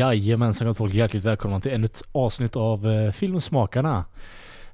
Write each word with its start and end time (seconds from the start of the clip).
Jajamensan 0.00 0.66
gott 0.66 0.76
folk, 0.76 0.94
hjärtligt 0.94 1.24
välkomna 1.24 1.60
till 1.60 1.72
ännu 1.72 1.84
ett 1.84 2.02
avsnitt 2.12 2.56
av 2.56 2.90
eh, 2.90 3.12
Filmsmakarna. 3.12 4.04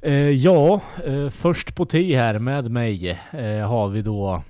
Eh, 0.00 0.14
ja, 0.14 0.80
eh, 1.04 1.28
först 1.30 1.74
på 1.74 1.84
T 1.84 2.16
här 2.16 2.38
med 2.38 2.70
mig 2.70 3.10
eh, 3.30 3.68
har 3.68 3.88
vi 3.88 4.02
då 4.02 4.42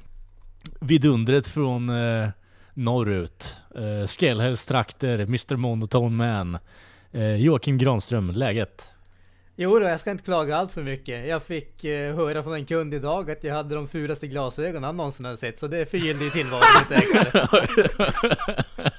vidundret 0.81 1.49
från 1.49 1.89
eh, 1.89 2.29
norrut. 2.75 3.55
Eh, 3.75 4.07
Skellhälls 4.07 4.67
trakter, 4.67 5.19
Mr 5.19 5.57
Monotone 5.57 6.17
Man. 6.17 6.59
Eh, 7.13 7.35
Joakim 7.35 7.79
Granström, 7.79 8.31
läget? 8.31 8.91
Jo 9.57 9.79
då, 9.79 9.85
jag 9.87 10.01
ska 10.01 10.11
inte 10.11 10.25
klaga 10.25 10.57
allt 10.57 10.73
för 10.73 10.83
mycket. 10.83 11.29
Jag 11.29 11.43
fick 11.43 11.85
eh, 11.85 12.17
höra 12.17 12.43
från 12.43 12.55
en 12.55 12.67
kund 12.67 12.95
idag 12.95 13.31
att 13.31 13.45
jag 13.45 13.55
hade 13.55 13.75
de 13.75 13.89
fulaste 13.89 14.27
glasögonen 14.27 14.85
han 14.85 14.97
någonsin 14.97 15.25
hade 15.25 15.37
sett, 15.37 15.59
så 15.59 15.67
det 15.67 15.91
förgyllde 15.91 16.25
ju 16.25 16.31
tillvaron 16.31 16.63
lite 16.81 16.95
extra. 16.97 17.49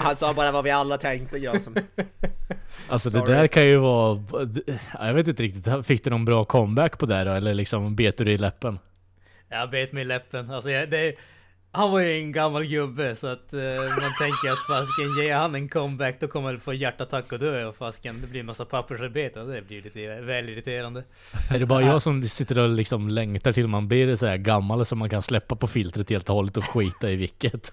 Han 0.00 0.16
sa 0.16 0.34
bara 0.34 0.52
vad 0.52 0.64
vi 0.64 0.70
alla 0.70 0.98
tänkte 0.98 1.38
Granström. 1.38 1.74
Alltså 2.88 3.08
det 3.10 3.18
Sorry. 3.18 3.32
där 3.32 3.46
kan 3.46 3.66
ju 3.66 3.76
vara... 3.76 4.22
Jag 4.98 5.14
vet 5.14 5.28
inte 5.28 5.42
riktigt, 5.42 5.86
fick 5.86 6.04
du 6.04 6.10
någon 6.10 6.24
bra 6.24 6.44
comeback 6.44 6.98
på 6.98 7.06
det 7.06 7.24
då? 7.24 7.32
Eller 7.32 7.54
liksom 7.54 7.96
bet 7.96 8.16
du 8.16 8.24
dig 8.24 8.34
i 8.34 8.38
läppen? 8.38 8.78
Jag 9.48 9.70
bet 9.70 9.92
mig 9.92 10.02
i 10.02 10.04
läppen. 10.04 10.50
Alltså, 10.50 10.70
jag, 10.70 10.90
det, 10.90 11.14
han 11.72 11.90
var 11.90 12.00
ju 12.00 12.12
en 12.12 12.32
gammal 12.32 12.64
gubbe, 12.64 13.16
så 13.16 13.26
att 13.26 13.54
eh, 13.54 13.60
man 14.00 14.12
tänker 14.20 14.50
att 14.50 14.66
fasken, 14.68 15.24
ger 15.24 15.34
han 15.34 15.54
en 15.54 15.68
comeback 15.68 16.20
då 16.20 16.28
kommer 16.28 16.48
han 16.48 16.60
få 16.60 16.74
hjärtattack 16.74 17.32
och 17.32 17.38
dö 17.38 17.64
och 17.64 17.76
fasken, 17.76 18.20
det 18.20 18.26
blir 18.26 18.40
en 18.40 18.46
massa 18.46 18.64
pappersarbete 18.64 19.40
och 19.40 19.48
det 19.48 19.62
blir 19.62 19.82
lite 19.82 20.20
väl 20.20 20.48
irriterande. 20.48 21.04
Är 21.50 21.58
det 21.58 21.66
bara 21.66 21.82
jag 21.82 22.02
som 22.02 22.22
sitter 22.22 22.58
och 22.58 22.68
liksom 22.68 23.08
längtar 23.08 23.52
till 23.52 23.66
man 23.66 23.88
blir 23.88 24.16
så 24.16 24.26
här 24.26 24.36
gammal 24.36 24.86
så 24.86 24.96
man 24.96 25.10
kan 25.10 25.22
släppa 25.22 25.56
på 25.56 25.66
filtret 25.66 26.10
helt 26.10 26.28
och 26.28 26.34
hållet 26.34 26.56
och 26.56 26.64
skita 26.64 27.10
i 27.10 27.16
vilket? 27.16 27.72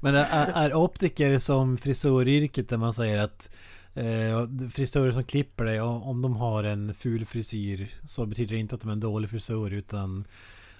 Men 0.00 0.14
är, 0.14 0.52
är 0.52 0.74
optiker 0.74 1.38
som 1.38 1.76
frisöryrket 1.78 2.68
där 2.68 2.76
man 2.76 2.92
säger 2.94 3.18
att 3.22 3.56
eh, 3.94 4.46
frisörer 4.72 5.12
som 5.12 5.24
klipper 5.24 5.64
dig, 5.64 5.80
om 5.80 6.22
de 6.22 6.36
har 6.36 6.64
en 6.64 6.94
ful 6.94 7.24
frisyr 7.26 7.88
så 8.04 8.26
betyder 8.26 8.54
det 8.54 8.60
inte 8.60 8.74
att 8.74 8.80
de 8.80 8.88
är 8.88 8.92
en 8.92 9.00
dålig 9.00 9.30
frisör 9.30 9.70
utan 9.70 10.24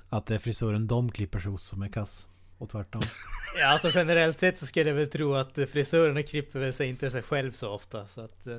att 0.08 0.26
det 0.26 0.34
är 0.34 0.38
frisören 0.38 0.86
de 0.86 1.12
klipper 1.12 1.40
sig 1.40 1.50
hos 1.50 1.62
som 1.64 1.82
är 1.82 1.88
kass. 1.88 2.28
Och 2.58 2.70
tvärtom. 2.70 3.02
Ja, 3.60 3.66
alltså 3.66 3.90
generellt 3.94 4.38
sett 4.38 4.58
så 4.58 4.66
skulle 4.66 4.88
jag 4.90 4.96
väl 4.96 5.08
tro 5.08 5.34
att 5.34 5.58
frisörerna 5.72 6.22
klipper 6.22 6.58
väl 6.58 6.72
sig 6.72 6.88
inte 6.88 7.10
sig 7.10 7.22
själv 7.22 7.52
så 7.52 7.70
ofta, 7.70 8.06
så 8.06 8.20
att... 8.20 8.46
eh, 8.46 8.56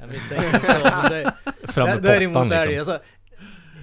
Jag 0.00 0.08
misstänker 0.08 0.58
så, 0.60 0.84
men 0.84 1.10
det, 1.10 1.34
Fram 1.72 1.88
med 1.88 2.02
Däremot 2.02 2.34
pottan 2.34 2.52
är 2.52 2.66
det 2.66 2.76
liksom. 2.76 2.92
alltså, 2.94 3.08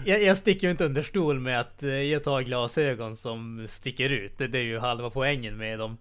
jag, 0.06 0.24
jag 0.24 0.38
sticker 0.38 0.68
ju 0.68 0.72
inte 0.72 0.86
under 0.86 1.02
stol 1.02 1.40
med 1.40 1.60
att 1.60 1.84
eh, 1.84 1.90
jag 1.90 2.24
tar 2.24 2.42
glasögon 2.42 3.16
som 3.16 3.66
sticker 3.70 4.10
ut. 4.10 4.38
Det, 4.38 4.48
det 4.48 4.58
är 4.60 4.64
ju 4.64 4.80
halva 4.80 5.10
poängen 5.10 5.58
med 5.58 5.80
dem. 5.80 5.98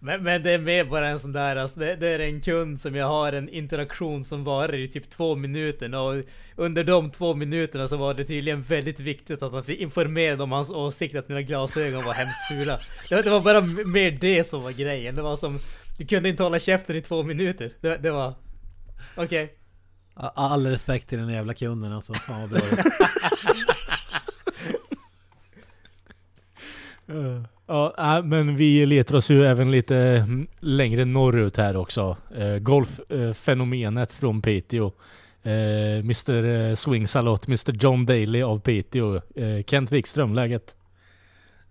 Men, 0.00 0.22
men 0.22 0.42
det 0.42 0.50
är 0.50 0.58
mer 0.58 0.84
bara 0.84 1.08
en 1.08 1.20
sån 1.20 1.32
där, 1.32 1.56
alltså 1.56 1.80
det, 1.80 1.96
det 1.96 2.08
är 2.08 2.18
en 2.18 2.40
kund 2.40 2.80
som 2.80 2.94
jag 2.94 3.06
har 3.06 3.32
en 3.32 3.48
interaktion 3.48 4.24
som 4.24 4.44
varar 4.44 4.74
i 4.74 4.88
typ 4.88 5.10
två 5.10 5.36
minuter 5.36 5.94
och 5.94 6.22
under 6.56 6.84
de 6.84 7.10
två 7.10 7.34
minuterna 7.34 7.88
så 7.88 7.96
var 7.96 8.14
det 8.14 8.24
tydligen 8.24 8.62
väldigt 8.62 9.00
viktigt 9.00 9.42
att 9.42 9.52
han 9.52 9.64
fick 9.64 9.80
informera 9.80 10.42
om 10.42 10.52
hans 10.52 10.70
åsikt 10.70 11.14
att 11.16 11.28
mina 11.28 11.42
glasögon 11.42 12.04
var 12.04 12.12
hemskt 12.14 12.48
fula. 12.48 12.78
Det, 13.08 13.14
var- 13.14 13.22
det 13.22 13.30
var 13.30 13.40
bara 13.40 13.60
mer 13.60 14.10
det 14.10 14.44
som 14.44 14.62
var 14.62 14.70
grejen. 14.70 15.14
Det 15.14 15.22
var 15.22 15.36
som, 15.36 15.58
du 15.98 16.06
kunde 16.06 16.28
inte 16.28 16.42
hålla 16.42 16.58
käften 16.58 16.96
i 16.96 17.00
två 17.00 17.22
minuter. 17.22 17.72
Det, 17.80 17.96
det 17.96 18.10
var, 18.10 18.34
okej. 19.16 19.44
Okay. 19.44 19.48
All 20.34 20.66
respekt 20.66 21.08
till 21.08 21.18
den 21.18 21.28
jävla 21.28 21.54
kunden 21.54 21.92
alltså. 21.92 22.14
Fan 22.14 22.40
vad 22.40 22.50
bra 22.50 22.58
gjort. 22.70 22.84
Ja, 27.68 27.94
äh, 27.98 28.24
men 28.24 28.56
vi 28.56 28.86
letar 28.86 29.16
oss 29.16 29.30
ju 29.30 29.46
även 29.46 29.70
lite 29.70 29.96
mm, 29.96 30.48
längre 30.60 31.04
norrut 31.04 31.56
här 31.56 31.76
också. 31.76 32.16
Eh, 32.36 32.58
golffenomenet 32.58 34.12
från 34.12 34.42
Piteå. 34.42 34.92
Eh, 35.42 35.98
Mr 35.98 36.44
eh, 36.44 36.74
Swing 36.74 37.08
Salot, 37.08 37.48
Mr 37.48 37.72
John 37.72 38.06
Daly 38.06 38.42
av 38.42 38.60
Piteå. 38.60 39.20
Kent 39.66 39.92
Wikström, 39.92 40.34
läget? 40.34 40.76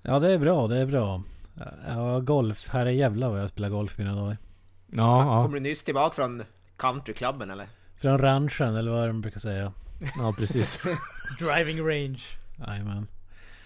Ja 0.01 0.19
det 0.19 0.33
är 0.33 0.37
bra, 0.37 0.67
det 0.67 0.77
är 0.77 0.85
bra. 0.85 1.23
Ja, 1.87 2.19
golf. 2.19 2.67
Här 2.69 2.85
är 2.85 2.91
jävla 2.91 3.29
vad 3.29 3.41
jag 3.41 3.49
spelar 3.49 3.69
golf 3.69 3.97
mina 3.97 4.15
dagar. 4.15 4.37
Ja, 4.87 5.23
ja, 5.25 5.43
Kommer 5.43 5.57
du 5.57 5.63
nyss 5.63 5.83
tillbaka 5.83 6.15
från 6.15 6.43
countryklubben 6.77 7.51
eller? 7.51 7.67
Från 7.97 8.17
ranchen 8.17 8.75
eller 8.75 8.91
vad 8.91 9.07
de 9.07 9.21
brukar 9.21 9.39
säga. 9.39 9.73
ja 10.17 10.33
precis. 10.37 10.83
Driving 11.39 11.79
range. 11.87 12.21
Jajamän. 12.67 13.07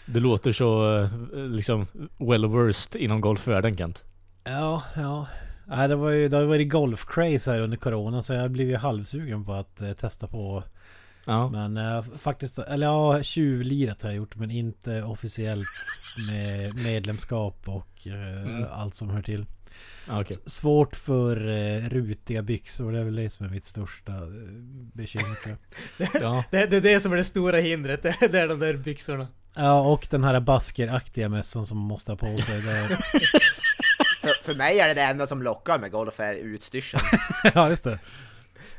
Det 0.05 0.19
låter 0.19 0.51
så 0.51 0.97
eh, 0.99 1.09
liksom 1.33 1.87
well 2.17 2.47
versed 2.47 3.01
inom 3.01 3.21
golfvärlden 3.21 3.77
Kent. 3.77 4.03
Ja, 4.43 4.83
ja. 4.95 5.27
Nej, 5.67 5.87
det 5.87 5.95
var 5.95 6.09
ju 6.09 6.27
det 6.29 6.37
har 6.37 6.43
varit 6.43 6.73
golf-craze 6.73 7.51
här 7.51 7.61
under 7.61 7.77
corona 7.77 8.23
så 8.23 8.33
jag 8.33 8.51
blev 8.51 8.67
ju 8.69 8.75
halvsugen 8.75 9.45
på 9.45 9.53
att 9.53 9.81
eh, 9.81 9.93
testa 9.93 10.27
på. 10.27 10.63
Ja. 11.25 11.49
Men 11.49 11.77
eh, 11.77 12.01
faktiskt, 12.21 12.59
eller 12.59 12.87
ja, 12.87 13.23
tjuvlirat 13.23 14.01
har 14.01 14.09
jag 14.09 14.15
gjort 14.17 14.35
men 14.35 14.51
inte 14.51 15.03
officiellt 15.03 15.67
med 16.31 16.75
medlemskap 16.75 17.61
och 17.65 18.07
eh, 18.07 18.41
Mm. 18.41 18.65
allt 18.71 18.95
som 18.95 19.09
hör 19.09 19.21
till. 19.21 19.45
S- 20.29 20.49
Svårt 20.49 20.95
för 20.95 21.47
eh, 21.49 21.89
rutiga 21.89 22.41
byxor, 22.41 22.91
det 22.91 22.99
är 22.99 23.03
väl 23.03 23.15
det 23.15 23.29
som 23.29 23.45
är 23.45 23.49
mitt 23.49 23.65
största 23.65 24.11
eh, 24.13 24.19
bekymmer. 24.93 25.37
jag. 25.97 26.07
Ja. 26.21 26.43
Det, 26.51 26.65
det 26.65 26.77
är 26.77 26.81
det 26.81 26.99
som 26.99 27.11
är 27.13 27.17
det 27.17 27.23
stora 27.23 27.57
hindret, 27.57 28.03
det, 28.03 28.15
det 28.31 28.39
är 28.39 28.47
de 28.47 28.59
där 28.59 28.77
byxorna. 28.77 29.27
Ja, 29.55 29.81
och 29.81 30.07
den 30.09 30.23
här 30.23 30.39
baskeraktiga 30.39 31.29
mössan 31.29 31.65
som 31.65 31.77
man 31.77 31.87
måste 31.87 32.11
ha 32.11 32.17
på 32.17 32.37
sig. 32.37 32.61
Det, 32.61 32.97
För, 34.21 34.43
för 34.43 34.55
mig 34.55 34.79
är 34.79 34.87
det 34.87 34.93
det 34.93 35.01
enda 35.01 35.27
som 35.27 35.41
lockar 35.43 35.79
med 35.79 35.91
golf 35.91 36.19
är 36.19 36.33
utstyrseln. 36.33 37.03
ja, 37.55 37.69
just 37.69 37.83
det. 37.83 37.99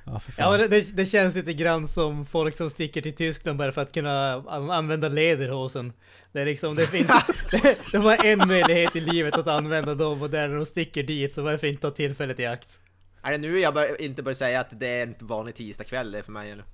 Ja. 0.04 0.20
Ja, 0.36 0.56
det, 0.56 0.96
det, 0.96 1.06
känns 1.06 1.34
lite 1.34 1.52
grann 1.54 1.88
som 1.88 2.24
folk 2.24 2.56
som 2.56 2.70
sticker 2.70 3.02
till 3.02 3.14
Tyskland 3.14 3.58
bara 3.58 3.72
för 3.72 3.80
att 3.80 3.92
kunna 3.92 4.32
an- 4.32 4.70
använda 4.70 5.08
lederhosen. 5.08 5.92
Det 6.32 6.40
är 6.40 6.46
liksom, 6.46 6.74
det 6.74 6.86
finns, 6.86 7.10
det, 7.50 7.76
de 7.92 7.98
har 7.98 8.24
en 8.24 8.48
möjlighet 8.48 8.96
i 8.96 9.00
livet 9.00 9.34
att 9.34 9.46
använda 9.46 9.94
dem 9.94 10.22
och 10.22 10.30
där 10.30 10.48
när 10.48 10.56
de 10.56 10.66
sticker 10.66 11.02
dit 11.02 11.32
så 11.32 11.42
varför 11.42 11.66
inte 11.66 11.82
ta 11.82 11.90
tillfället 11.90 12.40
i 12.40 12.46
akt? 12.46 12.80
är 13.22 13.32
det 13.32 13.38
nu 13.38 13.60
jag 13.60 13.74
bör, 13.74 14.02
inte 14.02 14.22
bör 14.22 14.34
säga 14.34 14.60
att 14.60 14.80
det 14.80 14.86
är 14.86 15.02
en 15.02 15.14
vanlig 15.18 15.54
tisdagkväll 15.54 16.12
det 16.12 16.18
är 16.18 16.22
för 16.22 16.32
mig 16.32 16.50
eller? 16.50 16.64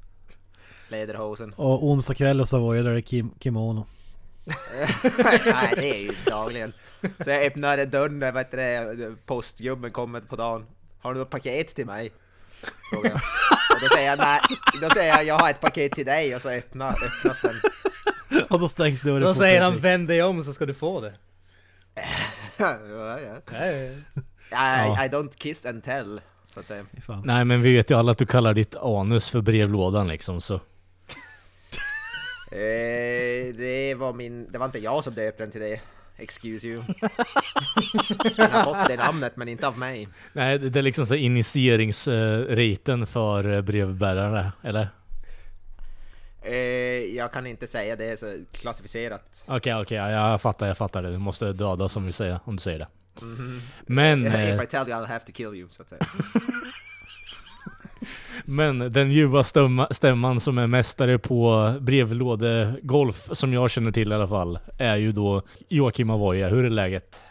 Lederhosen. 0.89 1.53
Och 1.57 1.85
onsdag 1.85 2.15
kväll 2.15 2.41
och 2.41 2.49
så 2.49 2.59
var 2.59 2.75
jag 2.75 2.85
där 2.85 2.97
i 2.97 3.03
kim 3.03 3.31
kimono. 3.41 3.87
Nej 5.47 5.73
det 5.77 5.91
är 5.91 5.99
ju 5.99 6.13
dagligen. 6.27 6.73
Så 7.21 7.31
jag 7.31 7.47
öppnar 7.47 7.87
dörren 7.87 8.21
där, 8.21 8.33
vad 8.33 8.41
heter 8.45 8.57
det, 8.57 9.15
postgubben 9.27 9.91
kommer 9.91 10.21
på 10.21 10.37
dagen. 10.37 10.67
Har 11.01 11.15
du 11.15 11.21
något 11.21 11.31
paket 11.31 11.69
till 11.69 11.87
mig? 11.87 12.13
Frågar 12.91 13.11
jag. 13.11 13.21
Och 13.77 13.81
då 13.81 13.89
säger 13.95 14.09
jag 14.09 14.19
nej, 14.19 14.41
då 14.83 14.91
säger 14.91 15.09
jag 15.17 15.25
jag 15.25 15.39
har 15.39 15.51
ett 15.51 15.61
paket 15.61 15.93
till 15.93 16.07
dig 16.07 16.37
och 16.37 16.43
så 16.43 16.51
öppnar, 16.51 16.91
öppnas 16.91 17.41
den. 17.41 17.55
Och 18.49 18.61
då 18.61 18.69
stängs 18.69 19.03
dörren 19.03 19.23
Då 19.23 19.35
säger 19.35 19.63
han 19.63 19.79
vänd 19.79 20.09
dig 20.09 20.23
om 20.23 20.43
så 20.43 20.53
ska 20.53 20.67
du 20.67 20.75
få 20.75 21.01
det. 21.01 21.13
ja, 22.57 22.77
ja. 23.51 23.67
I, 23.67 23.97
Ja. 24.51 25.05
I 25.05 25.09
don't 25.09 25.37
kiss 25.37 25.67
and 25.67 25.85
tell, 25.85 26.21
så 26.49 26.61
att 26.61 26.67
säga. 26.67 26.87
Nej 27.25 27.45
men 27.45 27.63
vi 27.63 27.75
vet 27.75 27.91
ju 27.91 27.99
alla 27.99 28.13
att 28.13 28.19
du 28.19 28.27
kallar 28.27 28.55
ditt 28.55 28.77
anus 28.77 29.31
för 29.31 29.41
brevlådan 29.41 30.09
liksom 30.09 30.41
så. 30.41 30.61
Eh, 32.51 33.55
det 33.55 33.95
var 33.99 34.13
min, 34.13 34.53
det 34.53 34.59
var 34.59 34.67
inte 34.67 34.79
jag 34.79 35.05
som 35.05 35.15
döpte 35.15 35.43
den 35.43 35.51
till 35.53 35.61
det. 35.61 35.81
Excuse 36.17 36.67
you. 36.67 36.83
Den 38.37 38.51
har 38.51 38.65
fått 38.65 38.89
det 38.89 38.97
namnet 38.97 39.37
men 39.37 39.49
inte 39.49 39.69
av 39.69 39.79
mig. 39.79 40.09
Nej 40.33 40.59
det 40.59 40.79
är 40.79 40.83
liksom 40.83 41.07
så 41.07 41.15
initieringsriten 41.15 43.07
för 43.07 43.53
eh, 43.53 43.61
brevbärare, 43.61 44.53
eller? 44.63 44.89
Eh, 46.43 46.55
jag 47.17 47.33
kan 47.33 47.47
inte 47.47 47.67
säga 47.67 47.97
det 47.97 48.19
så 48.19 48.39
klassificerat. 48.53 49.45
Okej 49.47 49.75
okej, 49.75 49.97
ja, 49.97 50.11
jag 50.11 50.41
fattar, 50.41 50.67
jag 50.67 50.79
fattar 50.79 51.03
det. 51.03 51.11
Du 51.11 51.19
måste 51.19 51.53
döda 51.53 51.89
som 51.89 52.07
vi 52.07 52.13
säger, 52.13 52.41
om 52.45 52.57
du 52.57 52.63
säger 52.63 52.79
det. 52.79 52.89
Mhm. 53.23 53.63
Men, 53.87 54.27
If 54.27 54.35
eh, 54.35 54.63
I 54.63 54.67
tell 54.67 54.89
you 54.89 55.01
I'll 55.01 55.07
have 55.07 55.21
to 55.27 55.33
kill 55.33 55.55
you, 55.55 55.69
så 55.71 55.83
att 55.83 55.89
säga. 55.89 56.01
men 58.45 58.79
den 58.93 59.13
ljuva 59.13 59.45
stämma, 59.45 59.89
stämman 59.91 60.41
som 60.41 60.59
är 60.59 60.67
mästare 60.67 61.19
på 61.19 61.75
brevlådegolf, 61.81 63.29
som 63.33 63.53
jag 63.53 63.71
känner 63.71 63.93
till 63.93 64.13
i 64.13 64.15
alla 64.15 64.29
fall, 64.29 64.59
är 64.79 64.97
ju 64.97 65.13
då 65.13 65.43
Joakim 65.69 66.11
Avoya. 66.11 66.49
Hur 66.49 66.65
är 66.65 66.71
läget? 66.71 67.23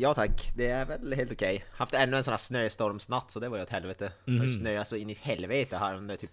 ja 0.00 0.14
tack, 0.14 0.50
det 0.56 0.66
är 0.68 0.86
väl 0.86 1.12
helt 1.14 1.32
okej. 1.32 1.64
Haft 1.72 1.94
ännu 1.94 2.16
en 2.16 2.24
sån 2.24 2.32
här 2.32 2.38
snöstormsnatt 2.38 3.30
så 3.30 3.40
det 3.40 3.48
var 3.48 3.56
ju 3.56 3.62
åt 3.62 3.70
helvete. 3.70 4.12
Det 4.24 4.32
ju 4.32 4.38
Mhm. 4.38 4.50
snöat 4.50 4.88
så 4.88 4.96
in 4.96 5.10
i 5.10 5.18
helvete 5.20 5.76
här 5.76 5.94
under 5.96 6.16
typ 6.16 6.30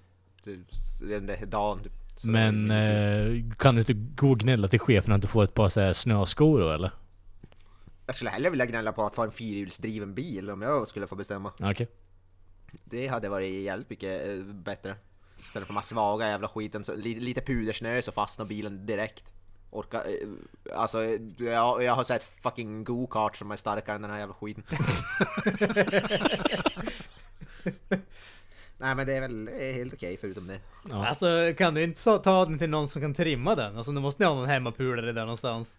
den 1.09 1.25
där 1.25 1.45
dagen. 1.45 1.79
Typ. 1.83 1.91
Så 2.17 2.27
det 2.27 2.33
Men 2.33 2.71
eh, 2.71 3.55
kan 3.57 3.75
du 3.75 3.79
inte 3.81 3.93
gå 3.93 4.31
och 4.31 4.39
gnälla 4.39 4.67
till 4.67 4.79
chefen 4.79 5.13
att 5.13 5.21
du 5.21 5.27
får 5.27 5.43
ett 5.43 5.53
par 5.53 5.69
så 5.69 5.81
här 5.81 5.93
snöskor 5.93 6.59
då 6.59 6.71
eller? 6.71 6.91
Jag 8.05 8.15
skulle 8.15 8.29
hellre 8.29 8.49
vilja 8.49 8.65
gnälla 8.65 8.91
på 8.91 9.05
att 9.05 9.15
få 9.15 9.23
en 9.23 9.31
fyrhjulsdriven 9.31 10.13
bil 10.13 10.49
om 10.49 10.61
jag 10.61 10.87
skulle 10.87 11.07
få 11.07 11.15
bestämma. 11.15 11.51
Okej. 11.59 11.87
Det 12.83 13.07
hade 13.07 13.29
varit 13.29 13.61
jävligt 13.61 13.89
mycket 13.89 14.27
eh, 14.27 14.35
bättre. 14.43 14.95
Istället 15.39 15.67
för 15.67 15.73
de 15.73 15.77
här 15.77 15.83
svaga 15.83 16.27
jävla 16.27 16.47
skiten, 16.47 16.83
så, 16.83 16.95
li, 16.95 17.19
lite 17.19 17.41
pudersnö 17.41 18.01
så 18.01 18.11
fastnar 18.11 18.45
bilen 18.45 18.85
direkt. 18.85 19.23
Orka, 19.69 20.03
eh, 20.03 20.27
alltså 20.75 21.03
jag, 21.37 21.83
jag 21.83 21.93
har 21.95 22.03
sett 22.03 22.23
fucking 22.23 22.83
go-kart 22.83 23.37
som 23.37 23.51
är 23.51 23.55
starkare 23.55 23.95
än 23.95 24.01
den 24.01 24.11
här 24.11 24.19
jävla 24.19 24.33
skiten. 24.35 24.63
Nej 28.77 28.95
men 28.95 29.07
det 29.07 29.13
är 29.13 29.21
väl 29.21 29.49
helt 29.59 29.93
okej 29.93 30.17
förutom 30.17 30.47
det. 30.47 30.59
Ja. 30.89 31.07
Alltså 31.07 31.53
kan 31.57 31.73
du 31.73 31.83
inte 31.83 32.03
ta- 32.03 32.45
den 32.45 32.59
till 32.59 32.69
någon 32.69 32.87
som 32.87 33.01
kan 33.01 33.13
trimma 33.13 33.55
den? 33.55 33.77
Alltså 33.77 33.91
du 33.91 33.99
måste 34.01 34.25
ha 34.25 34.35
någon 34.35 34.49
hemmapulare 34.49 35.11
där 35.11 35.21
någonstans. 35.21 35.77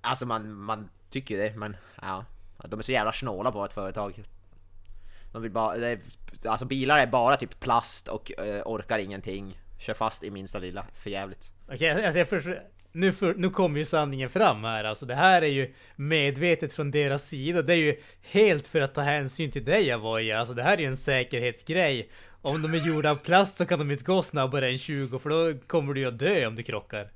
Alltså 0.00 0.26
man, 0.26 0.52
man 0.54 0.88
tycker 1.10 1.34
ju 1.34 1.40
det, 1.40 1.56
men 1.56 1.76
ja. 2.02 2.24
De 2.68 2.78
är 2.78 2.82
så 2.82 2.92
jävla 2.92 3.12
snåla 3.12 3.52
på 3.52 3.64
ett 3.64 3.72
företag. 3.72 4.22
De 5.32 5.42
vill 5.42 5.50
bara, 5.50 5.76
det 5.76 5.88
är, 5.88 6.00
alltså 6.44 6.66
bilar 6.66 6.98
är 6.98 7.06
bara 7.06 7.36
typ 7.36 7.60
plast 7.60 8.08
och 8.08 8.32
eh, 8.38 8.62
orkar 8.64 8.98
ingenting. 8.98 9.58
Kör 9.78 9.94
fast 9.94 10.24
i 10.24 10.30
minsta 10.30 10.58
lilla, 10.58 10.86
för 10.94 11.10
jävligt. 11.10 11.52
Okej, 11.68 11.90
alltså 12.04 12.18
jag 12.18 12.28
förstår. 12.28 12.62
Nu, 12.92 13.12
för, 13.12 13.34
nu 13.34 13.50
kommer 13.50 13.78
ju 13.78 13.84
sanningen 13.84 14.30
fram 14.30 14.64
här. 14.64 14.84
Alltså 14.84 15.06
det 15.06 15.14
här 15.14 15.42
är 15.42 15.46
ju 15.46 15.74
medvetet 15.96 16.72
från 16.72 16.90
deras 16.90 17.24
sida. 17.24 17.62
Det 17.62 17.72
är 17.72 17.76
ju 17.76 18.00
helt 18.22 18.66
för 18.66 18.80
att 18.80 18.94
ta 18.94 19.00
hänsyn 19.00 19.50
till 19.50 19.64
dig 19.64 19.92
Avoya. 19.92 20.38
Alltså 20.40 20.54
det 20.54 20.62
här 20.62 20.72
är 20.72 20.78
ju 20.78 20.86
en 20.86 20.96
säkerhetsgrej. 20.96 22.10
Om 22.42 22.62
de 22.62 22.74
är 22.74 22.86
gjorda 22.86 23.10
av 23.10 23.16
plast 23.16 23.56
så 23.56 23.66
kan 23.66 23.78
de 23.78 23.90
inte 23.90 24.04
gå 24.04 24.22
snabbare 24.22 24.68
än 24.68 24.78
20 24.78 25.18
för 25.18 25.30
då 25.30 25.58
kommer 25.66 25.94
du 25.94 26.00
ju 26.00 26.08
att 26.08 26.18
dö 26.18 26.46
om 26.46 26.56
du 26.56 26.62
krockar. 26.62 27.10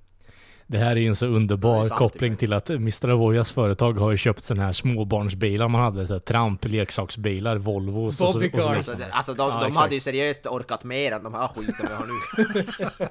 Det 0.73 0.79
här 0.79 0.91
är 0.91 1.01
ju 1.01 1.07
en 1.07 1.17
så 1.17 1.27
underbar 1.27 1.85
sant, 1.85 1.99
koppling 1.99 2.37
till 2.37 2.53
att 2.53 2.71
Mr. 2.71 3.09
Avoyas 3.09 3.53
företag 3.53 3.93
har 3.93 4.11
ju 4.11 4.17
köpt 4.17 4.43
sådana 4.43 4.67
här 4.67 4.73
småbarnsbilar 4.73 5.69
man 5.69 5.81
hade. 5.81 6.07
Så 6.07 6.13
här, 6.13 6.21
tramp, 6.21 6.65
leksaksbilar, 6.65 7.57
Volvos 7.57 8.09
och 8.09 8.15
så, 8.15 8.25
och 8.25 8.31
så 8.31 8.39
Bobbycars. 8.39 8.61
vidare. 8.61 8.77
Alltså, 8.77 9.05
alltså 9.11 9.35
de, 9.35 9.49
Ja, 9.51 9.69
de 9.69 9.77
hade 9.77 9.95
ju 9.95 10.01
seriöst 10.01 10.47
orkat 10.47 10.85
mer 10.85 11.13
än 11.13 11.23
de 11.23 11.35
här 11.35 11.49
skiten 11.49 11.87
vi 11.89 11.95
har 11.95 12.07
nu. 12.07 12.67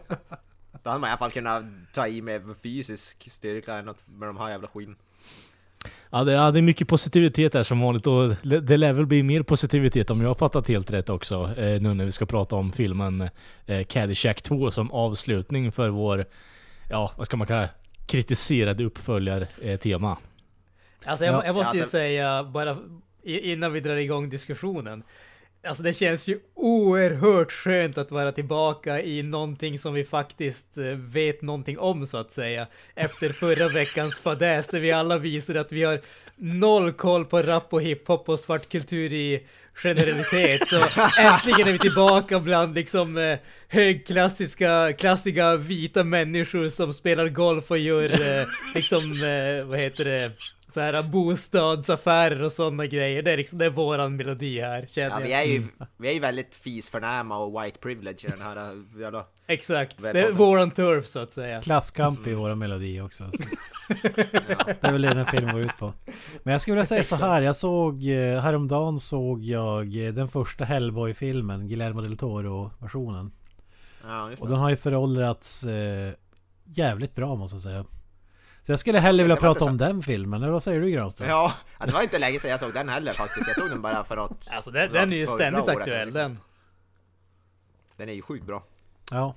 Då 0.83 0.89
hade 0.89 0.99
man 0.99 1.07
i 1.07 1.11
alla 1.11 1.17
fall 1.17 1.31
kunnat 1.31 1.63
ta 1.93 2.07
i 2.07 2.21
med 2.21 2.41
fysisk 2.63 3.27
styrka 3.31 3.75
än 3.75 3.85
med 3.85 4.29
de 4.29 4.37
här 4.37 4.49
jävla 4.49 4.67
skiten. 4.67 4.95
Ja 6.09 6.23
det, 6.23 6.31
ja, 6.31 6.51
det 6.51 6.59
är 6.59 6.61
mycket 6.61 6.87
positivitet 6.87 7.51
där 7.53 7.63
som 7.63 7.79
vanligt 7.79 8.07
och 8.07 8.35
det 8.41 8.59
det 8.59 8.77
lär 8.77 8.93
väl 8.93 9.05
bli 9.05 9.23
mer 9.23 9.43
positivitet 9.43 10.09
om 10.11 10.21
jag 10.21 10.27
har 10.27 10.35
fattat 10.35 10.67
helt 10.67 10.91
rätt 10.91 11.09
också. 11.09 11.53
Eh, 11.57 11.81
nu 11.81 11.93
när 11.93 12.05
vi 12.05 12.11
ska 12.11 12.25
prata 12.25 12.55
om 12.55 12.71
filmen 12.71 13.29
eh, 13.65 13.83
Caddyshack 13.83 14.41
2 14.41 14.71
som 14.71 14.91
avslutning 14.91 15.71
för 15.71 15.89
vår, 15.89 16.25
ja 16.91 17.11
vad 17.17 17.25
ska 17.25 17.37
man 17.37 17.47
kalla 17.47 17.61
det? 17.61 17.69
kritiserade 18.05 18.83
uppföljartema. 18.83 20.17
Alltså 21.05 21.25
jag, 21.25 21.35
Ja, 21.35 21.45
jag 21.45 21.55
måste 21.55 21.77
ju 21.77 21.81
alltså- 21.81 21.97
säga 21.97 22.43
bara 22.43 22.77
innan 23.23 23.73
vi 23.73 23.79
drar 23.79 23.95
igång 23.95 24.29
diskussionen. 24.29 25.03
Alltså 25.63 25.83
det 25.83 25.93
känns 25.93 26.27
ju 26.27 26.39
oerhört 26.55 27.51
skönt 27.51 27.97
att 27.97 28.11
vara 28.11 28.31
tillbaka 28.31 29.01
i 29.01 29.23
någonting 29.23 29.79
som 29.79 29.93
vi 29.93 30.03
faktiskt 30.03 30.77
eh, 30.77 30.83
vet 30.85 31.41
någonting 31.41 31.79
om 31.79 32.05
så 32.05 32.17
att 32.17 32.31
säga. 32.31 32.67
Efter 32.95 33.29
förra 33.29 33.67
veckans 33.67 34.19
fadäs 34.19 34.67
där 34.67 34.79
vi 34.79 34.91
alla 34.91 35.17
visade 35.17 35.61
att 35.61 35.71
vi 35.71 35.83
har 35.83 36.01
noll 36.35 36.91
koll 36.91 37.25
på 37.25 37.41
rap 37.41 37.73
och 37.73 37.81
hiphop 37.81 38.29
och 38.29 38.39
svartkultur 38.39 39.13
i 39.13 39.43
generalitet. 39.73 40.67
Så 40.67 40.75
äntligen 41.19 41.67
är 41.67 41.71
vi 41.71 41.79
tillbaka 41.79 42.39
bland 42.39 42.75
liksom 42.75 43.17
eh, 43.17 43.37
högklassiska, 43.67 44.93
klassiga 44.93 45.55
vita 45.55 46.03
människor 46.03 46.69
som 46.69 46.93
spelar 46.93 47.29
golf 47.29 47.71
och 47.71 47.77
gör 47.77 48.39
eh, 48.39 48.47
liksom, 48.75 49.19
vad 49.65 49.79
heter 49.79 50.05
det? 50.05 50.31
Så 50.73 50.79
här 50.81 51.03
bostadsaffärer 51.03 52.43
och 52.43 52.51
sådana 52.51 52.85
grejer. 52.85 53.23
Det 53.23 53.31
är 53.31 53.37
liksom, 53.37 53.57
det 53.57 53.65
är 53.65 53.69
våran 53.69 54.15
melodi 54.15 54.59
här, 54.59 54.85
känner 54.89 55.09
Ja, 55.09 55.19
jag. 55.19 55.27
vi 55.27 55.33
är 55.33 55.43
ju, 55.43 55.67
vi 55.97 56.07
är 56.07 56.13
ju 56.13 56.19
väldigt 56.19 56.55
fisförnäma 56.55 57.37
och 57.37 57.63
white 57.63 57.79
privilege 57.79 58.27
i 58.27 58.29
den 58.29 58.41
här 58.41 58.71
äh, 58.71 59.01
jävla... 59.01 59.25
Exakt, 59.47 60.01
det 60.01 60.19
är 60.21 60.31
våran 60.31 60.71
turf 60.71 61.05
så 61.07 61.19
att 61.19 61.33
säga. 61.33 61.61
Klasskamp 61.61 62.27
i 62.27 62.33
våra 62.33 62.55
melodi 62.55 63.01
också. 63.01 63.31
Så. 63.31 63.43
Det 64.81 64.87
är 64.87 64.91
väl 64.91 65.01
det 65.01 65.13
den 65.13 65.25
filmen 65.25 65.53
går 65.53 65.61
ut 65.63 65.77
på. 65.79 65.93
Men 66.43 66.51
jag 66.51 66.61
skulle 66.61 66.75
vilja 66.75 66.85
säga 66.85 67.03
så 67.03 67.15
här. 67.15 67.41
Jag 67.41 67.55
såg 67.55 68.07
eh, 68.07 68.41
häromdagen 68.41 68.99
såg 68.99 69.43
jag 69.43 70.07
eh, 70.07 70.13
den 70.13 70.27
första 70.29 70.65
Hellboy-filmen. 70.65 71.67
Guillermo 71.67 72.01
del 72.01 72.17
Toro-versionen. 72.17 73.31
Ja, 74.03 74.29
Och 74.39 74.47
den 74.47 74.57
har 74.57 74.69
ju 74.69 74.75
föråldrats 74.75 75.63
eh, 75.63 76.13
jävligt 76.65 77.15
bra 77.15 77.35
måste 77.35 77.55
jag 77.55 77.61
säga. 77.61 77.85
Så 78.63 78.71
jag 78.71 78.79
skulle 78.79 78.99
hellre 78.99 79.23
vilja 79.23 79.35
prata 79.35 79.65
om 79.65 79.77
den 79.77 80.03
filmen. 80.03 80.43
Eller 80.43 80.51
vad 80.51 80.63
säger 80.63 80.81
du 80.81 80.91
Granström? 80.91 81.29
Ja, 81.29 81.53
ja, 81.79 81.85
det 81.85 81.91
var 81.91 82.01
inte 82.01 82.19
länge 82.19 82.39
sedan 82.39 82.51
jag 82.51 82.59
såg 82.59 82.73
den 82.73 82.89
heller 82.89 83.11
faktiskt. 83.11 83.47
Jag 83.47 83.55
såg 83.55 83.69
den 83.69 83.81
bara 83.81 84.03
för 84.03 84.17
att... 84.17 84.47
Alltså 84.51 84.71
den, 84.71 84.93
den 84.93 85.13
är 85.13 85.17
ju 85.17 85.27
ständigt 85.27 85.63
året, 85.63 85.77
aktuell 85.77 86.13
den. 86.13 86.39
Den 87.97 88.09
är 88.09 88.13
ju 88.13 88.21
sjukt 88.21 88.45
bra. 88.45 88.63
Ja. 89.11 89.35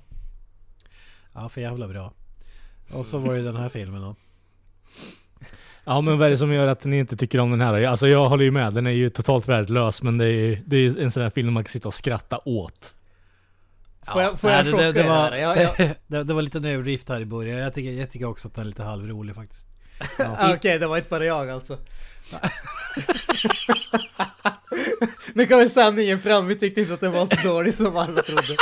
Ja, 1.33 1.49
för 1.49 1.61
jävla 1.61 1.87
bra. 1.87 2.13
Och 2.91 3.05
så 3.05 3.17
var 3.17 3.33
det 3.35 3.41
den 3.41 3.55
här 3.55 3.69
filmen 3.69 4.01
då. 4.01 4.15
Ja 5.87 6.01
men 6.01 6.17
vad 6.17 6.27
är 6.27 6.31
det 6.31 6.37
som 6.37 6.53
gör 6.53 6.67
att 6.67 6.85
ni 6.85 6.97
inte 6.99 7.17
tycker 7.17 7.39
om 7.39 7.51
den 7.51 7.61
här? 7.61 7.83
Alltså 7.83 8.07
jag 8.07 8.29
håller 8.29 8.43
ju 8.43 8.51
med, 8.51 8.73
den 8.73 8.87
är 8.87 8.91
ju 8.91 9.09
totalt 9.09 9.47
värdelös 9.47 10.03
men 10.03 10.17
det 10.17 10.25
är 10.25 10.29
ju 10.29 10.63
det 10.65 10.77
är 10.77 10.99
en 10.99 11.11
sån 11.11 11.23
här 11.23 11.29
film 11.29 11.53
man 11.53 11.63
kan 11.63 11.71
sitta 11.71 11.87
och 11.87 11.93
skratta 11.93 12.39
åt. 12.45 12.94
Får 14.11 14.21
jag, 14.21 14.39
får 14.39 14.51
jag 14.51 14.65
Nej, 14.65 14.73
det, 14.73 14.91
det, 14.91 14.99
er 14.99 15.07
var, 15.07 15.31
det, 15.31 15.95
det, 16.07 16.23
det 16.23 16.33
var 16.33 16.41
lite 16.41 16.57
en 16.57 16.65
överdrift 16.65 17.09
här 17.09 17.21
i 17.21 17.25
början. 17.25 17.59
Jag 17.59 17.73
tycker, 17.73 17.91
jag 17.91 18.11
tycker 18.11 18.25
också 18.25 18.47
att 18.47 18.55
den 18.55 18.63
är 18.63 18.67
lite 18.67 18.83
halvrolig 18.83 19.35
faktiskt. 19.35 19.67
Ja. 20.17 20.53
Okej, 20.55 20.79
det 20.79 20.87
var 20.87 20.97
inte 20.97 21.09
bara 21.09 21.25
jag 21.25 21.49
alltså. 21.49 21.77
nu 25.33 25.45
kommer 25.45 25.67
sanningen 25.67 26.19
fram, 26.19 26.47
vi 26.47 26.55
tyckte 26.55 26.81
inte 26.81 26.93
att 26.93 26.99
den 26.99 27.11
var 27.11 27.25
så 27.25 27.47
dålig 27.47 27.73
som 27.73 27.97
alla 27.97 28.21
trodde. 28.21 28.57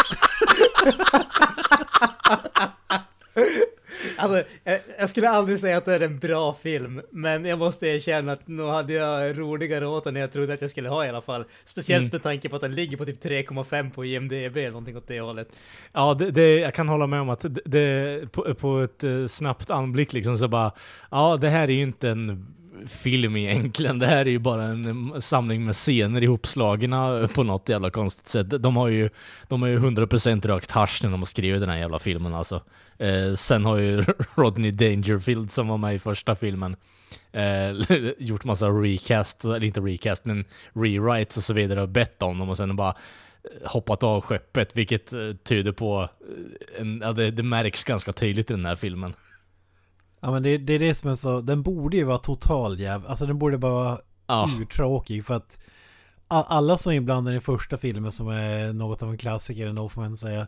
Alltså, 4.17 4.43
jag, 4.63 4.79
jag 4.99 5.09
skulle 5.09 5.29
aldrig 5.29 5.59
säga 5.59 5.77
att 5.77 5.85
det 5.85 5.93
är 5.95 5.99
en 5.99 6.19
bra 6.19 6.55
film, 6.63 7.01
men 7.11 7.45
jag 7.45 7.59
måste 7.59 7.87
erkänna 7.87 8.31
att 8.31 8.47
nu 8.47 8.63
hade 8.63 8.93
jag 8.93 9.39
roligare 9.39 9.87
åt 9.87 10.03
den 10.03 10.15
än 10.15 10.21
jag 10.21 10.31
trodde 10.31 10.53
att 10.53 10.61
jag 10.61 10.69
skulle 10.69 10.89
ha 10.89 11.05
i 11.05 11.09
alla 11.09 11.21
fall. 11.21 11.45
Speciellt 11.65 12.01
Mm. 12.01 12.09
med 12.13 12.23
tanke 12.23 12.49
på 12.49 12.55
att 12.55 12.61
den 12.61 12.75
ligger 12.75 12.97
på 12.97 13.05
typ 13.05 13.23
3,5 13.23 13.91
på 13.91 14.05
IMDB, 14.05 14.57
eller 14.57 14.69
någonting 14.71 14.97
åt 14.97 15.07
det 15.07 15.19
hållet. 15.19 15.47
Ja, 15.93 16.13
det, 16.13 16.31
det, 16.31 16.59
jag 16.59 16.73
kan 16.73 16.89
hålla 16.89 17.07
med 17.07 17.21
om 17.21 17.29
att 17.29 17.45
det, 17.65 18.31
på, 18.31 18.53
på 18.55 18.79
ett 18.79 19.03
eh, 19.03 19.27
snabbt 19.27 19.69
anblick 19.71 20.13
liksom 20.13 20.37
så 20.37 20.47
bara, 20.47 20.71
ja 21.11 21.37
det 21.41 21.49
här 21.49 21.63
är 21.63 21.73
ju 21.73 21.81
inte 21.81 22.09
en 22.09 22.47
film 22.87 23.35
egentligen. 23.35 23.99
Det 23.99 24.07
här 24.07 24.25
är 24.25 24.31
ju 24.31 24.39
bara 24.39 24.63
en 24.63 25.21
samling 25.21 25.65
med 25.65 25.75
scener 25.75 26.21
ihopslagna 26.21 27.29
på 27.33 27.43
något 27.43 27.69
jävla 27.69 27.89
konstigt 27.89 28.29
sätt. 28.29 28.63
De 28.63 28.77
har 28.77 28.87
ju, 28.87 29.09
de 29.47 29.61
har 29.61 29.69
ju 29.69 29.79
100% 29.79 30.47
rökt 30.47 30.71
hasch 30.71 30.99
när 31.03 31.09
de 31.11 31.21
har 31.21 31.25
skrivit 31.25 31.61
den 31.61 31.69
här 31.69 31.77
jävla 31.77 31.99
filmen 31.99 32.33
alltså. 32.33 32.61
Eh, 32.97 33.33
sen 33.35 33.65
har 33.65 33.77
ju 33.77 34.05
Rodney 34.35 34.71
Dangerfield 34.71 35.51
som 35.51 35.67
var 35.67 35.77
med 35.77 35.95
i 35.95 35.99
första 35.99 36.35
filmen 36.35 36.75
eh, 37.31 37.71
gjort 38.17 38.43
massa 38.43 38.67
recast, 38.67 39.45
eller 39.45 39.63
inte 39.63 39.79
recast 39.79 40.25
men 40.25 40.45
rewrites 40.73 41.37
och 41.37 41.43
så 41.43 41.53
vidare 41.53 41.81
och 41.81 41.89
bett 41.89 42.21
om 42.21 42.39
dem 42.39 42.49
och 42.49 42.57
sen 42.57 42.75
bara 42.75 42.95
eh, 43.43 43.71
hoppat 43.71 44.03
av 44.03 44.21
skeppet 44.21 44.75
vilket 44.75 45.13
eh, 45.13 45.33
tyder 45.43 45.71
på, 45.71 46.01
eh, 46.01 46.81
en, 46.81 47.01
ja, 47.03 47.11
det, 47.11 47.31
det 47.31 47.43
märks 47.43 47.83
ganska 47.83 48.13
tydligt 48.13 48.51
i 48.51 48.53
den 48.53 48.65
här 48.65 48.75
filmen. 48.75 49.13
Ja 50.23 50.31
men 50.31 50.43
det, 50.43 50.57
det 50.57 50.73
är 50.73 50.79
det 50.79 50.95
som 50.95 51.09
är 51.09 51.15
så, 51.15 51.39
den 51.39 51.63
borde 51.63 51.97
ju 51.97 52.03
vara 52.03 52.17
total 52.17 52.79
jäv, 52.79 53.05
alltså 53.07 53.25
den 53.25 53.39
borde 53.39 53.57
bara 53.57 53.73
vara 53.73 53.99
Ja, 54.27 54.49
urtråkig 54.61 55.25
för 55.25 55.33
att 55.33 55.59
alla 56.27 56.77
som 56.77 56.91
är 56.91 56.95
inblandade 56.95 57.37
i 57.37 57.39
första 57.39 57.77
filmen 57.77 58.11
som 58.11 58.27
är 58.27 58.73
något 58.73 59.03
av 59.03 59.09
en 59.09 59.17
klassiker 59.17 59.67
ändå 59.67 59.89
får 59.89 60.01
man 60.01 60.15
säga 60.15 60.47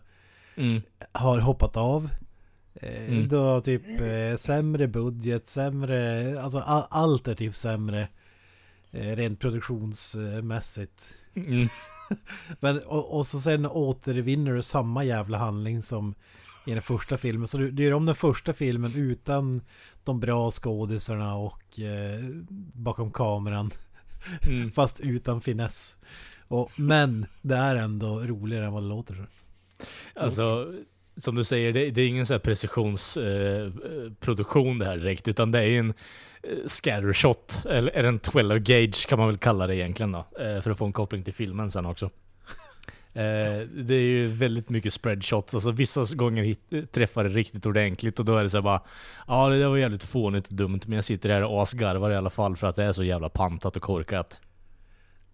mm, 0.56 0.82
har 1.12 1.40
hoppat 1.40 1.78
av. 1.78 2.10
Eh, 2.74 3.06
Mm. 3.06 3.28
Du 3.28 3.36
har 3.36 3.60
typ 3.60 4.02
eh, 4.02 4.38
sämre 4.38 4.88
budget, 4.88 5.50
sämre, 5.50 6.42
alltså 6.42 6.60
allt 6.90 7.28
är 7.28 7.36
typ 7.36 7.56
sämre 7.56 8.08
eh, 8.92 9.16
rent 9.16 9.40
produktionsmässigt. 9.40 11.14
mm, 11.36 11.68
Men, 12.60 12.80
och, 12.80 13.18
och 13.18 13.28
så 13.28 13.40
sen 13.40 13.66
återvinner 13.66 14.54
du 14.54 14.62
samma 14.62 15.04
jävla 15.04 15.38
handling 15.38 15.82
som 15.82 16.16
i 16.66 16.72
den 16.72 16.82
första 16.82 17.18
filmen. 17.18 17.48
Så 17.48 17.58
du, 17.58 17.84
gör 17.84 17.94
om 17.94 18.06
den 18.06 18.16
första 18.16 18.54
filmen 18.54 18.92
utan 18.96 19.62
de 20.04 20.20
bra 20.20 20.52
skådisarna 20.52 21.36
och 21.36 21.80
eh, 21.80 22.20
bakom 22.74 23.12
kameran. 23.12 23.72
mm. 24.50 24.72
Fast 24.72 25.00
utan 25.00 25.42
finess. 25.42 25.98
Och, 26.48 26.80
men 26.80 27.26
det 27.42 27.56
är 27.56 27.76
ändå 27.76 28.20
roligare 28.20 28.66
än 28.66 28.74
vad 28.74 28.84
det 28.84 28.90
låter. 28.90 29.16
Så. 29.16 29.26
Alltså, 30.16 30.74
som 31.18 31.36
du 31.36 31.44
säger, 31.44 31.74
det, 31.74 31.90
det 31.90 32.02
är 32.02 32.08
ingen 32.08 32.26
så 32.26 32.34
här 32.34 32.40
precisionsproduktion 32.40 34.72
eh, 34.72 34.80
det 34.80 34.86
här 34.86 34.98
direkt, 34.98 35.28
utan 35.28 35.52
det 35.52 35.60
är 35.60 35.80
en 35.80 35.94
eh, 36.44 36.58
scattershot, 36.68 37.64
eller, 37.70 37.92
eller 37.92 38.10
en 38.10 38.20
12 38.20 38.60
gauge 38.60 39.08
kan 39.08 39.20
man 39.20 39.28
väl 39.28 39.38
kalla 39.38 39.68
det 39.68 39.76
egentligen 39.76 40.12
då, 40.12 40.26
eh, 40.40 40.62
för 40.62 40.72
att 40.72 40.78
få 40.78 40.86
en 40.86 40.94
koppling 40.94 41.24
till 41.24 41.34
filmen 41.34 41.72
sen 41.72 41.86
också. 41.86 42.10
Eh, 43.16 43.68
det 43.68 43.96
är 43.96 44.02
ju 44.02 44.28
väldigt 44.28 44.70
mycket 44.70 44.94
spreadshots, 44.94 45.54
alltså 45.54 45.72
vissa 45.72 46.16
gånger 46.16 46.44
hit, 46.44 46.92
träffar 46.92 47.24
det 47.24 47.30
riktigt 47.30 47.66
ordentligt 47.66 48.20
och 48.20 48.26
då 48.26 48.38
är 48.38 48.44
det 48.44 48.50
så 48.50 48.62
bara 48.62 48.82
Ja 49.28 49.50
det 49.50 49.60
där 49.60 49.68
var 49.68 49.78
jävligt 49.78 50.04
fånigt 50.04 50.48
och 50.48 50.54
dumt 50.56 50.80
men 50.86 50.96
jag 50.96 51.06
sitter 51.06 51.30
här 51.30 51.44
och 51.44 51.62
asgarvar 51.64 52.12
i 52.12 52.16
alla 52.16 52.30
fall 52.30 52.58
för 52.58 52.68
att 52.68 52.76
det 52.76 52.84
är 52.84 52.94
så 52.94 53.04
jävla 53.04 53.30
pantat 53.30 53.76
och 53.76 53.82
korkat. 53.82 54.40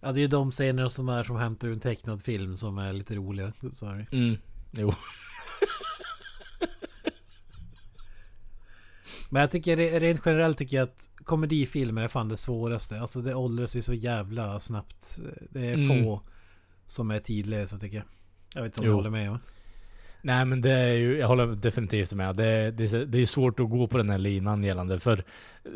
Ja 0.00 0.12
det 0.12 0.18
är 0.18 0.22
ju 0.22 0.28
de 0.28 0.50
scener 0.50 0.88
som 0.88 1.08
är 1.08 1.24
som 1.24 1.36
hämtar 1.36 1.68
ur 1.68 1.72
en 1.72 1.80
tecknad 1.80 2.22
film 2.22 2.56
som 2.56 2.78
är 2.78 2.92
lite 2.92 3.14
roliga. 3.14 3.52
Det. 3.60 4.06
Mm, 4.16 4.36
jo. 4.70 4.92
Men 9.30 9.40
jag 9.40 9.50
tycker 9.50 9.76
re- 9.76 10.00
rent 10.00 10.22
generellt 10.24 10.58
tycker 10.58 10.76
jag 10.76 10.84
att 10.84 11.10
komedifilmer 11.24 12.02
är 12.02 12.08
fan 12.08 12.28
det 12.28 12.36
svåraste. 12.36 13.00
Alltså 13.00 13.20
det 13.20 13.34
åldras 13.34 13.76
ju 13.76 13.82
så 13.82 13.94
jävla 13.94 14.60
snabbt. 14.60 15.18
Det 15.50 15.66
är 15.66 15.74
Mm. 15.74 16.18
Som 16.92 17.10
är 17.10 17.20
tidlösa 17.20 17.78
tycker 17.78 17.96
jag. 17.96 18.04
Jag 18.54 18.62
vet 18.62 18.68
inte 18.70 18.80
om 18.80 18.86
du 18.86 18.92
håller 18.92 19.10
med 19.10 19.30
va? 19.30 19.40
Nej 20.22 20.44
men 20.44 20.60
det 20.60 20.70
är 20.72 20.92
ju, 20.94 21.18
jag 21.18 21.28
håller 21.28 21.46
definitivt 21.46 22.12
med. 22.12 22.36
Det, 22.36 22.70
det, 22.70 22.92
är- 22.92 23.06
det 23.06 23.18
är 23.18 23.26
svårt 23.26 23.60
att 23.60 23.70
gå 23.70 23.86
på 23.86 23.96
den 23.98 24.10
här 24.10 24.18
linan 24.18 24.64
gällande. 24.64 25.00
För 25.00 25.24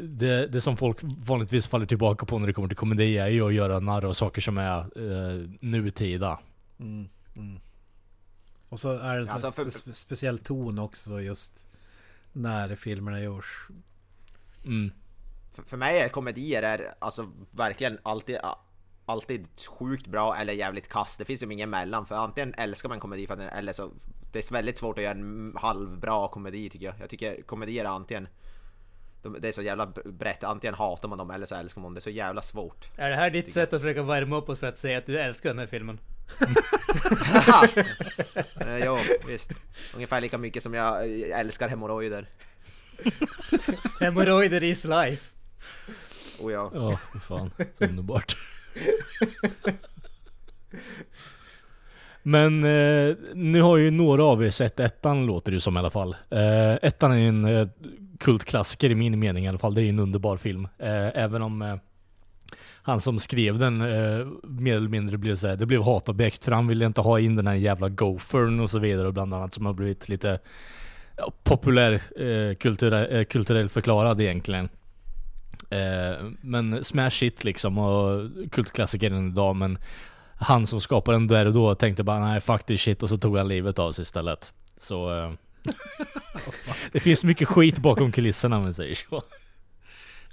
det, 0.03 0.47
det 0.47 0.61
som 0.61 0.77
folk 0.77 0.99
vanligtvis 1.03 1.69
faller 1.69 1.87
tillbaka 1.87 2.27
på 2.27 2.39
när 2.39 2.47
det 2.47 2.53
kommer 2.53 2.69
till 2.69 2.77
komedi 2.77 3.19
är 3.19 3.27
ju 3.29 3.47
att 3.47 3.55
göra 3.55 3.81
narr 3.81 4.05
av 4.05 4.13
saker 4.13 4.41
som 4.41 4.59
är 4.59 4.79
eh, 4.79 5.49
nutida. 5.61 6.39
Mm. 6.79 7.09
Och 8.69 8.79
så 8.81 8.93
är 8.93 9.09
det 9.09 9.15
en 9.15 9.21
Alltså, 9.21 9.35
alltså, 9.47 9.53
för- 9.53 9.71
spe- 9.71 9.93
speciell 9.93 10.39
ton 10.39 10.79
också 10.79 11.21
just 11.21 11.67
när 12.33 12.75
filmerna 12.75 13.21
görs. 13.21 13.69
Mm. 14.65 14.91
För, 15.55 15.63
för 15.63 15.77
mig 15.77 15.99
är 16.01 16.09
komedier 16.09 16.63
är 16.63 16.95
alltså 16.99 17.31
verkligen 17.51 17.99
alltid, 18.03 18.37
alltid 19.07 19.49
sjukt 19.67 20.07
bra 20.07 20.37
eller 20.37 20.53
jävligt 20.53 20.89
kass. 20.89 21.17
Det 21.17 21.25
finns 21.25 21.43
ju 21.43 21.53
ingen 21.53 21.71
mellan. 21.71 22.07
För 22.07 22.15
antingen 22.15 22.55
älskar 22.55 22.89
man 22.89 23.01
komedi 23.01 23.27
för 23.27 23.35
att 23.35 23.41
den- 23.41 23.49
eller 23.49 23.73
så 23.73 23.91
det 24.33 24.39
är 24.39 24.53
väldigt 24.53 24.79
svårt 24.79 24.99
att 24.99 25.05
göra 25.05 25.15
en 25.15 25.53
halvbra 25.57 26.29
komedi 26.29 26.71
tycker 26.71 26.87
jag. 26.87 26.95
Jag 27.01 27.11
tycker 27.11 27.43
komedier 27.43 27.85
är 27.85 27.89
antingen 27.89 28.29
de, 29.23 29.41
det 29.41 29.49
är 29.49 29.53
så 29.53 29.63
jävla 29.63 29.87
brett, 30.05 30.45
antingen 30.45 30.75
hatar 30.75 31.09
man 31.09 31.19
dem 31.19 31.31
eller 31.31 31.47
så 31.47 31.55
älskar 31.55 31.81
man 31.81 31.87
dem. 31.87 31.95
Det 31.95 31.99
är 31.99 32.03
så 32.03 32.11
jävla 32.11 32.43
svårt. 32.43 32.87
Är 32.97 33.11
det 33.11 33.17
här 33.17 33.31
ditt 33.31 33.53
sätt 33.53 33.73
att 33.73 33.81
försöka 33.81 34.03
värma 34.03 34.37
upp 34.37 34.49
oss 34.49 34.59
för 34.59 34.67
att 34.67 34.79
säga 34.79 34.99
att 34.99 35.07
du 35.07 35.19
älskar 35.19 35.51
den 35.51 35.59
här 35.59 35.67
filmen? 35.67 36.01
eh, 38.61 38.85
jo, 38.85 38.99
visst. 39.27 39.51
Ungefär 39.95 40.21
lika 40.21 40.39
mycket 40.39 40.63
som 40.63 40.75
jag 40.75 41.21
eh, 41.31 41.41
älskar 41.41 41.69
hemorrojder. 41.69 42.27
Hemorrojder 44.01 44.65
is 44.65 44.85
life. 44.85 45.33
Oh, 46.41 46.53
ja. 46.53 46.71
Ja, 46.75 46.99
fy 47.13 47.19
fan. 47.19 47.51
Så 47.79 47.85
underbart. 47.85 48.37
Men 52.23 52.64
eh, 52.64 53.16
nu 53.35 53.62
har 53.62 53.76
ju 53.76 53.90
några 53.90 54.25
av 54.25 54.45
er 54.45 54.50
sett 54.50 54.80
ettan 54.80 55.26
låter 55.26 55.50
det 55.52 55.56
ju 55.56 55.61
som 55.61 55.76
i 55.76 55.78
alla 55.78 55.90
fall. 55.90 56.16
Eh, 56.30 56.73
ettan 56.73 57.12
är 57.12 57.16
ju 57.16 57.28
en 57.28 57.45
eh, 57.45 57.68
kultklassiker 58.21 58.90
i 58.90 58.95
min 58.95 59.18
mening 59.18 59.45
i 59.45 59.49
alla 59.49 59.59
fall. 59.59 59.75
Det 59.75 59.80
är 59.80 59.83
ju 59.83 59.88
en 59.88 59.99
underbar 59.99 60.37
film. 60.37 60.68
Eh, 60.78 61.23
även 61.23 61.42
om 61.42 61.62
eh, 61.62 61.76
han 62.83 63.00
som 63.00 63.18
skrev 63.18 63.59
den 63.59 63.80
eh, 63.80 64.26
mer 64.42 64.76
eller 64.76 64.88
mindre 64.88 65.18
blev 65.18 65.37
så 65.37 65.49
här, 65.49 65.56
det 65.56 65.66
blev 65.66 65.83
hatobjekt 65.83 66.45
för 66.45 66.52
han 66.52 66.68
ville 66.68 66.87
inte 66.87 67.00
ha 67.00 67.21
in 67.21 67.37
den 67.37 67.47
här 67.47 67.54
jävla 67.54 67.88
gofern 67.88 68.61
och 68.61 68.71
så 68.71 68.78
vidare 68.78 69.06
och 69.06 69.14
bland 69.14 69.35
annat 69.35 69.54
som 69.54 69.66
har 69.66 69.73
blivit 69.73 70.09
lite 70.09 70.38
ja, 71.16 71.33
populär 71.42 71.92
eh, 71.92 72.54
kulturell, 72.54 73.16
eh, 73.16 73.25
kulturell 73.25 73.68
förklarad 73.68 74.21
egentligen. 74.21 74.68
Eh, 75.71 76.27
men 76.41 76.85
smash 76.85 77.21
hit 77.21 77.45
liksom 77.45 77.79
och 77.79 78.31
kultklassiker 78.51 79.11
än 79.11 79.29
idag 79.29 79.57
men 79.57 79.79
han 80.39 80.67
som 80.67 80.81
skapade 80.81 81.17
den 81.19 81.27
där 81.27 81.47
och 81.47 81.53
då 81.53 81.75
tänkte 81.75 82.03
bara 82.05 82.21
nej 82.21 82.41
fuck 82.41 82.65
this 82.65 82.81
shit 82.81 83.03
och 83.03 83.09
så 83.09 83.19
tog 83.19 83.37
han 83.37 83.49
livet 83.49 83.79
av 83.79 83.93
sig 83.93 84.03
istället. 84.03 84.53
Så 84.79 85.19
eh, 85.19 85.33
det 86.93 87.01
finns 87.01 87.25
mycket 87.25 87.49
skit 87.49 87.79
bakom 87.79 88.13
kulisserna 88.13 88.57
om 88.57 88.63
man 88.63 88.75
säger 88.75 88.95
så. 88.95 89.23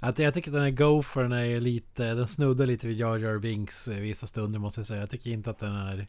Att 0.00 0.18
jag 0.18 0.34
tycker 0.34 0.50
att 0.50 0.54
den 0.54 0.62
här 0.62 0.70
Gophern 0.70 1.32
är 1.32 1.60
lite, 1.60 2.04
den 2.04 2.28
snuddar 2.28 2.66
lite 2.66 2.86
vid 2.88 2.96
Jar 2.96 3.18
Jar 3.18 3.38
Binks 3.38 3.88
eh, 3.88 3.96
vissa 3.96 4.26
stunder 4.26 4.58
måste 4.58 4.80
jag 4.80 4.86
säga. 4.86 5.00
Jag 5.00 5.10
tycker 5.10 5.30
inte 5.30 5.50
att 5.50 5.58
den 5.58 5.74
är 5.76 6.06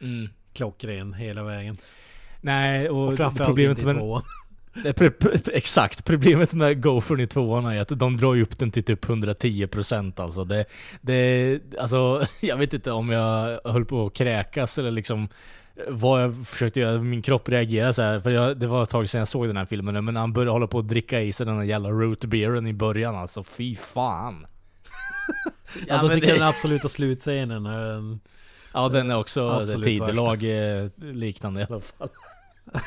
Mm. 0.00 0.28
klockren 0.52 1.12
hela 1.14 1.42
vägen. 1.42 1.76
Nej 2.40 2.88
och, 2.88 3.08
Och 3.08 3.16
framförallt 3.16 3.48
problemet 3.48 3.70
inte 3.78 3.82
i 3.82 3.94
med 3.94 3.96
tvåan. 3.96 4.22
Eh, 4.84 4.94
Exakt, 5.52 6.04
problemet 6.04 6.54
med 6.54 6.82
Gofern 6.82 7.20
i 7.20 7.26
tvåan 7.26 7.66
är 7.66 7.80
att 7.80 7.88
de 7.98 8.16
drar 8.16 8.34
ju 8.34 8.42
upp 8.42 8.58
den 8.58 8.70
till 8.70 8.84
typ 8.84 9.04
110% 9.04 10.20
alltså. 10.22 10.44
Det, 10.44 10.64
det, 11.00 11.60
alltså. 11.78 12.26
Jag 12.42 12.56
vet 12.56 12.74
inte 12.74 12.90
om 12.92 13.10
jag 13.10 13.60
höll 13.64 13.84
på 13.84 14.06
att 14.06 14.14
kräkas 14.14 14.78
eller 14.78 14.90
liksom 14.90 15.28
vad 15.88 16.22
jag 16.22 16.46
försökte 16.46 16.80
göra, 16.80 16.98
min 16.98 17.22
kropp 17.22 17.48
reagerade 17.48 17.92
så 17.92 18.02
här. 18.02 18.20
För 18.20 18.30
jag, 18.30 18.56
det 18.58 18.66
var 18.66 18.82
ett 18.82 18.88
tag 18.90 19.08
sedan 19.08 19.18
jag 19.18 19.28
såg 19.28 19.46
den 19.46 19.56
här 19.56 19.64
filmen 19.66 19.94
nu, 19.94 20.00
men 20.00 20.16
han 20.16 20.32
började 20.32 20.50
hålla 20.50 20.66
på 20.66 20.78
att 20.78 20.88
dricka 20.88 21.20
i 21.20 21.32
sig 21.32 21.46
den 21.46 21.56
här 21.56 21.64
jävla 21.64 21.90
root 21.90 22.24
beeren 22.24 22.66
i 22.66 22.72
början 22.72 23.16
alltså. 23.16 23.44
Fy 23.44 23.76
fan. 23.76 24.46
Ja, 25.86 26.00
då 26.02 26.08
men 26.08 26.20
det- 26.20 26.26
den 26.26 26.42
absoluta 26.42 26.88
slutscenen 26.88 27.66
är 27.66 27.84
en... 27.92 28.20
Ja 28.74 28.88
den 28.88 29.10
är 29.10 29.18
också 29.18 29.48
Absolut 29.48 29.84
tidelag 29.84 30.42
eh, 30.44 30.88
liknande 30.98 31.60
i 31.60 31.66
alla 31.68 31.80
fall. 31.80 32.08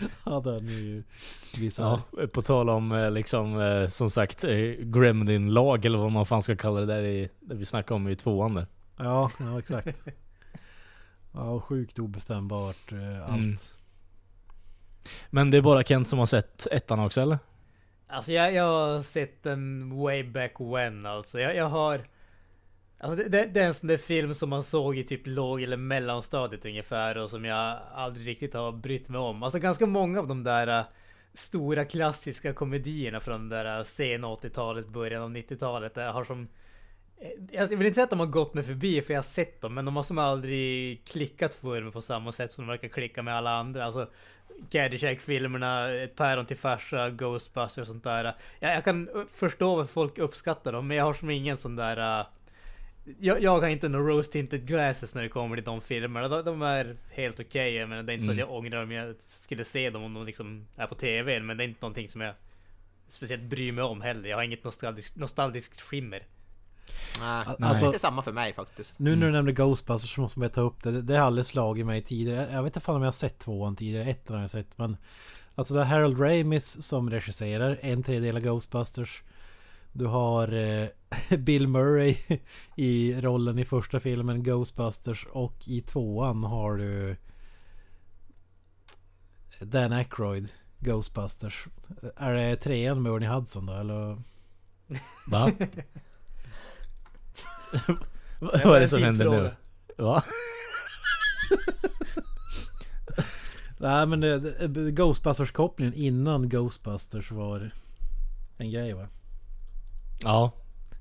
Ja 0.24 0.40
den 0.40 0.68
är 0.68 0.72
ju. 0.72 1.02
Ja, 1.78 2.02
på 2.32 2.42
tal 2.42 2.70
om 2.70 2.92
eh, 2.92 3.10
liksom 3.10 3.60
eh, 3.60 3.88
som 3.88 4.10
sagt 4.10 4.44
eh, 4.44 4.56
Gremlin-lag 4.78 5.84
eller 5.84 5.98
vad 5.98 6.12
man 6.12 6.26
fan 6.26 6.42
ska 6.42 6.56
kalla 6.56 6.80
det 6.80 6.86
där 6.86 7.02
i, 7.02 7.28
det 7.40 7.54
vi 7.54 7.66
snackade 7.66 7.96
om 7.96 8.08
i 8.08 8.16
tvåan 8.16 8.54
där. 8.54 8.66
Ja, 8.96 9.30
ja 9.38 9.58
exakt. 9.58 10.06
Ja, 11.32 11.60
sjukt 11.60 11.98
obestämbart 11.98 12.92
allt. 13.28 13.40
Mm. 13.40 13.56
Men 15.30 15.50
det 15.50 15.56
är 15.56 15.62
bara 15.62 15.82
Kent 15.82 16.08
som 16.08 16.18
har 16.18 16.26
sett 16.26 16.66
ettan 16.66 17.00
också 17.00 17.20
eller? 17.20 17.38
Alltså 18.06 18.32
jag, 18.32 18.54
jag 18.54 18.64
har 18.64 19.02
sett 19.02 19.42
den 19.42 19.96
way 19.98 20.22
back 20.22 20.52
when 20.58 21.06
alltså. 21.06 21.40
Jag, 21.40 21.56
jag 21.56 21.68
har... 21.68 22.04
Alltså 23.02 23.16
det, 23.16 23.28
det, 23.28 23.46
det 23.46 23.60
är 23.60 23.66
en 23.66 23.74
sån 23.74 23.88
där 23.88 23.96
film 23.96 24.34
som 24.34 24.50
man 24.50 24.62
såg 24.62 24.98
i 24.98 25.04
typ 25.04 25.20
låg 25.24 25.62
eller 25.62 25.76
mellanstadiet 25.76 26.64
ungefär 26.64 27.18
och 27.18 27.30
som 27.30 27.44
jag 27.44 27.78
aldrig 27.94 28.26
riktigt 28.26 28.54
har 28.54 28.72
brytt 28.72 29.08
mig 29.08 29.20
om. 29.20 29.42
Alltså 29.42 29.58
ganska 29.58 29.86
många 29.86 30.20
av 30.20 30.28
de 30.28 30.44
där 30.44 30.78
äh, 30.78 30.84
stora 31.34 31.84
klassiska 31.84 32.52
komedierna 32.52 33.20
från 33.20 33.48
det 33.48 33.56
där 33.56 33.78
äh, 33.78 33.84
sena 33.84 34.28
80-talet, 34.28 34.88
början 34.88 35.22
av 35.22 35.30
90-talet 35.30 35.96
äh, 35.96 36.12
har 36.12 36.24
som... 36.24 36.48
Eh, 37.20 37.60
alltså, 37.60 37.74
jag 37.74 37.78
vill 37.78 37.86
inte 37.86 37.94
säga 37.94 38.04
att 38.04 38.10
de 38.10 38.20
har 38.20 38.26
gått 38.26 38.54
mig 38.54 38.64
förbi 38.64 39.02
för 39.02 39.12
jag 39.12 39.18
har 39.18 39.24
sett 39.24 39.60
dem 39.60 39.74
men 39.74 39.84
de 39.84 39.96
har 39.96 40.02
som 40.02 40.18
aldrig 40.18 41.04
klickat 41.04 41.54
för 41.54 41.82
mig 41.82 41.92
på 41.92 42.00
samma 42.00 42.32
sätt 42.32 42.52
som 42.52 42.66
de 42.66 42.70
verkar 42.70 42.88
klicka 42.88 43.22
med 43.22 43.36
alla 43.36 43.50
andra. 43.50 43.84
Alltså 43.84 44.10
Caddyshack-filmerna, 44.70 45.90
Ett 45.90 46.16
päron 46.16 46.46
till 46.46 46.56
farsa, 46.56 47.10
Ghostbusters 47.10 47.82
och 47.82 47.86
sånt 47.86 48.04
där. 48.04 48.34
Jag, 48.58 48.76
jag 48.76 48.84
kan 48.84 49.08
äh, 49.08 49.22
förstå 49.32 49.76
varför 49.76 49.92
folk 49.92 50.18
uppskattar 50.18 50.72
dem 50.72 50.88
men 50.88 50.96
jag 50.96 51.04
har 51.04 51.14
som 51.14 51.30
ingen 51.30 51.56
sån 51.56 51.76
där... 51.76 52.20
Äh, 52.20 52.26
jag, 53.20 53.42
jag 53.42 53.60
har 53.60 53.68
inte 53.68 53.88
några 53.88 54.04
rose 54.12 54.32
tinted 54.32 54.66
glasses 54.66 55.14
när 55.14 55.22
det 55.22 55.28
kommer 55.28 55.56
till 55.56 55.64
de 55.64 55.80
filmerna. 55.80 56.28
De, 56.28 56.42
de 56.44 56.62
är 56.62 56.96
helt 57.10 57.40
okej. 57.40 57.86
Menar, 57.86 58.02
det 58.02 58.12
är 58.12 58.14
inte 58.14 58.26
så 58.26 58.30
att 58.32 58.38
Mm. 58.38 58.48
jag 58.48 58.58
ångrar 58.58 58.82
om 58.82 58.90
jag 58.92 59.14
skulle 59.18 59.64
se 59.64 59.90
dem 59.90 60.02
om 60.02 60.14
de 60.14 60.26
liksom 60.26 60.66
är 60.76 60.86
på 60.86 60.94
TV. 60.94 61.40
Men 61.40 61.56
det 61.56 61.64
är 61.64 61.68
inte 61.68 61.80
någonting 61.82 62.08
som 62.08 62.20
jag 62.20 62.34
speciellt 63.08 63.42
bryr 63.42 63.72
mig 63.72 63.84
om 63.84 64.00
heller. 64.00 64.28
Jag 64.28 64.36
har 64.36 64.42
inget 64.44 64.64
nostalgiskt, 64.64 65.16
nostalgiskt 65.16 65.80
skimmer. 65.80 66.22
Nej, 67.20 67.46
Al- 67.46 67.56
det 67.58 67.64
är 67.64 67.68
alltså- 67.68 67.86
inte 67.86 67.98
samma 67.98 68.22
för 68.22 68.32
mig 68.32 68.52
faktiskt. 68.52 68.98
Nu 68.98 69.10
Mm. 69.10 69.20
när 69.20 69.26
du 69.26 69.32
nämnde 69.32 69.52
Ghostbusters 69.52 70.14
så 70.14 70.20
måste 70.20 70.38
man 70.40 70.50
ta 70.50 70.60
upp 70.60 70.82
det. 70.82 70.90
Det- 70.92 71.02
Det 71.02 71.16
har 71.18 71.26
aldrig 71.26 71.46
slagit 71.46 71.86
mig 71.86 72.02
tidigare. 72.02 72.48
Jag 72.52 72.62
vet 72.62 72.70
inte 72.70 72.80
fan 72.80 72.94
om 72.96 73.02
jag 73.02 73.06
har 73.06 73.12
sett 73.12 73.38
tvåan 73.38 73.76
tidigare. 73.76 74.10
Ettan 74.10 74.34
har 74.36 74.42
jag 74.42 74.50
sett. 74.50 74.78
Men 74.78 74.96
alltså 75.54 75.74
det 75.74 75.80
är 75.80 75.84
Harold 75.84 76.20
Ramis 76.20 76.82
som 76.86 77.10
regisserar 77.10 77.78
en 77.80 78.02
tredjedel 78.02 78.36
av 78.36 78.42
Ghostbusters. 78.42 79.22
Du 79.92 80.06
har 80.06 80.52
eh, 80.52 80.88
Bill 81.38 81.68
Murray 81.68 82.16
i 82.76 83.20
rollen 83.20 83.58
i 83.58 83.64
första 83.64 84.00
filmen 84.00 84.42
Ghostbusters 84.42 85.26
och 85.30 85.68
i 85.68 85.80
tvåan 85.80 86.44
har 86.44 86.76
du 86.76 87.16
Dan 89.60 89.92
Aykroyd 89.92 90.48
Ghostbusters. 90.78 91.66
Är 92.16 92.34
det 92.34 92.56
trean 92.56 93.02
med 93.02 93.12
Ernie 93.12 93.28
Hudson 93.28 93.66
då 93.66 93.72
eller? 93.72 94.22
Va? 95.26 95.52
Vad 98.40 98.76
är 98.76 98.80
det 98.80 98.88
som 98.88 99.02
händer 99.02 99.30
nu? 99.30 99.50
Va? 99.96 100.24
Nej 103.78 104.06
men 104.06 104.20
det, 104.20 104.68
det, 104.68 104.90
Ghostbusters 104.90 105.50
kopplingen 105.50 105.94
innan 105.94 106.48
Ghostbusters 106.48 107.30
var 107.30 107.70
en 108.56 108.70
grej 108.70 108.92
va? 108.92 109.08
Ja. 110.24 110.52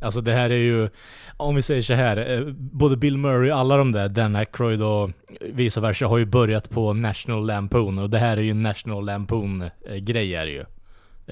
Alltså 0.01 0.21
det 0.21 0.33
här 0.33 0.49
är 0.49 0.57
ju, 0.57 0.89
om 1.37 1.55
vi 1.55 1.61
säger 1.61 1.81
så 1.81 1.93
här, 1.93 2.31
eh, 2.31 2.53
både 2.55 2.97
Bill 2.97 3.17
Murray 3.17 3.51
och 3.51 3.57
alla 3.57 3.77
de 3.77 3.91
där, 3.91 4.09
Dan 4.09 4.35
Aykroyd 4.35 4.81
och 4.81 5.11
vice 5.41 5.81
versa, 5.81 6.07
har 6.07 6.17
ju 6.17 6.25
börjat 6.25 6.69
på 6.69 6.93
National 6.93 7.45
Lampoon 7.45 7.99
och 7.99 8.09
det 8.09 8.19
här 8.19 8.37
är 8.37 8.41
ju 8.41 8.51
en 8.51 8.63
National 8.63 9.05
Lampoon-grej 9.05 10.35
är 10.35 10.45
det 10.45 10.51
ju. 10.51 10.65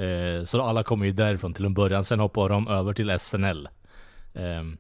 Eh, 0.06 0.44
så 0.46 0.62
alla 0.62 0.84
kommer 0.84 1.06
ju 1.06 1.12
därifrån 1.12 1.54
till 1.54 1.66
en 1.66 1.74
början, 1.74 2.06
sen 2.06 2.20
hoppar 2.20 2.50
de 2.50 2.68
över 2.68 2.94
till 2.94 3.20
SNL. 3.20 3.68
Ehm, 4.34 4.78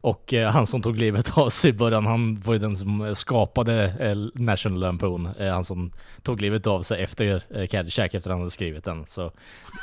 och 0.00 0.34
eh, 0.34 0.50
han 0.50 0.66
som 0.66 0.82
tog 0.82 0.96
livet 0.96 1.38
av 1.38 1.48
sig 1.48 1.70
i 1.70 1.72
början, 1.72 2.06
han 2.06 2.40
var 2.40 2.52
ju 2.52 2.58
den 2.58 2.76
som 2.76 3.14
skapade 3.14 3.84
eh, 4.00 4.42
National 4.42 4.80
Lampoon. 4.80 5.26
Eh, 5.26 5.52
Han 5.52 5.64
som 5.64 5.92
tog 6.22 6.40
livet 6.40 6.66
av 6.66 6.82
sig 6.82 7.02
efter 7.02 7.42
eh, 7.50 7.66
Caddyshack, 7.66 8.14
efter 8.14 8.30
han 8.30 8.38
hade 8.38 8.50
skrivit 8.50 8.84
den. 8.84 9.06
Så 9.06 9.32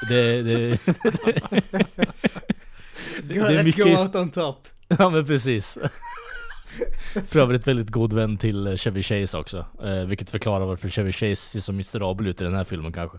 det... 0.09 0.41
det, 0.41 0.69
det 3.23 3.35
är 3.35 3.49
let's 3.49 3.63
mycket 3.63 3.85
go 3.85 3.91
out 3.91 4.15
on 4.15 4.29
top. 4.29 4.67
Ja 4.99 5.09
men 5.09 5.25
precis. 5.25 5.77
För 7.27 7.39
övrigt 7.39 7.67
väldigt 7.67 7.89
god 7.89 8.13
vän 8.13 8.37
till 8.37 8.67
eh, 8.67 8.75
Chevy 8.75 9.03
Chase 9.03 9.37
också. 9.37 9.65
Eh, 9.83 9.93
vilket 9.93 10.29
förklarar 10.29 10.65
varför 10.65 10.89
Chevy 10.89 11.11
Chase 11.11 11.35
ser 11.35 11.59
så 11.59 11.73
miserabel 11.73 12.27
ut 12.27 12.41
i 12.41 12.43
den 12.43 12.55
här 12.55 12.63
filmen 12.63 12.93
kanske. 12.93 13.17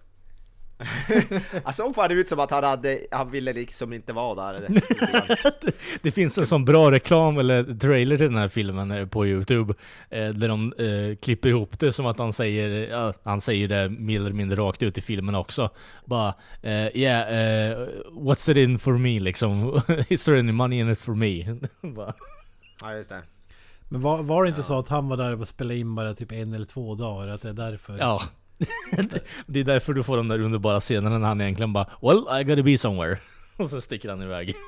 Han 1.64 1.72
såg 1.72 1.94
fan 1.94 2.10
ut 2.10 2.28
som 2.28 2.40
att 2.40 2.50
han, 2.50 2.64
hade, 2.64 2.98
han 3.10 3.30
ville 3.30 3.52
liksom 3.52 3.92
inte 3.92 4.12
vara 4.12 4.52
där. 4.52 4.68
Det 6.02 6.12
finns 6.12 6.38
en 6.38 6.46
sån 6.46 6.64
bra 6.64 6.90
reklam 6.90 7.38
eller 7.38 7.78
trailer 7.78 8.16
till 8.16 8.26
den 8.26 8.36
här 8.36 8.48
filmen 8.48 8.90
eh, 8.90 9.06
på 9.06 9.26
Youtube. 9.26 9.74
Eh, 10.10 10.28
där 10.28 10.48
de 10.48 10.72
eh, 10.78 11.16
klipper 11.16 11.48
ihop 11.48 11.78
det 11.78 11.92
som 11.92 12.06
att 12.06 12.18
han 12.18 12.32
säger, 12.32 12.90
ja, 12.90 13.12
han 13.22 13.40
säger 13.40 13.68
det 13.68 13.88
mer 13.88 14.20
eller 14.20 14.32
mindre 14.32 14.56
rakt 14.56 14.82
ut 14.82 14.98
i 14.98 15.00
filmen 15.00 15.34
också. 15.34 15.70
Bara 16.04 16.34
eh, 16.62 16.96
yeah, 16.96 17.70
eh, 17.70 17.78
what's 18.12 18.50
it 18.50 18.56
in 18.56 18.78
for 18.78 18.98
me 18.98 19.20
liksom? 19.20 19.82
Is 20.08 20.24
there 20.24 20.38
any 20.38 20.52
money 20.52 20.80
in 20.80 20.90
it 20.90 21.00
for 21.00 21.14
me? 21.14 21.44
Bara, 21.94 22.12
ja, 22.82 22.94
just 22.94 23.10
det. 23.10 23.22
Men 23.88 24.00
var, 24.00 24.22
var 24.22 24.44
det 24.44 24.48
inte 24.48 24.62
så 24.62 24.78
att 24.78 24.88
han 24.88 25.08
var 25.08 25.16
där 25.16 25.40
och 25.40 25.48
spelade 25.48 25.78
in 25.78 25.94
bara 25.94 26.14
typ 26.14 26.32
en 26.32 26.52
eller 26.52 26.66
två 26.66 26.94
dagar? 26.94 27.28
Att 27.28 27.42
det 27.42 27.48
är 27.48 27.52
därför? 27.52 27.96
Ja. 27.98 28.22
det 29.46 29.60
är 29.60 29.64
därför 29.64 29.94
du 29.94 30.02
får 30.02 30.16
de 30.16 30.28
där 30.28 30.40
underbara 30.40 30.80
scenerna 30.80 31.18
när 31.18 31.28
han 31.28 31.40
egentligen 31.40 31.72
bara 31.72 31.90
Well, 32.02 32.40
I 32.40 32.44
gotta 32.44 32.62
be 32.62 32.78
somewhere. 32.78 33.18
Och 33.56 33.68
så 33.70 33.80
sticker 33.80 34.08
han 34.08 34.22
iväg. 34.22 34.54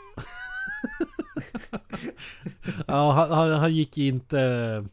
Ja, 2.86 3.12
han, 3.12 3.30
han, 3.30 3.50
han 3.50 3.74
gick 3.74 3.98
inte... 3.98 4.84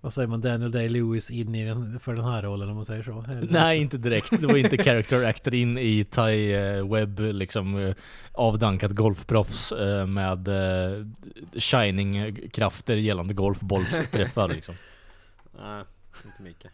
Vad 0.00 0.12
säger 0.12 0.28
man? 0.28 0.40
Daniel 0.40 0.72
Day-Lewis 0.72 1.30
in 1.30 1.54
i 1.54 1.64
den, 1.64 2.00
för 2.00 2.14
den 2.14 2.24
här 2.24 2.42
rollen 2.42 2.68
om 2.68 2.76
man 2.76 2.84
säger 2.84 3.02
så? 3.02 3.24
Eller? 3.28 3.48
Nej, 3.50 3.78
inte 3.78 3.98
direkt. 3.98 4.40
Det 4.40 4.46
var 4.46 4.56
inte 4.56 4.84
character 4.84 5.26
actor 5.28 5.54
in 5.54 5.78
i 5.78 6.04
Ty 6.04 6.52
eh, 6.52 6.92
Webb, 6.92 7.20
liksom 7.20 7.78
eh, 7.78 7.94
avdankat 8.32 8.90
golfproffs 8.90 9.72
eh, 9.72 10.06
med 10.06 10.48
shining-krafter 11.54 12.96
gällande 12.96 13.34
golfbollsträffar 13.34 14.48
liksom. 14.48 14.74
Nej, 15.58 15.84
inte 16.24 16.42
mycket. 16.42 16.70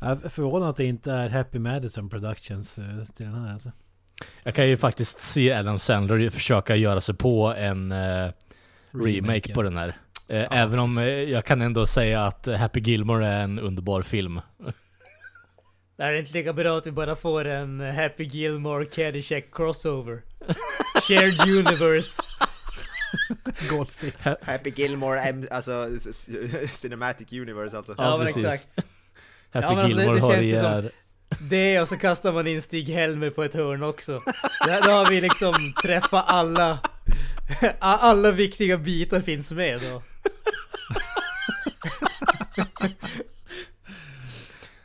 Jag 0.00 0.24
är 0.24 0.28
förvånad 0.28 0.68
att 0.68 0.76
det 0.76 0.84
inte 0.84 1.12
är 1.12 1.28
Happy 1.28 1.58
Madison 1.58 2.08
Productions 2.10 2.78
eh, 2.78 2.84
till 3.16 3.26
den 3.26 3.34
här 3.34 3.52
alltså. 3.52 3.72
Jag 4.42 4.54
kan 4.54 4.68
ju 4.68 4.76
faktiskt 4.76 5.20
se 5.20 5.52
Adam 5.52 5.78
Sandler 5.78 6.30
försöka 6.30 6.76
göra 6.76 7.00
sig 7.00 7.14
på 7.14 7.54
en 7.56 7.92
eh, 7.92 8.30
remake 8.92 9.54
på 9.54 9.62
den 9.62 9.76
här. 9.76 9.88
Eh, 10.28 10.46
Även 10.50 10.78
om 10.78 10.98
eh, 10.98 11.04
jag 11.04 11.44
kan 11.44 11.62
ändå 11.62 11.86
säga 11.86 12.26
att 12.26 12.46
Happy 12.46 12.80
Gilmore 12.80 13.26
är 13.26 13.40
en 13.40 13.58
underbar 13.58 14.02
film. 14.02 14.40
Det 15.96 16.02
är 16.02 16.12
inte 16.14 16.32
lika 16.32 16.52
bra 16.52 16.78
att 16.78 16.86
vi 16.86 16.90
bara 16.90 17.16
får 17.16 17.44
en 17.44 17.80
Happy 17.80 18.24
Gilmore 18.24 18.84
Caddyshack 18.84 19.44
crossover. 19.52 20.22
Shared 21.08 21.40
universe. 21.40 22.22
Happy 24.42 24.70
Gilmore, 24.76 25.46
alltså 25.50 25.88
Cinematic 26.70 27.32
Universe 27.32 27.76
alltså. 27.76 27.94
Ja, 27.98 28.16
men 28.16 28.26
precis. 28.26 28.44
exakt. 28.44 28.86
Happy 29.54 29.66
Ja, 29.66 29.70
men 29.74 29.78
alltså, 29.78 29.96
det- 29.96 30.02
Gilmore 30.02 30.16
det 30.16 30.22
har 30.22 30.32
känns 30.34 30.42
ju 30.44 30.56
som- 30.56 30.66
ihjäl... 30.66 30.90
Det 31.50 31.80
och 31.80 31.88
så 31.88 31.96
kastar 31.96 32.32
man 32.32 32.46
in 32.46 32.62
Stig-Helmer 32.62 33.30
på 33.30 33.42
ett 33.42 33.54
hörn 33.54 33.82
också. 33.82 34.20
Där, 34.66 34.82
då 34.82 34.90
har 34.90 35.06
vi 35.10 35.20
liksom 35.20 35.74
träffat 35.82 36.24
alla... 36.26 36.78
Alla 37.78 38.30
viktiga 38.30 38.78
bitar 38.78 39.20
finns 39.20 39.52
med 39.52 39.80
då. 39.80 40.02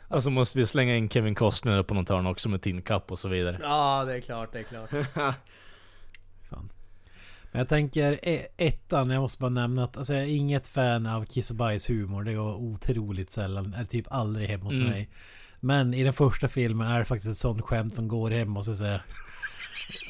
Och 0.08 0.24
så 0.24 0.30
måste 0.30 0.58
vi 0.60 0.68
slänga 0.68 0.96
in 0.96 1.10
Kevin 1.10 1.36
Costner 1.36 1.84
på 1.84 1.94
något 1.94 2.10
hörn 2.10 2.28
också 2.28 2.50
med 2.50 2.62
Tin 2.62 2.82
Cup 2.82 3.12
och 3.12 3.20
så 3.20 3.28
vidare. 3.28 3.58
Ja, 3.62 4.04
det 4.08 4.14
är 4.16 4.22
klart, 4.22 4.54
det 4.54 4.60
är 4.60 4.64
klart. 4.64 4.90
Men 7.52 7.60
jag 7.60 7.70
tänker 7.70 8.20
e- 8.24 8.48
ettan, 8.58 9.10
jag 9.10 9.22
måste 9.22 9.42
bara 9.42 9.50
nämna 9.50 9.84
att 9.84 9.98
alltså, 9.98 10.14
jag 10.14 10.24
är 10.24 10.28
inget 10.28 10.68
fan 10.68 11.06
av 11.06 11.26
kiss 11.26 11.50
och 11.50 11.56
bajs 11.56 11.90
humor. 11.90 12.24
Det 12.24 12.34
går 12.34 12.54
otroligt 12.56 13.32
sällan, 13.32 13.74
är 13.74 13.86
typ 13.86 14.06
aldrig 14.10 14.50
hemma 14.50 14.64
hos 14.66 14.76
Mm. 14.76 14.88
mig. 14.90 15.10
Men 15.60 15.94
i 15.94 16.04
den 16.04 16.14
första 16.14 16.48
filmen 16.48 16.88
är 16.88 17.00
det 17.00 17.06
faktiskt 17.06 17.30
ett 17.32 17.38
sånt 17.38 17.62
skämt 17.62 17.96
som 17.96 18.08
går 18.08 18.32
hem 18.32 18.50
måste 18.50 18.72
jag 18.72 18.78
säga. 18.78 19.02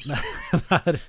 när, 0.68 1.00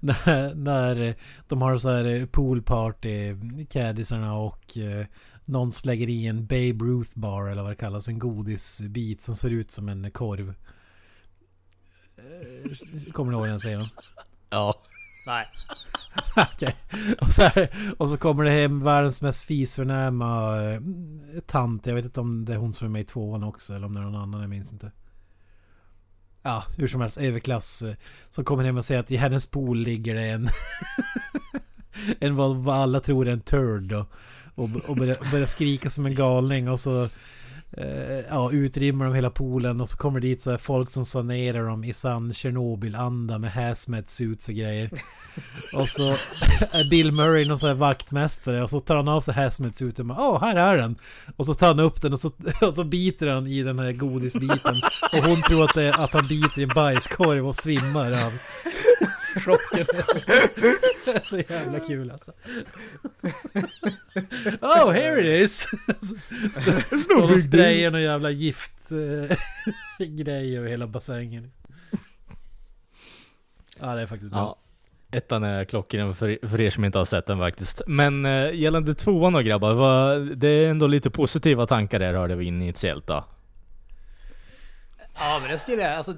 när, 0.00 0.54
när 0.54 1.14
de 1.48 1.62
har 1.62 1.78
så 1.78 1.88
här 1.90 2.26
poolparty, 2.26 3.34
caddisarna 3.70 4.34
och 4.34 4.78
eh, 4.78 5.06
någon 5.44 5.72
slänger 5.72 6.08
i 6.08 6.26
en 6.26 6.46
Babe 6.46 6.84
Ruth 6.84 7.10
bar 7.14 7.48
eller 7.48 7.62
vad 7.62 7.70
det 7.70 7.76
kallas, 7.76 8.08
en 8.08 8.18
godisbit 8.18 9.22
som 9.22 9.36
ser 9.36 9.50
ut 9.50 9.70
som 9.70 9.88
en 9.88 10.10
korv. 10.10 10.54
Eh, 12.16 13.12
Kommer 13.12 13.32
ni 13.32 13.38
ihåg 13.38 13.46
den 13.48 13.58
scenen? 13.58 13.86
Ja. 14.50 14.74
Nej. 15.28 15.46
Okej. 16.36 16.76
Och, 17.20 17.32
så 17.32 17.42
här, 17.42 17.70
och 17.98 18.08
så 18.08 18.16
kommer 18.16 18.44
det 18.44 18.50
hem 18.50 18.84
världens 18.84 19.22
mest 19.22 19.42
fisförnäma 19.42 20.62
eh, 20.62 20.80
tant. 21.46 21.86
Jag 21.86 21.94
vet 21.94 22.04
inte 22.04 22.20
om 22.20 22.44
det 22.44 22.52
är 22.52 22.56
hon 22.56 22.72
som 22.72 22.86
är 22.86 22.90
med 22.90 23.00
i 23.00 23.04
tvåan 23.04 23.44
också 23.44 23.74
eller 23.74 23.86
om 23.86 23.94
det 23.94 24.00
är 24.00 24.04
någon 24.04 24.22
annan, 24.22 24.40
jag 24.40 24.50
minns 24.50 24.72
inte. 24.72 24.92
Ja, 26.42 26.64
hur 26.76 26.88
som 26.88 27.00
helst, 27.00 27.18
överklass. 27.18 27.82
Eh, 27.82 27.94
som 28.28 28.44
kommer 28.44 28.64
hem 28.64 28.76
och 28.76 28.84
säger 28.84 29.00
att 29.00 29.10
i 29.10 29.16
hennes 29.16 29.46
pool 29.46 29.78
ligger 29.78 30.14
det 30.14 30.30
en... 30.30 30.48
en 32.20 32.36
vad, 32.36 32.56
vad 32.56 32.76
alla 32.76 33.00
tror 33.00 33.28
är 33.28 33.32
en 33.32 33.40
turd. 33.40 33.92
Och, 34.54 34.70
och 34.88 34.96
börjar, 34.96 35.30
börjar 35.30 35.46
skrika 35.46 35.90
som 35.90 36.06
en 36.06 36.14
galning 36.14 36.68
och 36.68 36.80
så... 36.80 37.08
Eh, 37.76 38.24
ja, 38.30 38.50
utrimmar 38.52 39.04
de 39.04 39.14
hela 39.14 39.30
poolen 39.30 39.80
och 39.80 39.88
så 39.88 39.96
kommer 39.96 40.20
dit 40.20 40.42
så 40.42 40.50
här 40.50 40.58
folk 40.58 40.90
som 40.90 41.04
sanerar 41.04 41.66
dem 41.66 41.84
i 41.84 41.92
sann 41.92 42.32
Tjernobyl-anda 42.32 43.38
med 43.38 43.52
hazmat 43.52 44.08
suits 44.08 44.48
och 44.48 44.54
grejer. 44.54 44.90
Och 45.72 45.88
så 45.88 46.16
är 46.70 46.90
Bill 46.90 47.12
Murray 47.12 47.48
någon 47.48 47.58
sån 47.58 47.68
här 47.68 47.76
vaktmästare 47.76 48.62
och 48.62 48.70
så 48.70 48.80
tar 48.80 48.96
han 48.96 49.08
av 49.08 49.20
sig 49.20 49.34
hazmat-suiten 49.34 50.10
och 50.10 50.16
bara 50.16 50.28
Åh, 50.28 50.40
här 50.40 50.56
är 50.56 50.76
den! 50.76 50.96
Och 51.36 51.46
så 51.46 51.54
tar 51.54 51.66
han 51.66 51.80
upp 51.80 52.02
den 52.02 52.12
och 52.12 52.20
så, 52.20 52.30
och 52.62 52.74
så 52.74 52.84
biter 52.84 53.26
han 53.26 53.46
i 53.46 53.62
den 53.62 53.78
här 53.78 53.92
godisbiten. 53.92 54.74
Och 55.12 55.28
hon 55.28 55.42
tror 55.42 55.64
att, 55.64 55.74
det 55.74 55.82
är, 55.82 56.00
att 56.00 56.12
han 56.12 56.28
biter 56.28 56.58
i 56.58 56.62
en 56.62 56.68
bajskorv 56.74 57.48
och 57.48 57.56
svimmar 57.56 58.12
av 58.12 58.32
chocken. 59.38 59.86
Det 59.92 59.98
är 59.98 60.02
så, 60.02 61.36
är 61.36 61.44
så 61.46 61.52
jävla 61.52 61.80
kul 61.80 62.10
alltså. 62.10 62.32
Oh, 64.60 64.92
here 64.92 65.20
it 65.20 65.44
is! 65.44 65.66
Står 67.04 67.32
och 67.32 67.40
sprayar 67.40 67.90
någon 67.90 68.02
jävla 68.02 68.30
gift 68.30 68.92
eh, 68.92 69.36
grej 70.06 70.58
över 70.58 70.68
hela 70.68 70.86
bassängen. 70.86 71.52
Ja, 73.80 73.94
det 73.94 74.02
är 74.02 74.06
faktiskt 74.06 74.30
bra. 74.30 74.40
ja. 74.40 74.58
Ettan 75.18 75.44
är 75.44 75.64
klockren 75.64 76.14
för, 76.14 76.46
för 76.48 76.60
er 76.60 76.70
som 76.70 76.84
inte 76.84 76.98
har 76.98 77.04
sett 77.04 77.26
den 77.26 77.38
faktiskt. 77.38 77.82
Men 77.86 78.26
eh, 78.26 78.54
gällande 78.54 78.94
tvåan 78.94 79.32
då 79.32 79.40
grabbar, 79.40 79.74
vad, 79.74 80.36
det 80.38 80.48
är 80.48 80.70
ändå 80.70 80.86
lite 80.86 81.10
positiva 81.10 81.66
tankar 81.66 81.98
där 81.98 82.14
hörde 82.14 82.34
vi 82.36 82.44
initiellt 82.44 83.06
då. 83.06 83.24
Ja, 85.14 85.38
men 85.42 85.50
det 85.50 85.58
skulle 85.58 85.82
jag... 85.82 85.92
Alltså, 85.92 86.14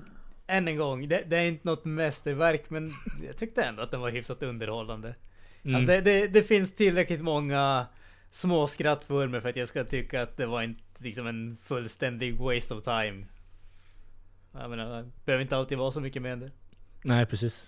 än 0.50 0.68
en 0.68 0.76
gång. 0.76 1.08
Det, 1.08 1.24
det 1.26 1.36
är 1.36 1.44
inte 1.44 1.68
något 1.68 1.84
mästerverk, 1.84 2.70
men 2.70 2.92
jag 3.26 3.36
tyckte 3.36 3.62
ändå 3.62 3.82
att 3.82 3.90
den 3.90 4.00
var 4.00 4.10
hyfsat 4.10 4.42
underhållande. 4.42 5.14
Mm. 5.62 5.76
Alltså, 5.76 5.86
det, 5.86 6.00
det, 6.00 6.26
det 6.26 6.42
finns 6.42 6.74
tillräckligt 6.74 7.20
många 7.20 7.86
små 8.30 8.66
skratt 8.66 9.04
för 9.04 9.28
mig 9.28 9.40
för 9.40 9.48
att 9.48 9.56
jag 9.56 9.68
ska 9.68 9.84
tycka 9.84 10.22
att 10.22 10.36
det 10.36 10.46
var 10.46 10.62
inte 10.62 10.82
liksom 10.98 11.26
en 11.26 11.56
fullständig 11.64 12.36
waste 12.36 12.74
of 12.74 12.82
time. 12.82 13.26
Jag 14.52 14.70
menar, 14.70 15.02
det 15.02 15.10
behöver 15.24 15.42
inte 15.42 15.56
alltid 15.56 15.78
vara 15.78 15.92
så 15.92 16.00
mycket 16.00 16.22
med 16.22 16.38
det. 16.38 16.50
Nej, 17.04 17.26
precis. 17.26 17.66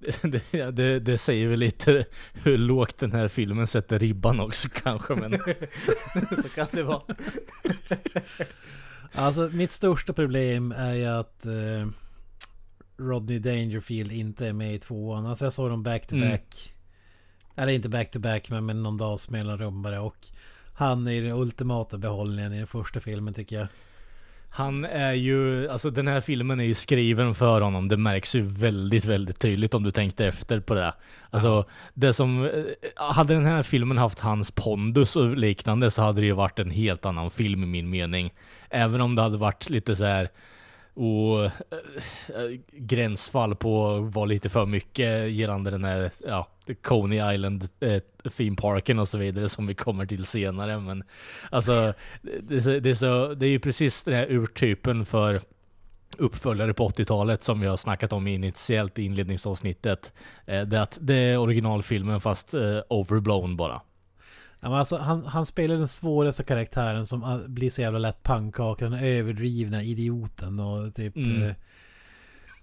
Det, 0.22 0.42
det, 0.50 0.70
det, 0.70 1.00
det 1.00 1.18
säger 1.18 1.48
väl 1.48 1.58
lite 1.58 2.06
hur 2.32 2.58
lågt 2.58 2.98
den 2.98 3.12
här 3.12 3.28
filmen 3.28 3.66
sätter 3.66 3.98
ribban 3.98 4.40
också 4.40 4.68
kanske, 4.68 5.14
men... 5.14 5.30
så 6.42 6.48
kan 6.48 6.66
det 6.70 6.82
vara. 6.82 7.02
Alltså 9.12 9.50
mitt 9.52 9.70
största 9.70 10.12
problem 10.12 10.72
är 10.72 10.94
ju 10.94 11.04
att 11.06 11.46
eh, 11.46 11.88
Rodney 12.96 13.38
Dangerfield 13.38 14.12
inte 14.12 14.46
är 14.48 14.52
med 14.52 14.74
i 14.74 14.78
tvåan. 14.78 15.26
Alltså 15.26 15.44
jag 15.44 15.52
såg 15.52 15.70
dem 15.70 15.82
back 15.82 16.06
to 16.06 16.14
Mm. 16.14 16.30
back. 16.30 16.72
Eller 17.54 17.72
inte 17.72 17.88
back 17.88 18.10
to 18.10 18.18
back 18.18 18.50
men 18.50 18.66
med 18.66 18.76
någon 18.76 18.96
dags 18.96 19.30
mellanrum 19.30 19.82
bara. 19.82 20.00
Och 20.02 20.16
han 20.74 21.08
är 21.08 21.22
den 21.22 21.32
ultimata 21.32 21.98
behållningen 21.98 22.52
i 22.52 22.58
den 22.58 22.66
första 22.66 23.00
filmen 23.00 23.34
tycker 23.34 23.58
jag. 23.58 23.66
Han 24.52 24.84
är 24.84 25.12
ju, 25.12 25.68
alltså 25.68 25.90
den 25.90 26.08
här 26.08 26.20
filmen 26.20 26.60
är 26.60 26.64
ju 26.64 26.74
skriven 26.74 27.34
för 27.34 27.60
honom. 27.60 27.88
Det 27.88 27.96
märks 27.96 28.34
ju 28.34 28.42
väldigt, 28.42 29.04
väldigt 29.04 29.38
tydligt 29.38 29.74
om 29.74 29.82
du 29.82 29.90
tänkte 29.90 30.26
efter 30.26 30.60
på 30.60 30.74
det. 30.74 30.94
Alltså, 31.30 31.64
det 31.94 32.12
som... 32.12 32.44
Eh, 32.44 32.50
hade 32.96 33.34
den 33.34 33.46
här 33.46 33.62
filmen 33.62 33.98
haft 33.98 34.20
hans 34.20 34.50
pondus 34.50 35.16
och 35.16 35.36
liknande 35.36 35.90
så 35.90 36.02
hade 36.02 36.20
det 36.20 36.26
ju 36.26 36.32
varit 36.32 36.58
en 36.58 36.70
helt 36.70 37.06
annan 37.06 37.30
film 37.30 37.62
i 37.62 37.66
min 37.66 37.90
mening. 37.90 38.32
Även 38.70 39.00
om 39.00 39.14
det 39.14 39.22
hade 39.22 39.36
varit 39.36 39.70
lite 39.70 39.96
så 39.96 40.04
här 40.04 40.28
och 41.00 41.44
äh, 41.44 41.50
gränsfall 42.72 43.56
på 43.56 44.00
var 44.00 44.26
lite 44.26 44.48
för 44.48 44.66
mycket 44.66 45.30
gällande 45.30 45.70
den 45.70 45.84
här 45.84 46.10
ja, 46.26 46.48
Coney 46.82 47.34
Island 47.34 47.68
äh, 47.80 48.02
theme 48.36 48.56
parken 48.56 48.98
och 48.98 49.08
så 49.08 49.18
vidare 49.18 49.48
som 49.48 49.66
vi 49.66 49.74
kommer 49.74 50.06
till 50.06 50.24
senare. 50.24 50.80
Men 50.80 51.04
alltså, 51.50 51.94
det, 52.42 52.56
är 52.56 52.60
så, 52.60 52.70
det, 52.70 52.90
är 52.90 52.94
så, 52.94 53.34
det 53.34 53.46
är 53.46 53.50
ju 53.50 53.58
precis 53.58 54.04
den 54.04 54.14
här 54.14 54.26
urtypen 54.30 55.06
för 55.06 55.40
uppföljare 56.18 56.74
på 56.74 56.88
80-talet 56.88 57.42
som 57.42 57.60
vi 57.60 57.66
har 57.66 57.76
snackat 57.76 58.12
om 58.12 58.26
initiellt 58.26 58.98
i 58.98 59.02
inledningsavsnittet. 59.02 60.12
Äh, 60.46 60.60
det 60.62 60.76
är 60.76 60.82
att 60.82 60.98
det 61.00 61.14
är 61.14 61.38
originalfilmen 61.38 62.20
fast 62.20 62.54
overblown 62.88 63.56
bara. 63.56 63.80
Ja, 64.60 64.68
men 64.68 64.78
alltså, 64.78 64.96
han, 64.96 65.26
han 65.26 65.46
spelar 65.46 65.76
den 65.76 65.88
svåraste 65.88 66.44
karaktären 66.44 67.06
som 67.06 67.24
ah, 67.24 67.38
blir 67.46 67.70
så 67.70 67.80
jävla 67.82 67.98
lätt 67.98 68.22
pannkaka. 68.22 68.88
Den 68.88 68.98
överdrivna 69.04 69.82
idioten 69.82 70.60
och 70.60 70.94
typ... 70.94 71.16
Mm. 71.16 71.42
Eh, 71.42 71.54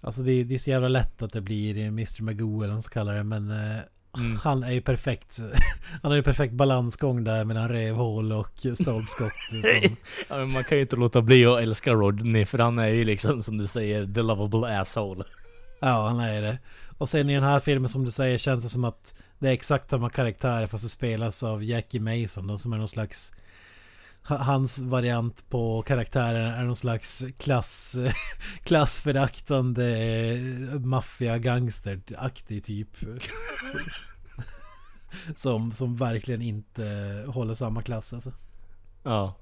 alltså 0.00 0.22
det, 0.22 0.44
det 0.44 0.54
är 0.54 0.58
så 0.58 0.70
jävla 0.70 0.88
lätt 0.88 1.22
att 1.22 1.32
det 1.32 1.40
blir 1.40 1.78
eh, 1.78 1.86
Mr. 1.86 2.22
Magoo 2.22 2.56
eller 2.58 2.66
vad 2.66 2.74
man 2.74 2.82
ska 2.82 2.92
kalla 2.92 3.12
det. 3.12 3.24
Men 3.24 3.50
eh, 3.50 3.80
Mm. 4.16 4.36
han 4.42 4.62
är 4.62 4.72
ju 4.72 4.80
perfekt. 4.80 5.38
Han 6.02 6.10
har 6.10 6.16
ju 6.16 6.22
perfekt 6.22 6.54
balansgång 6.54 7.24
där 7.24 7.44
mellan 7.44 7.68
rövhål 7.68 8.32
och 8.32 8.66
stolpskott. 8.74 9.32
som, 9.50 9.96
Ja, 10.28 10.46
man 10.46 10.64
kan 10.64 10.78
ju 10.78 10.82
inte 10.82 10.96
låta 10.96 11.22
bli 11.22 11.46
att 11.46 11.60
älska 11.60 11.92
Rodney 11.92 12.46
för 12.46 12.58
han 12.58 12.78
är 12.78 12.86
ju 12.86 13.04
liksom 13.04 13.42
som 13.42 13.58
du 13.58 13.66
säger 13.66 14.06
the 14.14 14.22
lovable 14.22 14.80
asshole. 14.80 15.24
ja, 15.80 16.08
han 16.08 16.20
är 16.20 16.42
det. 16.42 16.58
Och 16.98 17.08
sen 17.08 17.30
i 17.30 17.34
den 17.34 17.42
här 17.42 17.60
filmen 17.60 17.88
som 17.90 18.04
du 18.04 18.10
säger 18.10 18.38
känns 18.38 18.64
det 18.64 18.70
som 18.70 18.84
att 18.84 19.14
det 19.38 19.48
är 19.48 19.52
exakt 19.52 19.90
samma 19.90 20.10
karaktär 20.10 20.66
fast 20.66 20.84
det 20.84 20.90
spelas 20.90 21.42
av 21.42 21.64
Jackie 21.64 22.00
Mason 22.00 22.46
då, 22.46 22.58
som 22.58 22.72
är 22.72 22.78
någon 22.78 22.88
slags 22.88 23.32
ha- 24.22 24.36
Hans 24.36 24.78
variant 24.78 25.48
på 25.50 25.82
karaktären 25.82 26.54
är 26.54 26.64
någon 26.64 26.76
slags 26.76 27.24
klass, 27.38 27.96
klassföraktande 28.64 29.98
eh, 29.98 30.78
maffia-gangster-aktig 30.80 32.64
typ. 32.64 32.88
Som, 35.34 35.72
som 35.72 35.96
verkligen 35.96 36.42
inte 36.42 37.24
håller 37.28 37.54
samma 37.54 37.82
klass 37.82 38.12
alltså. 38.12 38.32
Ja. 39.02 39.34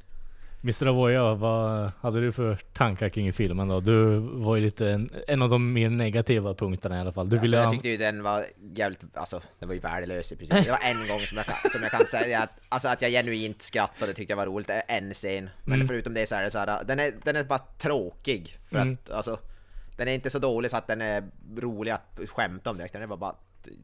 Mr. 0.67 0.87
Avoya, 0.87 1.35
vad 1.35 1.93
hade 2.01 2.21
du 2.21 2.33
för 2.33 2.59
tankar 2.73 3.09
kring 3.09 3.33
filmen 3.33 3.69
då? 3.69 3.81
Du 3.81 4.19
var 4.19 4.57
ju 4.57 4.63
lite 4.63 4.91
en, 4.91 5.09
en 5.29 5.43
av 5.43 5.49
de 5.51 5.73
mer 5.73 5.91
negativa 5.91 6.55
punkterna 6.55 6.97
i 6.97 7.01
alla 7.01 7.13
fall. 7.13 7.29
Du 7.29 7.37
Alltså, 7.37 7.43
ville... 7.51 7.57
jag 7.57 7.73
tyckte 7.73 7.89
ju 7.89 7.97
den 7.97 8.23
var 8.23 8.45
jävligt, 8.75 9.05
alltså 9.17 9.41
den 9.59 9.69
var 9.69 9.75
ju 9.75 9.81
värdelös 9.81 10.33
i 10.33 10.37
princip. 10.37 10.65
Det 10.65 10.71
var 10.71 10.91
en 10.91 11.09
gång 11.09 11.21
som 11.21 11.37
jag, 11.39 11.73
som 11.73 11.83
jag 11.83 11.91
kan 11.91 12.07
säga 12.07 12.43
att, 12.43 12.51
alltså 12.69 12.89
att 12.89 13.03
jag 13.03 13.11
genuint 13.11 13.63
skrattade 13.63 14.13
tyckte 14.15 14.33
jag 14.33 14.37
var 14.37 14.47
roligt, 14.47 14.71
en 14.89 15.15
scen. 15.15 15.51
Men 15.65 15.75
Mm. 15.75 15.89
förutom 15.89 16.15
det 16.15 16.29
så 16.29 16.35
är 16.35 16.43
det 16.43 16.51
så 16.51 16.59
här, 16.59 16.85
den 16.85 16.99
är, 17.01 17.13
den 17.25 17.37
är 17.37 17.45
bara 17.45 17.59
tråkig. 17.59 18.59
För 18.71 18.77
Mm. 18.79 18.93
att 19.05 19.11
alltså, 19.11 19.39
den 19.97 20.09
är 20.09 20.13
inte 20.13 20.31
så 20.31 20.39
dålig 20.39 20.71
så 20.71 20.77
att 20.77 20.87
den 20.87 21.01
är 21.03 21.25
rolig 21.59 21.91
att 21.91 22.19
skämta 22.27 22.71
om 22.71 22.77
direkt, 22.77 22.93
den 22.93 23.03
är 23.03 23.07
bara, 23.07 23.35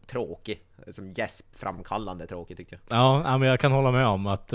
tråkig. 0.06 0.60
Som 0.90 1.12
gäspframkallande 1.12 2.26
tråkig 2.26 2.56
tyckte 2.56 2.74
jag. 2.88 2.98
Ja, 2.98 3.22
ja, 3.24 3.38
men 3.38 3.48
jag 3.48 3.60
kan 3.60 3.72
hålla 3.72 3.90
med 3.90 4.06
om 4.06 4.26
att... 4.26 4.52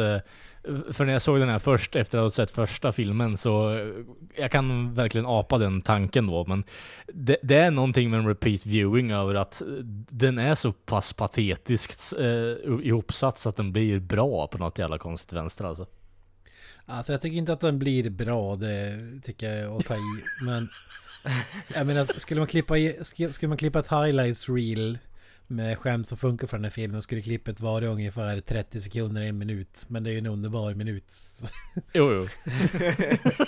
För 0.92 1.06
när 1.06 1.14
jag 1.14 1.22
såg 1.22 1.40
den 1.40 1.50
här 1.50 1.60
först, 1.60 1.96
efter 1.96 2.18
att 2.18 2.24
ha 2.24 2.32
sett 2.32 2.52
första 2.52 2.92
filmen, 2.92 3.38
så... 3.38 3.78
Eh, 3.78 3.88
jag 4.36 4.52
kan 4.52 4.94
verkligen 4.94 5.26
apa 5.28 5.58
den 5.58 5.82
tanken 5.82 6.28
då, 6.28 6.46
men... 6.48 6.64
Det, 7.14 7.38
det 7.44 7.56
är 7.56 7.72
någonting 7.72 8.10
med 8.10 8.20
en 8.20 8.28
repeat 8.28 8.66
viewing 8.66 9.12
över 9.12 9.36
att 9.36 9.62
den 10.10 10.38
är 10.38 10.56
så 10.56 10.72
pass 10.72 11.14
patetiskt 11.14 12.14
eh, 12.20 12.88
ihopsatt 12.88 13.38
så 13.38 13.50
att 13.50 13.56
den 13.56 13.72
blir 13.72 14.00
bra 14.00 14.48
på 14.48 14.58
något 14.58 14.80
jävla 14.80 14.98
konstigt 14.98 15.34
vänster 15.34 15.66
alltså. 15.66 15.86
Alltså 16.86 17.12
jag 17.14 17.22
tycker 17.22 17.38
inte 17.38 17.54
att 17.54 17.60
den 17.60 17.80
blir 17.80 18.10
bra, 18.10 18.56
det 18.56 19.00
tycker 19.24 19.50
jag 19.50 19.58
är 19.58 19.78
att 19.78 19.86
ta 19.86 19.96
i. 19.96 20.24
Men 20.46 20.70
jag 21.76 21.88
menar, 21.88 22.20
skulle 22.20 22.42
man 22.42 22.48
klippa, 22.48 22.78
i, 22.78 23.00
skulle 23.04 23.48
man 23.48 23.58
klippa 23.58 23.80
ett 23.80 23.88
highlights 23.88 24.50
reel 24.50 24.98
med 25.48 25.78
skämt 25.78 26.08
som 26.08 26.18
funkar 26.18 26.48
för 26.48 26.58
den 26.58 26.64
här 26.64 26.72
filmen 26.72 27.02
skulle 27.02 27.22
klippet 27.22 27.60
vara 27.60 27.88
ungefär 27.88 28.42
30 28.42 28.82
sekunder, 28.82 29.22
en 29.22 29.38
minut. 29.38 29.86
Men 29.88 30.04
det 30.04 30.10
är 30.10 30.12
ju 30.12 30.18
en 30.18 30.28
underbar 30.28 30.74
minut. 30.74 31.16
Jo, 31.94 32.14
jo. 32.14 32.28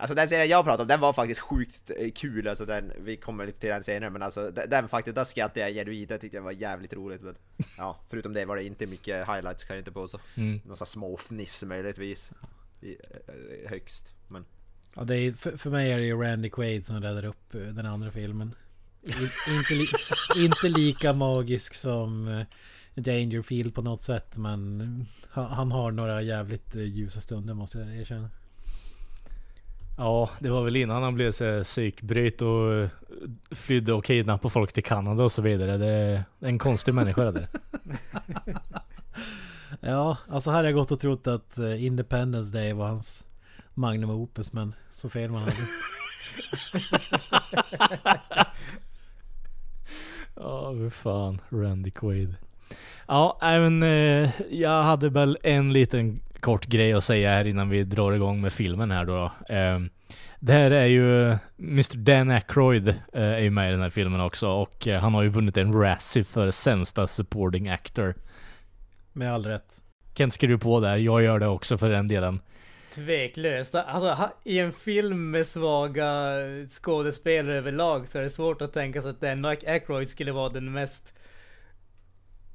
Alltså 0.00 0.14
den 0.14 0.28
serien 0.28 0.48
jag 0.48 0.64
pratade 0.64 0.82
om, 0.82 0.88
den 0.88 1.00
var 1.00 1.12
faktiskt 1.12 1.40
sjukt 1.40 1.90
eh, 1.96 2.10
kul, 2.10 2.48
alltså 2.48 2.66
den, 2.66 2.92
vi 2.98 3.16
kommer 3.16 3.46
lite 3.46 3.60
till 3.60 3.68
den 3.68 3.82
senare 3.84 4.10
men 4.10 4.22
alltså 4.22 4.50
den, 4.50 4.70
den 4.70 4.88
faktiskt, 4.88 5.14
där 5.14 5.24
skrattade 5.24 5.60
jag 5.60 5.72
genuint, 5.72 6.08
det 6.08 6.18
tyckte 6.18 6.36
jag 6.36 6.42
var 6.42 6.52
jävligt 6.52 6.92
roligt 6.92 7.22
men 7.22 7.34
Ja, 7.78 8.00
förutom 8.10 8.32
det 8.32 8.44
var 8.44 8.56
det 8.56 8.64
inte 8.64 8.86
mycket 8.86 9.28
highlights 9.28 9.64
kan 9.64 9.76
jag 9.76 9.80
inte 9.80 9.92
påstå. 9.92 10.18
Mm. 10.34 10.60
Någon 10.64 10.76
sån 10.76 10.86
små 10.86 11.16
fniss 11.16 11.64
möjligtvis. 11.64 12.32
I, 12.80 12.92
eh, 12.92 13.70
högst, 13.70 14.14
men 14.28 14.44
Ja, 14.94 15.04
det 15.04 15.16
är, 15.16 15.32
för, 15.32 15.56
för 15.56 15.70
mig 15.70 15.92
är 15.92 15.98
det 15.98 16.04
ju 16.04 16.22
Randy 16.22 16.50
Quaid 16.50 16.86
som 16.86 17.00
räddar 17.00 17.24
upp 17.24 17.54
eh, 17.54 17.60
den 17.60 17.86
andra 17.86 18.10
filmen. 18.10 18.54
Inte, 19.02 19.74
li, 19.74 19.88
inte 20.36 20.68
lika 20.68 21.12
magisk 21.12 21.74
som 21.74 22.28
eh, 22.28 22.46
Dangerfield 22.94 23.74
på 23.74 23.82
något 23.82 24.02
sätt 24.02 24.36
men 24.36 24.80
eh, 25.34 25.44
han, 25.44 25.72
har 25.72 25.90
några 25.90 26.22
jävligt 26.22 26.74
eh, 26.74 26.82
ljusa 26.82 27.20
stunder 27.20 27.54
måste 27.54 27.78
jag 27.78 27.96
erkänna. 27.96 28.30
Ja, 29.98 30.30
det 30.38 30.50
var 30.50 30.64
väl 30.64 30.76
innan 30.76 31.02
han 31.02 31.14
blev 31.14 31.32
så 31.32 31.62
psykbryt 31.62 32.42
och 32.42 32.88
flydde 33.50 33.92
och 33.92 34.04
kidnappade 34.04 34.52
folk 34.52 34.72
till 34.72 34.84
Kanada 34.84 35.24
och 35.24 35.32
så 35.32 35.42
vidare. 35.42 35.76
Det 35.76 35.86
är 35.86 36.24
en 36.40 36.58
konstig 36.58 36.94
människa 36.94 37.30
det. 37.30 37.48
Ja, 39.80 40.16
alltså 40.28 40.50
här 40.50 40.56
har 40.56 40.64
jag 40.64 40.74
gått 40.74 40.90
och 40.90 41.00
trott 41.00 41.26
att 41.26 41.58
Independence 41.58 42.52
Day 42.52 42.72
var 42.72 42.88
hans 42.88 43.24
Magnum 43.74 44.10
Opus 44.10 44.52
men 44.52 44.74
så 44.92 45.10
fel 45.10 45.30
man 45.30 45.42
hade. 45.42 45.56
Ja, 50.42 50.70
hur 50.70 50.90
fan. 50.90 51.40
Randy 51.48 51.90
Quaid. 51.90 52.34
Ja, 53.08 53.38
även 53.42 53.82
eh, 53.82 54.30
jag 54.50 54.82
hade 54.82 55.08
väl 55.08 55.38
en 55.42 55.72
liten 55.72 56.20
kort 56.40 56.66
grej 56.66 56.92
att 56.92 57.04
säga 57.04 57.30
här 57.30 57.44
innan 57.44 57.68
vi 57.68 57.84
drar 57.84 58.12
igång 58.12 58.40
med 58.40 58.52
filmen 58.52 58.90
här 58.90 59.04
då. 59.04 59.24
Eh, 59.48 59.80
det 60.38 60.52
här 60.52 60.70
är 60.70 60.86
ju 60.86 61.36
Mr 61.58 61.96
Dan 61.96 62.30
Aykroyd 62.30 62.88
eh, 62.88 62.94
är 63.12 63.38
ju 63.38 63.50
med 63.50 63.68
i 63.68 63.72
den 63.72 63.82
här 63.82 63.90
filmen 63.90 64.20
också 64.20 64.48
och 64.48 64.88
eh, 64.88 65.00
han 65.00 65.14
har 65.14 65.22
ju 65.22 65.28
vunnit 65.28 65.56
en 65.56 65.72
Razzie 65.72 66.24
för 66.24 66.50
sämsta 66.50 67.06
supporting 67.06 67.68
actor. 67.68 68.14
Med 69.12 69.34
all 69.34 69.46
rätt. 69.46 69.82
Kent 70.14 70.34
skriver 70.34 70.56
på 70.56 70.80
där, 70.80 70.96
jag 70.96 71.22
gör 71.22 71.38
det 71.38 71.46
också 71.46 71.78
för 71.78 71.90
den 71.90 72.08
delen. 72.08 72.40
Tveklöst. 72.94 73.74
Alltså, 73.74 74.30
i 74.44 74.58
en 74.58 74.72
film 74.72 75.30
med 75.30 75.46
svaga 75.46 76.32
skådespelare 76.68 77.56
överlag 77.56 78.08
så 78.08 78.18
är 78.18 78.22
det 78.22 78.30
svårt 78.30 78.62
att 78.62 78.72
tänka 78.72 79.02
sig 79.02 79.10
att 79.10 79.20
Dan 79.20 79.44
Aykroyd 79.44 80.08
skulle 80.08 80.32
vara 80.32 80.48
den 80.48 80.72
mest 80.72 81.14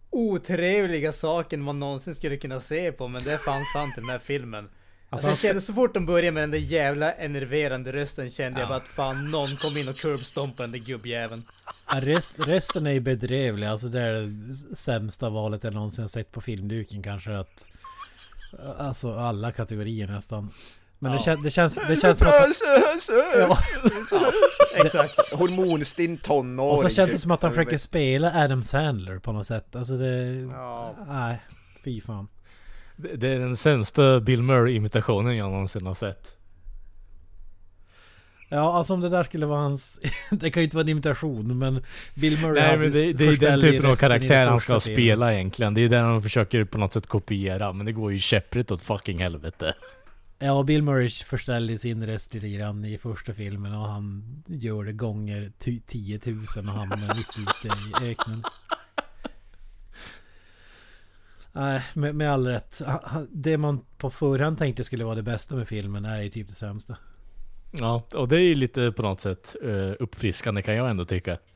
otrevliga 0.09 1.11
saken 1.11 1.61
man 1.61 1.79
någonsin 1.79 2.15
skulle 2.15 2.37
kunna 2.37 2.59
se 2.59 2.91
på, 2.91 3.07
men 3.07 3.23
det 3.23 3.31
är 3.33 3.37
fan 3.37 3.63
sant 3.73 3.97
i 3.97 4.01
den 4.01 4.09
här 4.09 4.19
filmen. 4.19 4.69
Alltså, 5.09 5.27
jag 5.27 5.37
kände 5.37 5.61
så 5.61 5.73
fort 5.73 5.93
de 5.93 6.05
började 6.05 6.31
med 6.31 6.43
den 6.43 6.51
där 6.51 6.57
jävla 6.57 7.11
enerverande 7.13 7.93
rösten 7.93 8.29
kände 8.31 8.59
jag 8.59 8.65
Ja. 8.65 8.69
bara 8.69 8.77
att 8.77 8.87
fan 8.87 9.31
någon 9.31 9.57
kom 9.57 9.77
in 9.77 9.87
och 9.89 9.97
curbstompade 9.97 10.63
den 10.67 10.71
där 10.71 10.87
gubbjäveln. 10.87 11.43
Ja, 11.91 11.99
Rest, 12.01 12.47
resten 12.47 12.87
är 12.87 12.91
ju 12.91 12.99
bedrövlig. 12.99 13.67
Alltså 13.67 13.87
det 13.87 14.01
är 14.01 14.13
det 14.13 14.75
sämsta 14.75 15.29
valet 15.29 15.63
jag 15.63 15.73
någonsin 15.73 16.09
sett 16.09 16.31
på 16.31 16.41
filmduken 16.41 17.03
kanske 17.03 17.37
att... 17.37 17.69
Alltså 18.77 19.13
alla 19.13 19.51
kategorier 19.51 20.07
nästan. 20.07 20.51
Men 20.99 21.11
det, 21.11 21.19
kän, 21.19 21.41
det, 21.41 21.51
känns, 21.51 21.79
det 21.87 21.95
känns 21.95 22.19
som 22.19 22.27
att... 22.27 22.61
Ja, 23.37 23.57
Exakt. 24.85 25.33
Hormonstinn 25.33 26.17
tonåring. 26.17 26.73
och 26.73 26.79
så 26.79 26.89
känns 26.89 27.11
det 27.11 27.17
som 27.17 27.31
att 27.31 27.43
han 27.43 27.51
försöker 27.51 27.77
spela 27.77 28.43
Adam 28.43 28.63
Sandler 28.63 29.19
på 29.19 29.31
något 29.31 29.47
sätt. 29.47 29.75
Alltså 29.75 29.97
det... 29.97 30.35
Ja. 30.51 30.95
Nej, 31.07 31.41
fy 31.83 32.01
fan. 32.01 32.27
Det 32.95 33.15
det 33.15 33.27
är 33.27 33.39
den 33.39 33.57
sämsta 33.57 34.19
Bill 34.19 34.43
Murray-imitationen 34.43 35.37
jag 35.37 35.51
någonsin 35.51 35.85
har 35.85 35.93
sett. 35.93 36.34
Ja, 38.49 38.73
alltså 38.73 38.93
om 38.93 39.01
det 39.01 39.09
där 39.09 39.23
skulle 39.23 39.45
vara 39.45 39.59
hans... 39.61 40.01
det 40.29 40.51
kan 40.51 40.61
ju 40.61 40.63
inte 40.63 40.75
vara 40.75 40.83
en 40.83 40.89
imitation, 40.89 41.57
men 41.57 41.83
Bill 42.13 42.41
Murray 42.41 42.61
Nej 42.61 42.77
men 42.77 42.91
det, 42.91 43.13
det 43.13 43.25
är 43.25 43.37
den 43.37 43.61
typen 43.61 43.85
av 43.89 43.95
karaktär 43.95 44.47
han 44.47 44.59
ska 44.59 44.79
spela 44.79 45.33
egentligen. 45.33 45.73
Det 45.73 45.81
är 45.81 45.89
den 45.89 46.05
han 46.05 46.23
försöker 46.23 46.65
på 46.65 46.77
något 46.77 46.93
sätt 46.93 47.07
kopiera, 47.07 47.73
men 47.73 47.85
det 47.85 47.91
går 47.91 48.11
ju 48.11 48.19
käpprätt 48.19 48.71
åt 48.71 48.81
fucking 48.81 49.19
helvete. 49.19 49.73
Ja, 50.39 50.63
Bill 50.63 50.83
Murray 50.83 51.09
förställde 51.09 51.77
sin 51.77 52.07
röst 52.07 52.33
lite 52.33 52.49
grann 52.49 52.85
i 52.85 52.97
första 52.97 53.33
filmen 53.33 53.73
och 53.73 53.87
han 53.87 54.23
gör 54.47 54.83
det 54.83 54.93
gånger 54.93 55.51
ty- 55.59 55.79
10 55.79 56.19
000 56.25 56.37
och 56.57 56.63
hamnar 56.63 57.15
mitt 57.15 57.27
ute 57.37 57.67
i 57.67 58.11
öknen. 58.11 58.43
Nej, 61.51 61.81
med, 61.93 62.15
med 62.15 62.31
all 62.31 62.47
rätt. 62.47 62.81
Det 63.29 63.57
man 63.57 63.81
på 63.97 64.09
förhand 64.09 64.57
tänkte 64.57 64.83
skulle 64.83 65.03
vara 65.03 65.15
det 65.15 65.23
bästa 65.23 65.55
med 65.55 65.67
filmen 65.67 66.05
är 66.05 66.21
ju 66.21 66.29
typ 66.29 66.47
det 66.47 66.53
sämsta. 66.53 66.97
Ja, 67.71 68.03
och 68.13 68.27
det 68.27 68.35
är 68.35 68.39
ju 68.41 68.55
lite 68.55 68.91
på 68.91 69.01
något 69.01 69.21
sätt 69.21 69.55
eh, 69.63 69.91
uppfriskande 69.99 70.61
kan 70.61 70.75
jag 70.75 70.89
ändå 70.89 71.05
tycka. 71.05 71.37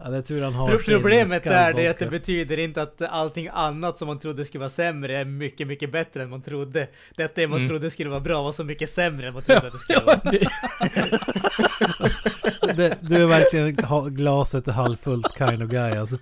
Ja, 0.00 0.10
det 0.10 0.16
är 0.16 0.22
tur 0.22 0.42
han 0.42 0.54
har 0.54 0.78
Problemet 0.78 1.44
där 1.44 1.72
det 1.72 1.86
är 1.86 1.90
att 1.90 1.98
det 1.98 2.06
betyder 2.06 2.58
inte 2.58 2.82
att 2.82 3.02
allting 3.02 3.48
annat 3.52 3.98
som 3.98 4.08
man 4.08 4.18
trodde 4.18 4.44
skulle 4.44 4.58
vara 4.60 4.70
sämre 4.70 5.18
är 5.18 5.24
mycket, 5.24 5.66
mycket 5.66 5.92
bättre 5.92 6.22
än 6.22 6.30
man 6.30 6.42
trodde. 6.42 6.88
Det 7.16 7.24
att 7.24 7.34
det 7.34 7.48
man 7.48 7.56
Mm. 7.58 7.68
trodde 7.68 7.90
skulle 7.90 8.10
vara 8.10 8.20
bra 8.20 8.42
var 8.42 8.52
så 8.52 8.64
mycket 8.64 8.90
sämre 8.90 9.28
än 9.28 9.34
man 9.34 9.42
trodde 9.42 9.66
att 9.66 9.72
det 9.72 9.78
skulle 9.78 10.04
vara. 10.04 10.20
det, 12.74 12.98
Du 13.00 13.16
är 13.16 13.26
verkligen 13.26 13.76
glaset 14.14 14.68
är 14.68 14.72
halvfullt 14.72 15.38
kind 15.38 15.62
of 15.62 15.70
guy 15.70 15.96
alltså. 15.96 16.18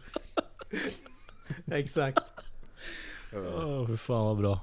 Exakt. 1.73 2.19
Åh, 3.35 3.87
fy 3.87 3.97
fan 3.97 4.25
vad 4.27 4.37
bra. 4.39 4.61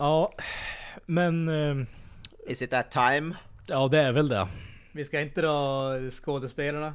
Ja, 0.00 0.32
men... 1.06 1.48
eh, 1.48 1.86
Is 2.46 2.62
it 2.62 2.70
that 2.70 2.90
time? 2.90 3.34
Ja, 3.68 3.88
det 3.88 3.98
är 3.98 4.12
väl 4.12 4.28
det. 4.28 4.48
Vi 4.92 5.04
ska 5.04 5.20
inte 5.20 5.40
dra 5.40 5.90
skådespelarna. 6.10 6.94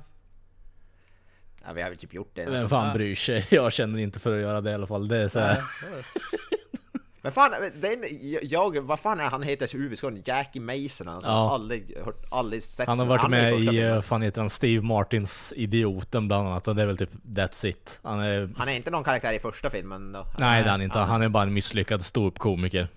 Ja, 1.65 1.74
vi 1.74 1.82
har 1.82 1.89
väl 1.89 1.98
typ 1.98 2.13
gjort 2.13 2.32
det. 2.34 2.46
Vem 2.46 2.70
fan 2.70 2.94
bryr 2.94 3.15
sig? 3.15 3.48
Jag 3.52 3.74
känner 3.74 4.00
inte 4.00 4.20
för 4.20 4.36
att 4.36 4.41
göra 4.41 4.62
det 4.62 4.72
i 4.72 4.74
alla 4.74 4.88
fall. 4.88 5.08
Det 5.08 5.18
är 5.18 5.28
så 5.28 5.39
här. 5.39 5.63
Men 7.22 7.32
fan, 7.32 7.52
den, 7.82 8.04
jag, 8.41 8.82
vad 8.82 9.00
fan 9.00 9.20
är 9.20 9.24
han 9.24 9.44
heter 9.44 9.78
huvudskådespelaren? 9.78 10.24
Jackie 10.26 10.62
Mason 10.62 11.08
alltså. 11.08 11.30
Ja. 11.30 11.54
Aldrig 11.54 11.98
hört, 12.06 12.26
aldrig 12.32 12.63
sett 12.63 12.88
Han 12.88 13.00
har 13.00 13.06
varit 13.06 13.24
är 13.24 13.30
med 13.30 13.54
i, 13.60 13.82
eh, 13.82 14.02
fan 14.02 14.22
heter 14.22 14.41
han, 14.41 14.50
Steve 14.50 14.82
Martins 14.82 15.54
Idioten 15.56 16.28
bland 16.28 16.48
annat. 16.48 16.68
Och 16.68 16.76
det 16.76 16.82
är 16.82 16.86
väl 16.86 16.98
typ 16.98 17.10
That's 17.26 17.65
It. 17.65 18.00
Han 18.04 18.20
är... 18.20 18.50
Han 18.58 18.68
är 18.68 18.76
inte 18.76 18.91
någon 18.91 19.04
karaktär 19.04 19.34
i 19.34 19.39
första 19.39 19.70
filmen 19.70 20.12
då? 20.12 20.26
Nej 20.38 20.62
det 20.63 20.68
är 20.68 20.72
han 20.72 20.82
inte. 20.82 21.00
Han 21.00 21.22
är 21.22 21.30
bara 21.30 21.44
en 21.44 21.54
misslyckad 21.54 22.06
ståuppkomiker. 22.06 22.88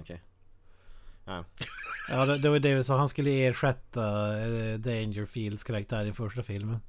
Okej. 0.00 0.22
Ja. 1.24 1.44
Ja, 2.08 2.26
det, 2.26 2.38
det 2.38 2.48
var 2.48 2.58
det 2.58 2.74
vi 2.74 2.84
sa. 2.84 2.98
Han 2.98 3.08
skulle 3.08 3.30
ersätta 3.30 4.36
eh, 4.38 4.78
Dangerfields 4.78 5.64
karaktär 5.64 6.06
i 6.06 6.12
första 6.12 6.42
filmen. 6.42 6.80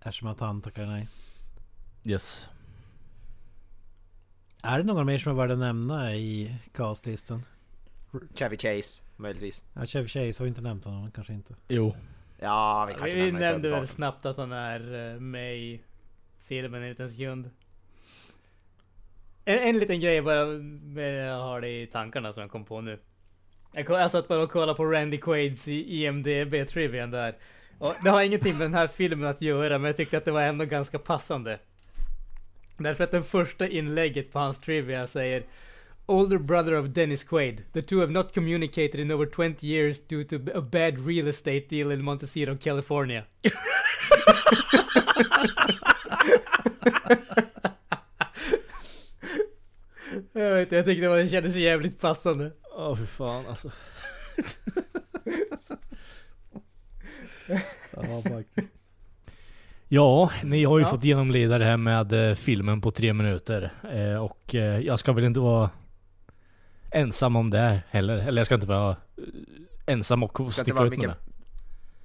Eftersom 0.00 0.28
att 0.28 0.40
han 0.40 0.62
tackar 0.62 0.86
nej. 0.86 1.08
Yes. 2.04 2.48
Är 4.62 4.78
det 4.78 4.84
någon 4.84 5.06
mer 5.06 5.18
som 5.18 5.32
är 5.32 5.36
värd 5.36 5.50
att 5.50 5.58
nämna 5.58 6.14
i 6.14 6.58
castlistan? 6.72 7.42
Chevy 8.34 8.56
Chase, 8.56 9.02
möjligtvis. 9.16 9.64
Ja, 9.74 9.86
Chevy 9.86 10.08
Chase 10.08 10.42
har 10.42 10.44
vi 10.44 10.48
inte 10.48 10.60
nämnt 10.60 10.84
honom, 10.84 11.10
kanske 11.10 11.32
inte. 11.32 11.54
Jo. 11.68 11.96
Ja, 12.38 12.84
vi 12.88 12.94
kanske 12.94 13.16
vi 13.16 13.32
nämnde 13.32 13.70
väl 13.70 13.86
snabbt 13.86 14.26
att 14.26 14.36
han 14.36 14.52
är 14.52 15.12
eh, 15.14 15.20
med 15.20 15.58
i 15.58 15.80
filmen 16.42 16.82
en 16.82 16.88
liten 16.88 17.10
sekund. 17.10 17.50
En, 19.50 19.58
en 19.58 19.78
liten 19.78 20.00
grej 20.00 20.22
bara, 20.22 20.46
med, 20.46 21.28
jag 21.28 21.38
har 21.38 21.60
det 21.60 21.82
i 21.82 21.86
tankarna 21.86 22.32
som 22.32 22.40
jag 22.40 22.50
kom 22.50 22.64
på 22.64 22.80
nu. 22.80 22.98
Jag, 23.72 23.90
jag 23.90 24.10
satt 24.10 24.28
bara 24.28 24.42
och 24.42 24.50
kollade 24.50 24.74
på 24.74 24.84
Randy 24.84 25.16
Quaid's 25.16 25.68
i 25.68 26.06
IMDB-trivian 26.06 27.10
där. 27.10 27.36
Och 27.78 27.94
det 28.04 28.10
har 28.10 28.22
ingenting 28.22 28.52
med 28.52 28.64
den 28.64 28.74
här 28.74 28.86
filmen 28.86 29.28
att 29.28 29.42
göra, 29.42 29.78
men 29.78 29.86
jag 29.86 29.96
tyckte 29.96 30.18
att 30.18 30.24
det 30.24 30.32
var 30.32 30.42
ändå 30.42 30.64
ganska 30.64 30.98
passande. 30.98 31.58
Därför 32.76 33.04
att 33.04 33.10
det 33.10 33.22
första 33.22 33.68
inlägget 33.68 34.32
på 34.32 34.38
hans 34.38 34.60
trivia 34.60 35.06
säger 35.06 35.42
Older 36.06 36.38
brother 36.38 36.78
of 36.78 36.86
Dennis 36.86 37.24
Quaid. 37.24 37.62
The 37.72 37.82
two 37.82 38.00
have 38.00 38.12
not 38.12 38.34
communicated 38.34 39.00
in 39.00 39.10
over 39.10 39.26
20 39.26 39.66
years 39.66 40.00
due 40.08 40.24
to 40.24 40.36
a 40.54 40.60
bad 40.60 41.06
real 41.06 41.28
estate 41.28 41.64
deal 41.68 41.92
in 41.92 42.04
Montecito, 42.04 42.56
California. 42.56 43.24
jag, 50.42 50.54
vet, 50.54 50.62
inte, 50.66 50.76
jag 50.76 50.84
tyckte 50.84 51.02
det, 51.02 51.08
var, 51.08 51.16
det 51.16 51.28
kändes 51.28 51.56
jävligt 51.56 52.00
passande. 52.00 52.52
Åh 52.76 52.96
fy 52.96 53.06
fan 53.06 53.46
alltså. 53.46 53.70
Ja, 57.92 58.22
faktiskt. 58.22 58.72
Ja, 59.88 60.30
ni 60.44 60.64
har 60.64 60.78
ju 60.78 60.84
Ja. 60.84 60.90
fått 60.90 61.04
genomlida 61.04 61.58
det 61.58 61.64
här 61.64 61.76
med 61.76 62.30
eh, 62.30 62.34
filmen 62.34 62.80
på 62.80 62.90
tre 62.90 63.12
minuter. 63.12 63.72
Eh, 63.92 64.16
och 64.24 64.54
eh, 64.54 64.78
jag 64.78 65.00
ska 65.00 65.12
väl 65.12 65.24
inte 65.24 65.40
vara 65.40 65.70
ensam 66.90 67.36
om 67.36 67.50
det 67.50 67.82
heller. 67.90 68.18
Eller 68.18 68.40
jag 68.40 68.46
ska 68.46 68.54
inte 68.54 68.66
vara 68.66 68.96
ensam 69.86 70.22
och 70.22 70.52
sticka 70.54 70.70
ut 70.70 70.76
med 70.80 70.90
mycket, 70.90 71.10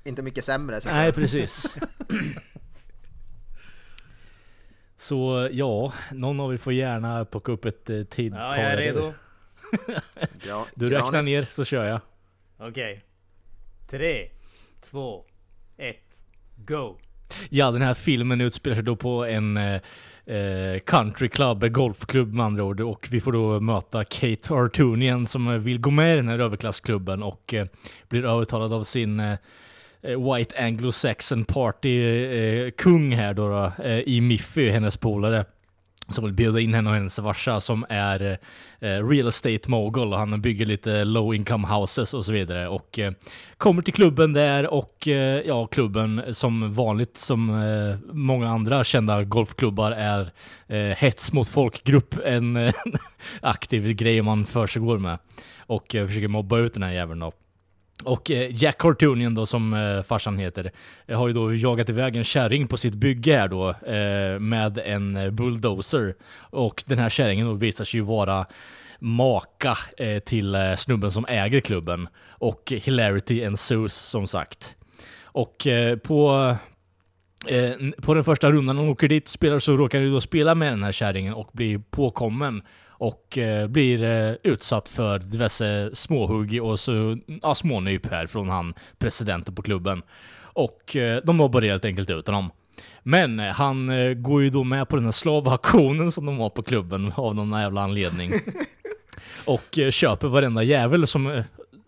det. 0.03 0.09
inte 0.09 0.23
mycket 0.23 0.45
sämre 0.45 0.81
så 0.81 0.89
Nej, 0.89 1.11
precis. 1.11 1.75
Så 4.97 5.49
ja, 5.51 5.93
någon 6.11 6.39
av 6.39 6.53
er 6.53 6.57
får 6.57 6.73
gärna 6.73 7.25
plocka 7.25 7.51
upp 7.51 7.65
ett 7.65 7.89
eh, 7.89 8.03
tidtal. 8.03 8.39
Ja, 8.39 8.61
jag 8.61 8.71
är 8.71 8.77
redo. 8.77 9.13
Du 10.75 10.89
räknar 10.89 11.23
ner 11.23 11.41
så 11.41 11.65
kör 11.65 11.85
jag. 11.85 12.01
Okej. 12.57 13.03
Tre, 13.89 14.29
två, 14.81 15.25
ett, 15.77 16.21
go! 16.55 16.97
Ja, 17.49 17.71
den 17.71 17.81
här 17.81 17.93
filmen 17.93 18.41
utspelar 18.41 18.75
sig 18.75 18.83
då 18.83 18.95
på 18.95 19.25
en 19.25 19.57
eh, 19.57 19.81
eh, 20.25 20.79
country 20.85 21.29
club, 21.29 21.63
en 21.63 21.73
golfklubb 21.73 22.33
med 22.33 22.45
andra 22.45 22.63
ord. 22.63 22.81
Och 22.81 23.07
vi 23.11 23.21
får 23.21 23.31
då 23.31 23.59
möta 23.59 24.03
Kate 24.03 24.53
Artunian 24.53 25.25
som 25.25 25.63
vill 25.63 25.79
gå 25.79 25.91
med 25.91 26.13
i 26.13 26.15
den 26.15 26.27
här 26.27 26.39
överklassklubben 26.39 27.23
och 27.23 27.53
eh, 27.53 27.67
blir 28.09 28.25
övertalad 28.25 28.73
av 28.73 28.83
sin 28.83 29.19
eh, 29.19 29.37
Eh, 30.05 30.33
white 30.33 30.55
Anglo-Saxon 30.57 31.45
Party-kung 31.45 33.13
eh, 33.13 33.19
här 33.19 33.33
då, 33.33 33.49
då 33.49 33.83
eh, 33.83 33.99
i 33.99 34.21
Miffy, 34.21 34.69
hennes 34.69 34.97
polare. 34.97 35.45
Som 36.09 36.23
vill 36.23 36.33
bjuda 36.33 36.59
in 36.59 36.73
henne 36.73 36.89
och 36.89 36.95
hennes 36.95 37.15
farsa 37.15 37.61
som 37.61 37.85
är 37.89 38.37
eh, 38.79 39.07
real 39.07 39.27
estate 39.27 39.69
mogul 39.69 40.13
och 40.13 40.19
han 40.19 40.41
bygger 40.41 40.65
lite 40.65 41.03
low 41.03 41.35
income 41.35 41.67
houses 41.67 42.13
och 42.13 42.25
så 42.25 42.31
vidare. 42.31 42.67
Och 42.67 42.99
eh, 42.99 43.11
kommer 43.57 43.81
till 43.81 43.93
klubben 43.93 44.33
där 44.33 44.67
och 44.73 45.07
eh, 45.07 45.41
ja, 45.45 45.67
klubben 45.67 46.21
som 46.31 46.73
vanligt 46.73 47.17
som 47.17 47.49
eh, 47.49 48.13
många 48.13 48.49
andra 48.49 48.83
kända 48.83 49.23
golfklubbar 49.23 49.91
är 49.91 50.31
eh, 50.67 50.97
hets 50.97 51.33
mot 51.33 51.47
folkgrupp. 51.47 52.15
En 52.25 52.55
eh, 52.55 52.73
aktiv 53.41 53.93
grej 53.93 54.21
man 54.21 54.45
försiggår 54.45 54.97
med. 54.97 55.17
Och 55.57 55.95
eh, 55.95 56.07
försöker 56.07 56.27
mobba 56.27 56.57
ut 56.57 56.73
den 56.73 56.83
här 56.83 56.91
jäveln 56.91 57.19
då. 57.19 57.31
Och 58.03 58.31
eh, 58.31 58.63
Jack 58.63 58.77
Cartoonian 58.77 59.35
då 59.35 59.45
som 59.45 59.73
eh, 59.73 60.01
farsan 60.01 60.37
heter, 60.37 60.71
har 61.07 61.27
ju 61.27 61.33
då 61.33 61.53
jagat 61.53 61.89
iväg 61.89 62.15
en 62.15 62.23
kärring 62.23 62.67
på 62.67 62.77
sitt 62.77 62.93
bygge 62.93 63.37
här 63.37 63.47
då 63.47 63.69
eh, 63.69 64.39
med 64.39 64.77
en 64.77 65.35
bulldozer. 65.35 66.15
Och 66.37 66.83
den 66.87 66.99
här 66.99 67.09
kärringen 67.09 67.47
då 67.47 67.53
visar 67.53 67.85
sig 67.85 67.99
ju 67.99 68.03
vara 68.03 68.45
maka 68.99 69.77
till 70.25 70.75
snubben 70.77 71.11
som 71.11 71.25
äger 71.25 71.59
klubben. 71.59 72.07
Och 72.29 72.73
hilarity 72.75 73.43
ensues 73.43 73.93
som 73.93 74.27
sagt. 74.27 74.75
Och 75.23 75.67
på 76.03 76.55
på 78.01 78.13
den 78.13 78.23
första 78.23 78.51
rundan 78.51 78.75
när 78.75 78.83
hon 78.83 78.91
åker 78.91 79.07
dit 79.07 79.23
och 79.23 79.29
spelar 79.29 79.59
så 79.59 79.77
råkar 79.77 79.99
du 79.99 80.11
då 80.11 80.21
spela 80.21 80.55
med 80.55 80.71
den 80.71 80.83
här 80.83 80.91
kärringen 80.91 81.33
och 81.33 81.49
blir 81.53 81.77
påkommen 81.77 82.61
och 82.97 83.37
eh, 83.37 83.67
blir 83.67 84.03
eh, 84.03 84.35
utsatt 84.43 84.89
för 84.89 85.19
diverse 85.19 85.89
småhugg 85.93 86.63
och 86.63 86.79
så, 86.79 87.17
ja, 87.41 87.55
smånyp 87.55 88.05
här 88.05 88.27
från 88.27 88.49
han 88.49 88.73
presidenten 88.97 89.55
på 89.55 89.61
klubben. 89.61 90.01
Och 90.41 90.95
eh, 90.95 91.21
de 91.23 91.35
mobbar 91.35 91.61
helt 91.61 91.85
enkelt 91.85 92.09
ut 92.09 92.27
honom. 92.27 92.51
Men 93.03 93.39
eh, 93.39 93.53
han 93.53 93.89
eh, 93.89 94.13
går 94.13 94.43
ju 94.43 94.49
då 94.49 94.63
med 94.63 94.89
på 94.89 94.95
den 94.95 95.05
här 95.05 95.11
slavaktionen 95.11 96.11
som 96.11 96.25
de 96.25 96.37
har 96.37 96.49
på 96.49 96.63
klubben 96.63 97.13
av 97.15 97.35
någon 97.35 97.61
jävla 97.61 97.81
anledning. 97.81 98.31
och 99.47 99.79
eh, 99.79 99.91
köper 99.91 100.27
varenda 100.27 100.63
jävel 100.63 101.07
som 101.07 101.43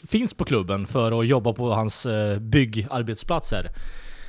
finns 0.07 0.33
på 0.33 0.45
klubben 0.45 0.87
för 0.87 1.19
att 1.19 1.27
jobba 1.27 1.53
på 1.53 1.73
hans 1.73 2.07
byggarbetsplatser. 2.39 3.69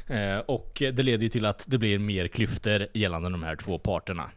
Eh, 0.08 0.38
och 0.38 0.72
det 0.78 1.02
leder 1.02 1.22
ju 1.22 1.28
till 1.28 1.44
att 1.44 1.64
det 1.68 1.78
blir 1.78 1.98
mer 1.98 2.28
klyftor 2.28 2.86
gällande 2.94 3.30
de 3.30 3.42
här 3.42 3.56
två 3.56 3.78
parterna. 3.78 4.30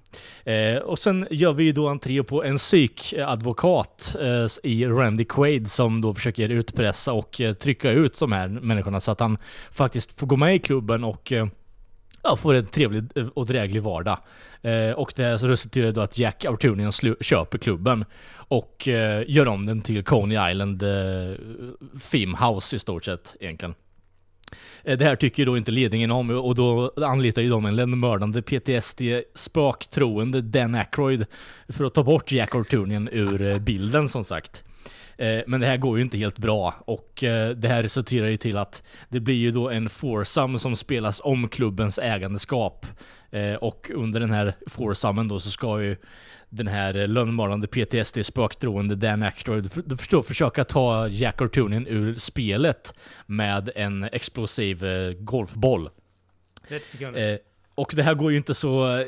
Eh, 0.43 0.77
och 0.77 0.99
sen 0.99 1.27
gör 1.31 1.53
vi 1.53 1.63
ju 1.63 1.71
då 1.71 1.87
entré 1.87 2.23
på 2.23 2.43
en 2.43 2.57
psykadvokat 2.57 4.15
eh, 4.21 4.47
i 4.63 4.85
Randy 4.85 5.25
Quaid 5.25 5.71
som 5.71 6.01
då 6.01 6.13
försöker 6.13 6.49
utpressa 6.49 7.13
och 7.13 7.41
eh, 7.41 7.53
trycka 7.53 7.91
ut 7.91 8.19
de 8.19 8.31
här 8.31 8.47
människorna 8.47 8.99
så 8.99 9.11
att 9.11 9.19
han 9.19 9.37
faktiskt 9.71 10.19
får 10.19 10.27
gå 10.27 10.35
med 10.35 10.55
i 10.55 10.59
klubben 10.59 11.03
och 11.03 11.31
eh, 11.31 11.47
ja, 12.23 12.35
får 12.35 12.53
en 12.53 12.65
trevlig 12.65 13.03
eh, 13.15 13.27
och 13.27 13.45
dräglig 13.45 13.83
vardag. 13.83 14.17
Eh, 14.61 14.91
och 14.91 15.13
det 15.15 15.39
så 15.39 15.47
resulterar 15.47 15.91
då 15.91 16.01
att 16.01 16.17
Jack 16.17 16.45
Artunian 16.45 16.91
köper 17.21 17.57
klubben 17.57 18.05
och 18.33 18.87
eh, 18.87 19.23
gör 19.27 19.47
om 19.47 19.65
den 19.65 19.81
till 19.81 20.03
Coney 20.03 20.51
Island 20.51 20.83
eh, 20.83 21.35
Theme 22.11 22.37
House 22.37 22.75
i 22.75 22.79
stort 22.79 23.05
sett 23.05 23.35
egentligen. 23.39 23.75
Eh, 24.83 24.97
det 24.97 25.05
här 25.05 25.15
tycker 25.15 25.45
då 25.45 25.57
inte 25.57 25.71
ledningen 25.71 26.11
om 26.11 26.29
och 26.29 26.55
då 26.55 26.93
anlitar 26.97 27.41
ju 27.41 27.49
de 27.49 27.65
en 27.65 27.75
lönnmördande 27.75 28.41
PTSD 28.41 29.01
spöktroende 29.35 30.41
Dan 30.41 30.75
Aykroyd 30.75 31.25
för 31.69 31.85
att 31.85 31.93
ta 31.93 32.03
bort 32.03 32.31
Jack 32.31 32.55
Artunian 32.55 33.09
ur 33.11 33.41
eh, 33.41 33.59
bilden 33.59 34.09
som 34.09 34.23
sagt. 34.23 34.63
Eh, 35.17 35.39
men 35.47 35.61
det 35.61 35.67
här 35.67 35.77
går 35.77 35.97
ju 35.97 36.03
inte 36.03 36.17
helt 36.17 36.37
bra 36.37 36.75
och 36.85 37.13
det 37.55 37.67
här 37.67 37.83
resulterar 37.83 38.27
ju 38.27 38.37
till 38.37 38.57
att 38.57 38.83
det 39.09 39.19
blir 39.19 39.35
ju 39.35 39.51
då 39.51 39.69
en 39.69 39.89
foursome 39.89 40.59
som 40.59 40.75
spelas 40.75 41.21
om 41.23 41.47
klubbens 41.47 41.99
ägandeskap. 41.99 42.85
Och 43.59 43.91
under 43.93 44.19
den 44.19 44.31
här 44.31 44.53
foursomen 44.67 45.27
då 45.27 45.39
så 45.39 45.51
ska 45.51 45.81
ju 45.81 45.97
den 46.51 46.67
här 46.67 46.97
eh, 46.97 47.07
lönnmördande 47.07 47.67
PTSD 47.67 48.25
spöktroende 48.25 48.95
Dan 48.95 49.23
Aykroyd 49.23 49.71
du 49.85 49.97
förstår, 49.97 50.23
försöka 50.23 50.63
ta 50.63 51.07
Jack 51.07 51.41
Artunian 51.41 51.87
ur 51.87 52.15
spelet 52.15 52.95
med 53.25 53.69
en 53.75 54.03
explosiv 54.03 54.85
eh, 54.85 55.13
golfboll. 55.13 55.89
30 56.67 56.87
sekunder. 56.89 57.33
Eh, 57.33 57.37
och 57.75 57.93
det 57.95 58.03
här 58.03 58.13
går 58.13 58.31
ju 58.31 58.37
inte 58.37 58.53
så 58.53 58.97
eh, 58.97 59.05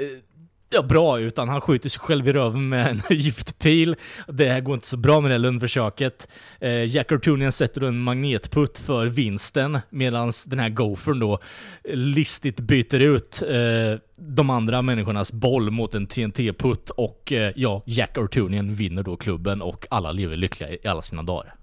bra 0.82 1.20
utan 1.20 1.50
han 1.50 1.62
skjuter 1.62 1.90
sig 1.90 2.00
själv 2.00 2.28
i 2.28 2.34
röven 2.34 2.70
med 2.70 2.88
en 2.88 3.02
giftpil. 3.18 3.96
Det 4.28 4.50
här 4.50 4.62
går 4.62 4.74
inte 4.74 4.88
så 4.88 4.98
bra 4.98 5.22
med 5.22 5.32
det 5.32 5.34
här 5.34 5.40
lundförsöket. 5.40 6.28
Eh, 6.60 6.86
Jack 6.86 7.12
Artunian 7.12 7.52
sätter 7.52 7.82
då 7.82 7.88
en 7.88 8.00
magnetputt 8.00 8.80
för 8.80 9.08
vinsten 9.08 9.80
medan 9.90 10.32
den 10.46 10.60
här 10.60 10.70
gophern 10.70 11.20
då 11.20 11.40
listigt 11.84 12.60
byter 12.60 13.00
ut 13.00 13.44
eh, 13.50 14.00
de 14.16 14.50
andra 14.50 14.82
människornas 14.82 15.32
boll 15.32 15.72
mot 15.72 15.96
en 15.96 16.08
TNT-putt 16.08 16.90
och 16.90 17.32
eh, 17.32 17.54
ja, 17.56 17.84
Jack 17.86 18.18
Artunian 18.18 18.74
vinner 18.74 19.04
då 19.04 19.18
klubben 19.18 19.62
och 19.62 19.88
alla 19.90 20.12
lever 20.12 20.36
lyckliga 20.36 20.70
i 20.70 20.88
alla 20.88 21.02
sina 21.02 21.24
dagar. 21.24 21.56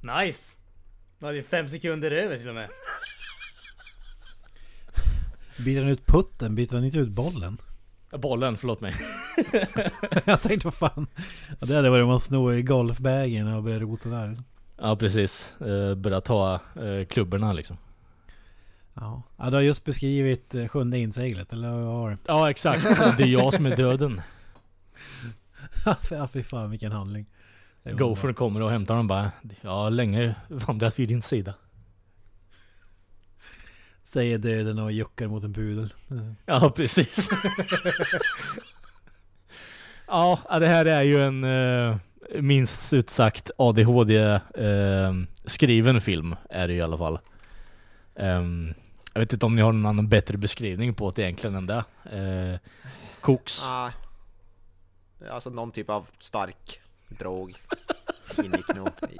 Nice! 0.00 0.56
Nu 1.18 1.26
hade 1.26 1.36
ju 1.36 1.42
fem 1.42 1.68
sekunder 1.68 2.10
över 2.10 2.38
till 2.38 2.48
och 2.48 2.54
med. 2.54 2.68
Byter 5.58 5.80
han 5.80 5.90
ut 5.90 6.06
putten? 6.06 6.54
Byter 6.54 6.74
han 6.74 6.84
inte 6.84 6.98
ut 6.98 7.08
bollen? 7.08 7.58
Bollen, 8.10 8.56
förlåt 8.56 8.80
mig. 8.80 8.94
jag 10.24 10.42
tänkte 10.42 10.66
vad 10.66 10.74
fan. 10.74 11.06
Ja, 11.60 11.66
det 11.66 11.74
hade 11.74 11.90
varit 11.90 12.02
om 12.02 12.08
man 12.08 12.20
snor 12.20 12.54
i 12.54 12.62
golfbagen 12.62 13.54
och 13.54 13.62
börjar 13.62 13.80
rota 13.80 14.08
där. 14.08 14.38
Ja 14.78 14.96
precis. 14.96 15.54
Eh, 15.60 15.94
börja 15.94 16.20
ta 16.20 16.54
eh, 16.54 17.06
klubborna 17.08 17.52
liksom. 17.52 17.76
Ja. 18.94 19.22
ja, 19.36 19.50
du 19.50 19.56
har 19.56 19.62
just 19.62 19.84
beskrivit 19.84 20.54
eh, 20.54 20.68
sjunde 20.68 20.98
inseglet, 20.98 21.52
eller 21.52 21.70
vad 21.70 21.94
har 21.94 22.10
du? 22.10 22.16
Ja 22.26 22.50
exakt. 22.50 23.16
Det 23.18 23.22
är 23.22 23.26
jag 23.26 23.54
som 23.54 23.66
är 23.66 23.76
döden. 23.76 24.20
ja 26.10 26.26
fy 26.26 26.42
fan 26.42 26.70
vilken 26.70 26.92
handling. 26.92 27.26
Gopher 27.92 28.32
kommer 28.32 28.62
och 28.62 28.70
hämtar 28.70 28.96
dem 28.96 29.06
bara. 29.06 29.32
Jag 29.60 29.70
har 29.70 29.90
länge 29.90 30.34
vandrat 30.48 30.98
vid 30.98 31.08
din 31.08 31.22
sida. 31.22 31.54
Säger 34.04 34.38
döden 34.38 34.78
och 34.78 34.92
juckar 34.92 35.26
mot 35.26 35.44
en 35.44 35.54
pudel. 35.54 35.94
Ja, 36.46 36.72
precis. 36.76 37.26
ja, 40.06 40.58
det 40.60 40.66
här 40.66 40.86
är 40.86 41.02
ju 41.02 41.22
en 41.22 41.44
eh, 41.44 41.96
minst 42.40 42.92
ut 42.92 43.10
sagt 43.10 43.50
ADHD-skriven 43.56 46.00
film. 46.00 46.36
Är 46.50 46.68
det 46.68 46.74
i 46.74 46.80
alla 46.80 46.98
fall. 46.98 47.18
Ehm, 48.16 48.74
jag 49.12 49.20
vet 49.20 49.32
inte 49.32 49.46
om 49.46 49.56
ni 49.56 49.62
har 49.62 49.72
någon 49.72 49.86
annan 49.86 50.08
bättre 50.08 50.38
beskrivning 50.38 50.94
på 50.94 51.10
det 51.10 51.22
egentligen 51.22 51.56
än 51.56 51.66
det. 51.66 51.84
Uh, 52.14 52.56
koks. 53.20 53.62
Ah, 53.62 53.90
alltså 55.30 55.50
någon 55.50 55.72
typ 55.72 55.90
av 55.90 56.06
stark 56.18 56.80
drog 57.08 57.54
nog 58.74 58.88
i. 59.10 59.18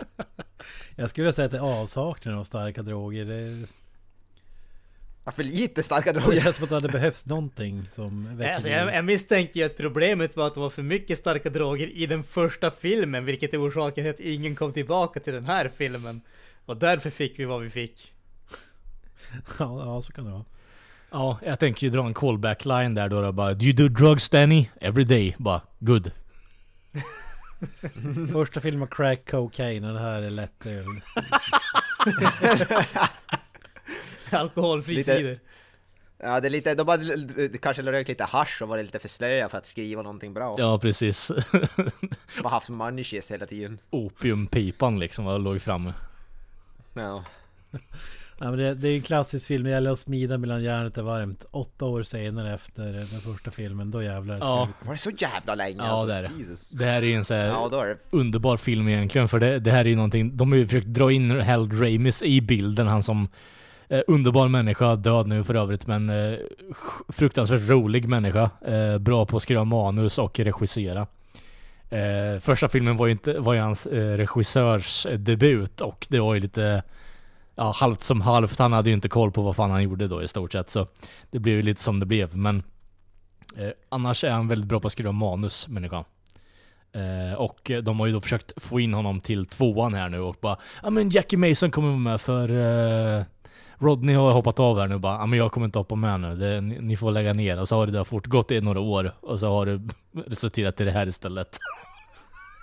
Jag 0.96 1.10
skulle 1.10 1.32
säga 1.32 1.46
att 1.46 1.52
det 1.52 1.58
är 1.58 1.82
avsaknaden 1.82 2.40
av 2.40 2.44
starka 2.44 2.82
droger. 2.82 3.24
Det, 3.24 3.66
för 5.32 5.44
lite 5.44 5.82
starka 5.82 6.12
det 6.12 6.20
droger. 6.20 6.40
känns 6.40 6.56
som 6.56 6.62
att 6.64 6.68
det 6.68 6.74
hade 6.76 6.88
behövts 6.88 7.26
någonting 7.26 7.86
som 7.90 8.36
väcker 8.36 8.54
Alltså, 8.54 8.68
jag, 8.68 8.94
jag 8.94 9.04
misstänker 9.04 9.60
ju 9.60 9.66
att 9.66 9.76
problemet 9.76 10.36
var 10.36 10.46
att 10.46 10.54
det 10.54 10.60
var 10.60 10.70
för 10.70 10.82
mycket 10.82 11.18
starka 11.18 11.50
droger 11.50 11.86
i 11.86 12.06
den 12.06 12.22
första 12.24 12.70
filmen, 12.70 13.24
vilket 13.24 13.54
är 13.54 13.68
orsaken 13.68 14.04
till 14.04 14.10
att 14.10 14.20
ingen 14.20 14.54
kom 14.54 14.72
tillbaka 14.72 15.20
till 15.20 15.32
den 15.32 15.44
här 15.44 15.70
filmen. 15.76 16.20
Och 16.66 16.76
därför 16.76 17.10
fick 17.10 17.38
vi 17.38 17.44
vad 17.44 17.60
vi 17.62 17.70
fick. 17.70 18.00
Ja, 19.58 19.84
ja, 19.84 20.02
så 20.02 20.12
kan 20.12 20.24
det 20.24 20.30
vara. 20.30 20.44
Ja, 21.10 21.38
jag 21.42 21.58
tänker 21.58 21.86
ju 21.86 21.90
dra 21.92 22.06
en 22.06 22.14
callback 22.14 22.64
line 22.64 22.94
där 22.94 23.08
då. 23.08 23.22
då 23.22 23.32
bara 23.32 23.54
Do 23.54 23.64
you 23.64 23.72
do 23.72 23.88
drugs 23.88 24.30
Danny? 24.30 24.68
Every 24.80 25.04
day. 25.04 25.34
Bara 25.38 25.60
good. 25.78 26.10
Första 28.32 28.60
filmen 28.60 28.88
crack 28.88 29.30
cocaine 29.30 29.84
och 29.84 29.94
det 29.94 30.00
här 30.00 30.22
är 30.22 30.30
lätt 30.30 30.66
öl. 30.66 30.84
Alkoholfri 34.38 34.94
Lite- 34.94 35.16
cider. 35.16 35.38
Ja, 36.18 36.40
det 36.40 36.48
är 36.48 36.50
lite, 36.50 36.74
de 36.74 36.88
hade 36.88 37.58
kanske 37.58 37.82
rökt 37.82 38.08
lite 38.08 38.24
hasch 38.24 38.62
och 38.62 38.68
varit 38.68 38.84
lite 38.84 38.98
för 38.98 39.08
slöa 39.08 39.48
för 39.48 39.58
att 39.58 39.66
skriva 39.66 40.02
någonting 40.02 40.34
bra. 40.34 40.54
Ja, 40.58 40.78
precis. 40.78 41.30
Har 42.42 42.50
haft 42.50 42.68
munchies 42.68 43.30
hela 43.30 43.46
tiden. 43.46 43.78
Opiumpipan 43.90 44.98
liksom 44.98 45.24
var 45.24 45.38
låg 45.38 45.62
framme. 45.62 45.92
Ja. 46.94 47.24
Ja, 48.38 48.50
men 48.50 48.58
det, 48.58 48.74
det 48.74 48.88
är 48.88 48.94
en 48.96 49.02
klassisk 49.02 49.46
film, 49.46 49.64
det 49.64 49.70
gäller 49.70 49.90
att 49.90 49.98
smida 49.98 50.38
medan 50.38 50.62
järnet 50.62 50.98
är 50.98 51.02
varmt. 51.02 51.44
Åtta 51.50 51.84
år 51.84 52.02
senare 52.02 52.54
efter 52.54 52.92
den 52.92 53.06
första 53.06 53.50
filmen, 53.50 53.90
då 53.90 54.02
jävlar. 54.02 54.38
Ja. 54.38 54.68
Var 54.84 54.92
det 54.92 54.98
så 54.98 55.10
jävla 55.10 55.54
länge 55.54 55.76
Ja, 55.78 55.84
alltså? 55.84 56.06
det 56.06 56.14
är 56.14 56.22
det. 56.22 56.30
Jesus. 56.38 56.70
Det 56.70 56.84
här 56.84 57.02
är 57.02 57.06
ju 57.06 57.14
en 57.14 57.24
så 57.24 57.34
här 57.34 57.46
Ja, 57.46 57.68
då 57.70 57.78
är 57.80 57.86
det... 57.86 57.96
underbar 58.10 58.56
film 58.56 58.88
egentligen 58.88 59.28
för 59.28 59.40
det, 59.40 59.58
det 59.58 59.70
här 59.70 59.80
är 59.80 59.88
ju 59.88 59.96
någonting, 59.96 60.36
de 60.36 60.52
har 60.52 60.58
ju 60.58 60.66
försökt 60.66 60.86
dra 60.86 61.12
in 61.12 61.40
Harold 61.40 61.82
Ramis 61.82 62.22
i 62.22 62.40
bilden, 62.40 62.86
han 62.86 63.02
som 63.02 63.28
eh, 63.88 64.00
underbar 64.06 64.48
människa, 64.48 64.96
död 64.96 65.26
nu 65.26 65.44
för 65.44 65.54
övrigt 65.54 65.86
men 65.86 66.10
eh, 66.10 66.38
fruktansvärt 67.08 67.68
rolig 67.68 68.08
människa. 68.08 68.50
Eh, 68.66 68.98
bra 68.98 69.26
på 69.26 69.36
att 69.36 69.42
skriva 69.42 69.64
manus 69.64 70.18
och 70.18 70.40
regissera. 70.40 71.06
Eh, 71.90 72.40
första 72.40 72.68
filmen 72.68 72.96
var 72.96 73.06
ju, 73.06 73.12
inte, 73.12 73.38
var 73.38 73.54
ju 73.54 73.60
hans 73.60 73.86
eh, 73.86 74.16
regissörs 74.16 75.06
eh, 75.06 75.18
debut 75.18 75.80
och 75.80 76.06
det 76.10 76.20
var 76.20 76.34
ju 76.34 76.40
lite 76.40 76.82
ja, 77.54 77.72
halvt 77.76 78.02
som 78.02 78.20
halvt. 78.20 78.58
Han 78.58 78.72
hade 78.72 78.90
ju 78.90 78.94
inte 78.94 79.08
koll 79.08 79.32
på 79.32 79.42
vad 79.42 79.56
fan 79.56 79.70
han 79.70 79.82
gjorde 79.82 80.08
då 80.08 80.22
i 80.22 80.28
stort 80.28 80.52
sett 80.52 80.70
så 80.70 80.86
det 81.30 81.38
blev 81.38 81.56
ju 81.56 81.62
lite 81.62 81.82
som 81.82 82.00
det 82.00 82.06
blev 82.06 82.36
men 82.36 82.62
eh, 83.56 83.70
annars 83.88 84.24
är 84.24 84.30
han 84.30 84.48
väldigt 84.48 84.68
bra 84.68 84.80
på 84.80 84.86
att 84.86 84.92
skriva 84.92 85.12
manus, 85.12 85.68
människan. 85.68 86.04
Eh, 86.92 87.34
och 87.34 87.70
de 87.82 88.00
har 88.00 88.06
ju 88.06 88.12
då 88.12 88.20
försökt 88.20 88.62
få 88.62 88.80
in 88.80 88.94
honom 88.94 89.20
till 89.20 89.46
tvåan 89.46 89.94
här 89.94 90.08
nu 90.08 90.20
och 90.20 90.36
bara 90.40 90.56
Ja 90.82 90.90
men 90.90 91.10
Jackie 91.10 91.38
Mason 91.38 91.70
kommer 91.70 91.88
vara 91.88 91.98
med 91.98 92.20
för 92.20 92.48
eh, 93.18 93.24
Rodney 93.84 94.14
har 94.14 94.32
hoppat 94.32 94.60
av 94.60 94.78
här 94.80 94.88
nu 94.88 94.98
bara 94.98 95.14
Ja 95.18 95.26
men 95.26 95.38
jag 95.38 95.52
kommer 95.52 95.64
inte 95.64 95.78
hoppa 95.78 95.94
med 95.94 96.20
nu, 96.20 96.36
det, 96.36 96.60
ni, 96.60 96.78
ni 96.80 96.96
får 96.96 97.10
lägga 97.12 97.32
ner. 97.32 97.60
Och 97.60 97.68
så 97.68 97.76
har 97.76 97.86
det 97.86 97.92
där 97.92 98.04
fortgått 98.04 98.50
i 98.50 98.60
några 98.60 98.80
år 98.80 99.12
och 99.20 99.40
så 99.40 99.48
har 99.48 99.66
det 99.66 99.80
resulterat 100.26 100.80
i 100.80 100.84
det 100.84 100.92
här 100.92 101.06
istället. 101.06 101.58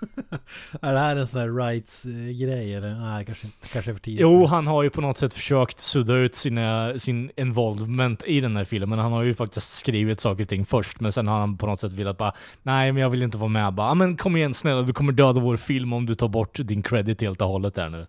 Är 0.81 0.93
det 0.93 0.99
här 0.99 1.15
en 1.15 1.27
sån 1.27 1.41
här 1.41 1.65
rights-grej 1.65 2.75
eller? 2.75 2.95
Nej, 2.95 3.25
kanske, 3.25 3.47
kanske 3.71 3.91
är 3.91 3.93
för 3.93 4.01
tidigt. 4.01 4.21
Jo, 4.21 4.45
han 4.45 4.67
har 4.67 4.83
ju 4.83 4.89
på 4.89 5.01
något 5.01 5.17
sätt 5.17 5.33
försökt 5.33 5.79
sudda 5.79 6.13
ut 6.13 6.35
sina, 6.35 6.99
sin 6.99 7.31
involvement 7.37 8.23
i 8.23 8.39
den 8.41 8.57
här 8.57 8.65
filmen. 8.65 8.99
Han 8.99 9.11
har 9.11 9.23
ju 9.23 9.33
faktiskt 9.33 9.73
skrivit 9.73 10.21
saker 10.21 10.43
och 10.43 10.49
ting 10.49 10.65
först, 10.65 10.99
men 10.99 11.11
sen 11.11 11.27
har 11.27 11.39
han 11.39 11.57
på 11.57 11.67
något 11.67 11.79
sätt 11.79 11.93
velat 11.93 12.17
bara 12.17 12.33
Nej, 12.63 12.91
men 12.91 13.01
jag 13.01 13.09
vill 13.09 13.23
inte 13.23 13.37
vara 13.37 13.49
med. 13.49 13.73
Bara, 13.73 13.87
"Ja, 13.87 13.93
men 13.93 14.17
kom 14.17 14.37
igen 14.37 14.53
snälla, 14.53 14.81
du 14.81 14.93
kommer 14.93 15.13
döda 15.13 15.39
vår 15.39 15.57
film 15.57 15.93
om 15.93 16.05
du 16.05 16.15
tar 16.15 16.27
bort 16.27 16.59
din 16.59 16.83
credit 16.83 17.21
helt 17.21 17.41
och 17.41 17.47
hållet 17.47 17.75
där 17.75 17.89
nu. 17.89 18.07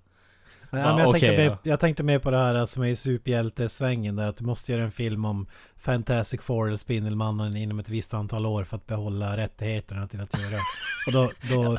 Ja, 0.74 0.78
men 0.78 0.98
jag, 0.98 1.08
okej, 1.08 1.20
tänkte 1.20 1.42
ja. 1.42 1.58
jag 1.62 1.80
tänkte 1.80 2.02
mer 2.02 2.18
på 2.18 2.30
det 2.30 2.36
här 2.36 2.66
som 2.66 2.82
är 2.82 2.86
i 2.86 2.96
superhjältesvängen 2.96 4.16
där 4.16 4.28
att 4.28 4.36
du 4.36 4.44
måste 4.44 4.72
göra 4.72 4.82
en 4.82 4.92
film 4.92 5.24
om 5.24 5.46
Fantastic 5.76 6.40
Four 6.40 6.66
eller 6.66 6.76
Spindelmannen 6.76 7.56
inom 7.56 7.78
ett 7.78 7.88
visst 7.88 8.14
antal 8.14 8.46
år 8.46 8.64
för 8.64 8.76
att 8.76 8.86
behålla 8.86 9.36
rättigheterna 9.36 10.08
till 10.08 10.20
att 10.20 10.40
göra. 10.40 10.60
Och 11.06 11.12
då, 11.12 11.30
då, 11.48 11.78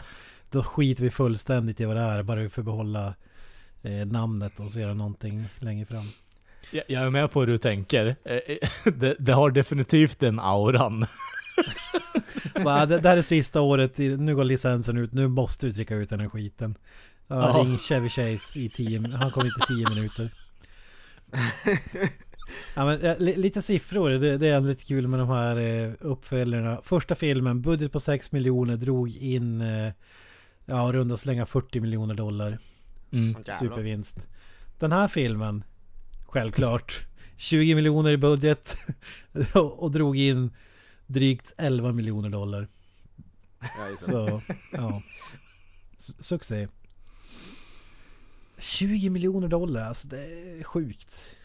då 0.50 0.64
skiter 0.64 1.04
vi 1.04 1.10
fullständigt 1.10 1.82
i 1.82 1.86
vad 1.86 1.96
det 1.96 2.02
är, 2.02 2.24
bara 2.24 2.40
vi 2.40 2.50
får 2.50 2.64
behålla 2.64 3.14
eh, 3.82 4.06
namnet 4.06 4.60
och 4.60 4.72
så 4.72 4.80
göra 4.80 4.94
någonting 4.94 5.46
längre 5.60 5.86
fram. 5.86 6.06
Jag, 6.72 6.84
jag 6.88 7.04
är 7.04 7.10
med 7.10 7.32
på 7.32 7.40
hur 7.40 7.48
du 7.48 7.58
tänker. 7.58 8.16
Eh, 8.24 8.36
eh, 8.36 8.58
Det, 8.94 9.16
det 9.20 9.34
har 9.34 9.52
definitivt 9.52 10.20
den 10.20 10.40
auran. 10.40 11.06
Va, 12.64 12.86
det, 12.86 13.00
det 13.00 13.10
här 13.10 13.18
är 13.18 13.22
sista 13.22 13.62
året, 13.62 13.98
nu 13.98 14.36
går 14.36 14.44
licensen 14.44 14.98
ut, 14.98 15.14
nu 15.14 15.28
måste 15.28 15.66
vi 15.66 15.74
trycka 15.74 15.96
ut 15.96 16.10
den 16.10 16.20
här 16.20 16.30
skiten. 16.30 16.76
Ja, 17.36 17.58
Ja. 17.58 17.64
Ring 17.64 17.78
Chevy 17.78 18.10
Chase 18.10 18.60
i 18.60 18.70
tio, 18.70 19.08
han 19.18 19.32
kommer 19.32 19.48
inte 19.48 19.62
i 19.74 19.76
tio 19.76 19.90
minuter. 19.90 20.32
Ja, 22.76 22.86
men, 22.86 23.16
li, 23.20 23.36
lite 23.36 23.62
siffror, 23.62 24.10
det, 24.10 24.38
det 24.38 24.48
är 24.48 24.62
lite 24.62 24.84
kul 24.86 25.08
med 25.08 25.20
de 25.20 25.30
här 25.30 25.56
eh, 25.60 25.94
uppföljarna. 26.00 26.82
Första 26.84 27.16
filmen, 27.16 27.62
budget 27.62 27.92
på 27.92 28.00
6 28.00 28.32
miljoner, 28.32 28.78
drog 28.78 29.10
in 29.18 29.62
eh, 29.62 29.92
ja, 30.66 30.90
runda 30.94 31.18
slänga 31.18 31.46
40 31.46 31.80
miljoner 31.80 32.14
dollar. 32.16 32.60
Mm. 33.12 33.36
Supervinst. 33.60 34.28
Den 34.80 34.92
här 34.92 35.08
filmen, 35.08 35.64
självklart, 36.26 37.06
20 37.38 37.76
miljoner 37.76 38.12
i 38.12 38.18
budget 38.18 38.78
och, 39.54 39.84
och 39.84 39.92
drog 39.92 40.18
in 40.18 40.52
drygt 41.08 41.54
11 41.58 41.92
miljoner 41.92 42.30
dollar. 42.30 42.68
Ja. 43.62 43.98
Så, 43.98 44.42
ja. 44.72 45.02
S- 45.98 46.26
Succé. 46.26 46.68
20 48.64 49.10
miljoner 49.10 49.48
dollar, 49.48 49.84
alltså 49.84 50.08
det 50.08 50.18
är 50.20 50.64
sjukt. 50.64 51.36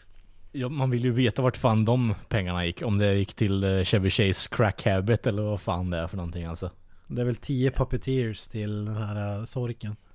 Ja, 0.51 0.69
man 0.69 0.89
vill 0.89 1.03
ju 1.03 1.11
veta 1.11 1.41
vart 1.41 1.57
fan 1.57 1.85
de 1.85 2.15
pengarna 2.29 2.65
gick. 2.65 2.81
Om 2.81 2.97
det 2.97 3.13
gick 3.15 3.33
till 3.33 3.63
eh, 3.63 3.83
Chevy 3.83 4.09
Chase 4.09 4.49
crack 4.55 4.85
habit 4.85 5.27
eller 5.27 5.41
vad 5.41 5.61
fan 5.61 5.89
det 5.89 5.97
är 5.97 6.07
för 6.07 6.17
någonting 6.17 6.45
alltså. 6.45 6.71
Det 7.07 7.21
är 7.21 7.25
väl 7.25 7.35
10 7.35 7.71
puppeteers 7.71 8.47
till 8.47 8.85
den 8.85 8.97
här 8.97 9.39
uh, 9.39 9.45
sorken. 9.45 9.95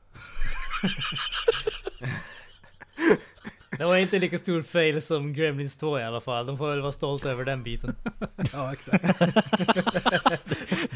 Det 3.79 3.85
var 3.85 3.97
inte 3.97 4.19
lika 4.19 4.39
stor 4.39 4.63
fail 4.63 5.03
som 5.03 5.33
Gremlins 5.33 5.77
2 5.77 5.99
i 5.99 6.03
alla 6.03 6.21
fall. 6.21 6.47
De 6.47 6.59
får 6.59 6.71
väl 6.71 6.81
vara 6.81 6.93
stolta 6.93 7.31
över 7.31 7.45
den 7.45 7.63
biten. 7.63 7.95
Ja, 8.53 8.73
exakt. 8.73 9.19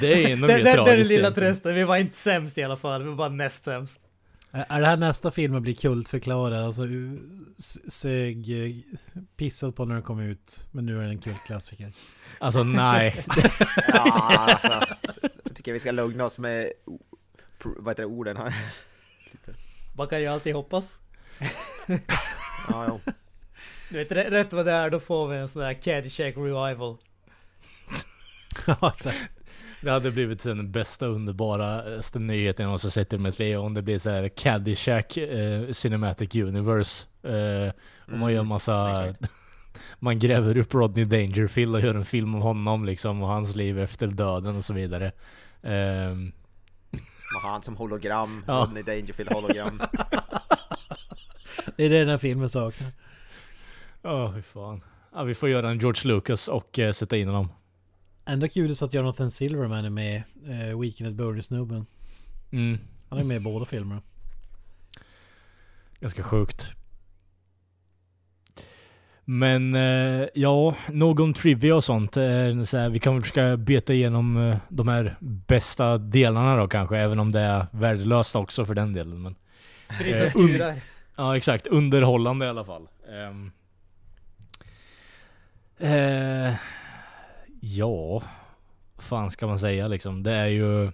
Det 0.01 0.13
är 0.13 0.29
Det, 0.29 0.37
mer 0.37 0.49
det, 0.49 0.55
det 0.55 0.71
är 0.71 0.77
den 0.77 0.85
tragiskt 0.85 1.11
lilla 1.11 1.31
trösten. 1.31 1.75
Vi 1.75 1.85
var 1.85 1.97
inte 1.97 2.17
sämst 2.17 2.59
i 2.59 2.63
alla 2.63 2.77
fall. 2.77 3.03
Vi 3.03 3.09
var 3.09 3.17
bara 3.17 3.29
näst 3.29 3.65
sämst. 3.65 4.01
Är 4.51 4.81
det 4.81 4.87
här 4.87 4.97
nästa 4.97 5.31
film 5.31 5.55
att 5.55 5.63
bli 5.63 5.75
kultförklarad? 5.75 6.65
Alltså 6.65 6.83
sög 7.89 8.67
eh, 8.67 8.77
pissat 9.37 9.77
på 9.77 9.85
när 9.85 9.95
den 9.95 10.03
kom 10.03 10.21
ut. 10.21 10.69
Men 10.73 10.87
nu 10.87 10.97
är 10.97 11.03
den 11.03 11.11
en 11.11 11.19
kultklassiker. 11.19 11.93
Alltså 12.39 12.63
nej. 12.63 13.25
Ja, 13.89 14.31
alltså. 14.31 14.95
Jag 15.45 15.57
tycker 15.57 15.73
vi 15.73 15.81
ska 15.81 15.91
lugna 15.91 16.25
oss 16.25 16.39
med 16.39 16.73
vad 17.63 17.91
heter 17.91 18.03
det, 18.03 18.07
orden 18.07 18.37
här. 18.37 18.55
Man 19.97 20.09
kan 20.09 20.21
ju 20.21 20.27
alltid 20.27 20.55
hoppas. 20.55 21.01
Ja, 22.69 22.87
jo. 22.89 23.01
Du 23.91 23.97
vet, 23.97 24.13
rätt 24.13 24.33
rätt 24.33 24.53
vad 24.53 24.67
det 24.67 24.73
är, 24.73 24.91
då 24.91 25.01
får 25.01 25.29
vi 25.29 25.37
en 25.37 25.49
sån 25.49 25.63
där 25.63 25.75
Caddyshack 25.75 26.37
revival. 26.37 26.97
ja, 28.67 28.93
exakt. 28.97 29.38
Det 29.81 29.91
hade 29.91 30.11
blivit 30.11 30.43
den 30.43 30.73
bästa 30.73 31.07
underbaraste 31.07 32.19
nyheten 32.19 32.63
jag 32.63 32.69
någonsin 32.69 32.91
sett 32.91 33.13
i 33.13 33.19
mitt 33.19 33.39
liv 33.39 33.59
om 33.59 33.75
det 33.75 33.83
blir 33.83 33.99
så 33.99 34.11
här 34.11 34.29
Caddyshack 34.29 35.17
eh, 35.17 35.71
Cinematic 35.73 36.35
Universe. 36.35 37.07
Eh, 37.23 37.73
och 38.13 38.19
man 38.19 38.33
gör 38.33 38.43
massa... 38.43 39.07
exakt. 39.09 39.33
man 39.99 40.19
gräver 40.19 40.57
upp 40.57 40.75
Rodney 40.75 41.05
Dangerfield 41.05 41.75
och 41.75 41.81
gör 41.81 41.95
en 41.95 42.05
film 42.05 42.35
om 42.35 42.43
honom 42.43 42.85
liksom 42.85 43.23
och 43.23 43.29
hans 43.29 43.57
liv 43.57 43.79
efter 43.79 44.07
döden 44.07 44.57
och 44.57 44.65
så 44.65 44.73
vidare. 44.73 45.13
Ehm, 45.63 46.33
Man 47.35 47.43
har 47.43 47.51
han 47.51 47.63
som 47.63 47.77
hologram, 47.77 48.45
Ja. 48.47 48.53
Rodney 48.55 48.83
Dangerfield 48.83 49.33
hologram. 49.33 49.81
Det 51.77 51.85
är 51.85 51.89
det 51.91 51.99
den 51.99 52.09
här 52.09 52.19
filmen 52.19 52.49
saknar. 52.49 52.93
Ja, 54.03 54.33
fy 54.37 54.43
fan. 54.43 54.81
Ja, 55.15 55.23
vi 55.23 55.35
får 55.35 55.49
göra 55.49 55.71
en 55.71 55.79
George 55.79 56.13
Lucas 56.13 56.49
och 56.49 56.79
eh, 56.79 56.93
sätta 56.93 57.17
in 57.17 57.29
honom. 57.29 57.49
Ändå 58.29 58.49
kul 58.49 58.77
så 58.77 58.85
att 58.85 58.95
Jonathan 58.95 59.31
Silverman 59.31 59.85
är 59.85 59.91
med. 59.91 60.23
Eh, 60.47 60.81
Weekend 60.81 61.09
at 61.11 61.15
Bernie-snubben. 61.15 61.87
Mm. 62.51 62.79
Han 63.09 63.19
är 63.19 63.25
med 63.25 63.37
i 63.37 63.41
båda 63.41 63.65
filmerna. 63.65 64.03
Ganska 66.01 66.23
sjukt. 66.23 66.73
Men 69.25 69.75
eh, 69.75 70.27
ja, 70.35 70.75
någon 70.89 71.35
trivia 71.35 71.77
och 71.77 71.85
sånt. 71.85 72.17
Eh, 72.17 72.63
så 72.65 72.77
här, 72.77 72.89
vi 72.89 72.99
kan 72.99 73.15
väl 73.15 73.23
försöka 73.23 73.57
beta 73.57 73.93
igenom 73.95 74.37
eh, 74.37 74.57
de 74.69 74.89
här 74.89 75.17
bästa 75.21 75.99
delarna 75.99 76.57
då 76.57 76.69
kanske, 76.69 76.99
även 76.99 77.19
om 77.19 77.33
det 77.33 77.41
är 77.41 77.67
värdelöst 77.73 78.37
också 78.37 78.67
för 78.67 78.75
den 78.75 78.93
delen. 78.93 79.23
Men, 79.23 79.35
Sprit 79.83 80.15
Eh, 80.15 80.23
och 80.23 80.31
skurar. 80.31 80.75
ja, 81.17 81.37
exakt. 81.37 81.67
Underhållande 81.67 82.47
i 82.47 82.49
alla 82.49 82.65
fall. 82.65 82.89
Ja, 87.61 88.23
fan 88.99 89.31
ska 89.31 89.47
man 89.47 89.59
säga 89.59 89.89
liksom? 89.89 90.23
Det 90.23 90.33
är 90.33 90.47
ju... 90.47 90.93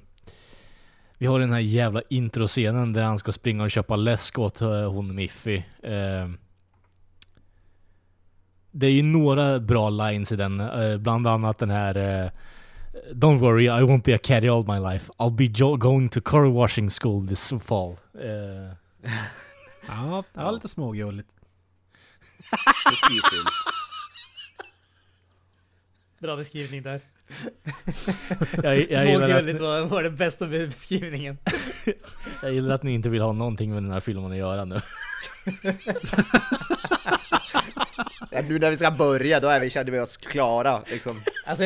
Vi 1.19 1.27
har 1.27 1.41
den 1.41 1.53
här 1.53 1.61
jävla 1.61 2.03
introscenen 2.11 2.93
där 2.93 3.03
han 3.03 3.19
ska 3.19 3.33
springa 3.33 3.65
och 3.65 3.71
köpa 3.71 3.97
läsk 3.97 4.39
åt 4.39 4.61
eh, 4.61 4.93
hon 4.93 5.15
Miffy. 5.15 5.63
Ehm. 5.83 6.39
det 8.71 8.87
är 8.87 8.91
ju 8.91 9.03
några 9.03 9.61
bra 9.61 9.91
lines 9.91 10.33
i 10.33 10.37
den, 10.37 10.61
eh, 10.61 10.97
bland 10.97 11.27
annat 11.27 11.59
den 11.59 11.71
här 11.71 12.25
eh, 12.25 12.31
Don't 13.13 13.39
worry, 13.39 13.65
I 13.65 13.83
won't 13.83 14.03
be 14.05 14.15
a 14.15 14.19
caddy 14.23 14.49
all 14.49 14.67
my 14.67 14.93
life. 14.93 15.13
I'll 15.19 15.37
be 15.37 15.45
jo- 15.45 15.77
going 15.77 16.09
to 16.09 16.21
car 16.21 16.45
washing 16.45 16.91
school 16.91 17.29
this 17.29 17.53
fall. 17.65 17.97
Ja, 19.89 20.25
ja 20.35 20.51
lite 20.51 20.69
smågulligt. 20.69 21.29
Bra 26.25 26.37
beskrivning 26.37 26.83
där. 26.83 27.01
jag, 28.63 28.91
jag, 28.91 29.09
Smågulligt 29.09 29.55
att, 29.55 29.61
var, 29.61 29.83
var 29.87 30.03
den 30.03 30.17
bästa 30.17 30.47
beskrivningen. 30.47 31.39
jag 32.43 32.53
gillar 32.53 32.75
att 32.75 32.83
ni 32.83 32.93
inte 32.93 33.09
vill 33.09 33.23
ha 33.23 33.33
någonting 33.33 33.75
med 33.75 33.83
den 33.83 33.91
här 33.91 34.01
filmen 34.01 34.33
att 34.33 34.39
göra 34.39 34.65
nu. 34.65 34.81
Ja, 38.31 38.43
nu 38.49 38.59
när 38.59 38.71
vi 38.71 38.77
ska 38.77 38.91
börja, 38.91 39.41
då 39.41 39.49
är 39.49 39.61
vi, 39.61 39.71
känner 39.71 39.91
vi 39.93 40.01
oss 40.01 40.17
klara 40.17 40.83
liksom. 40.91 41.23
Alltså, 41.47 41.65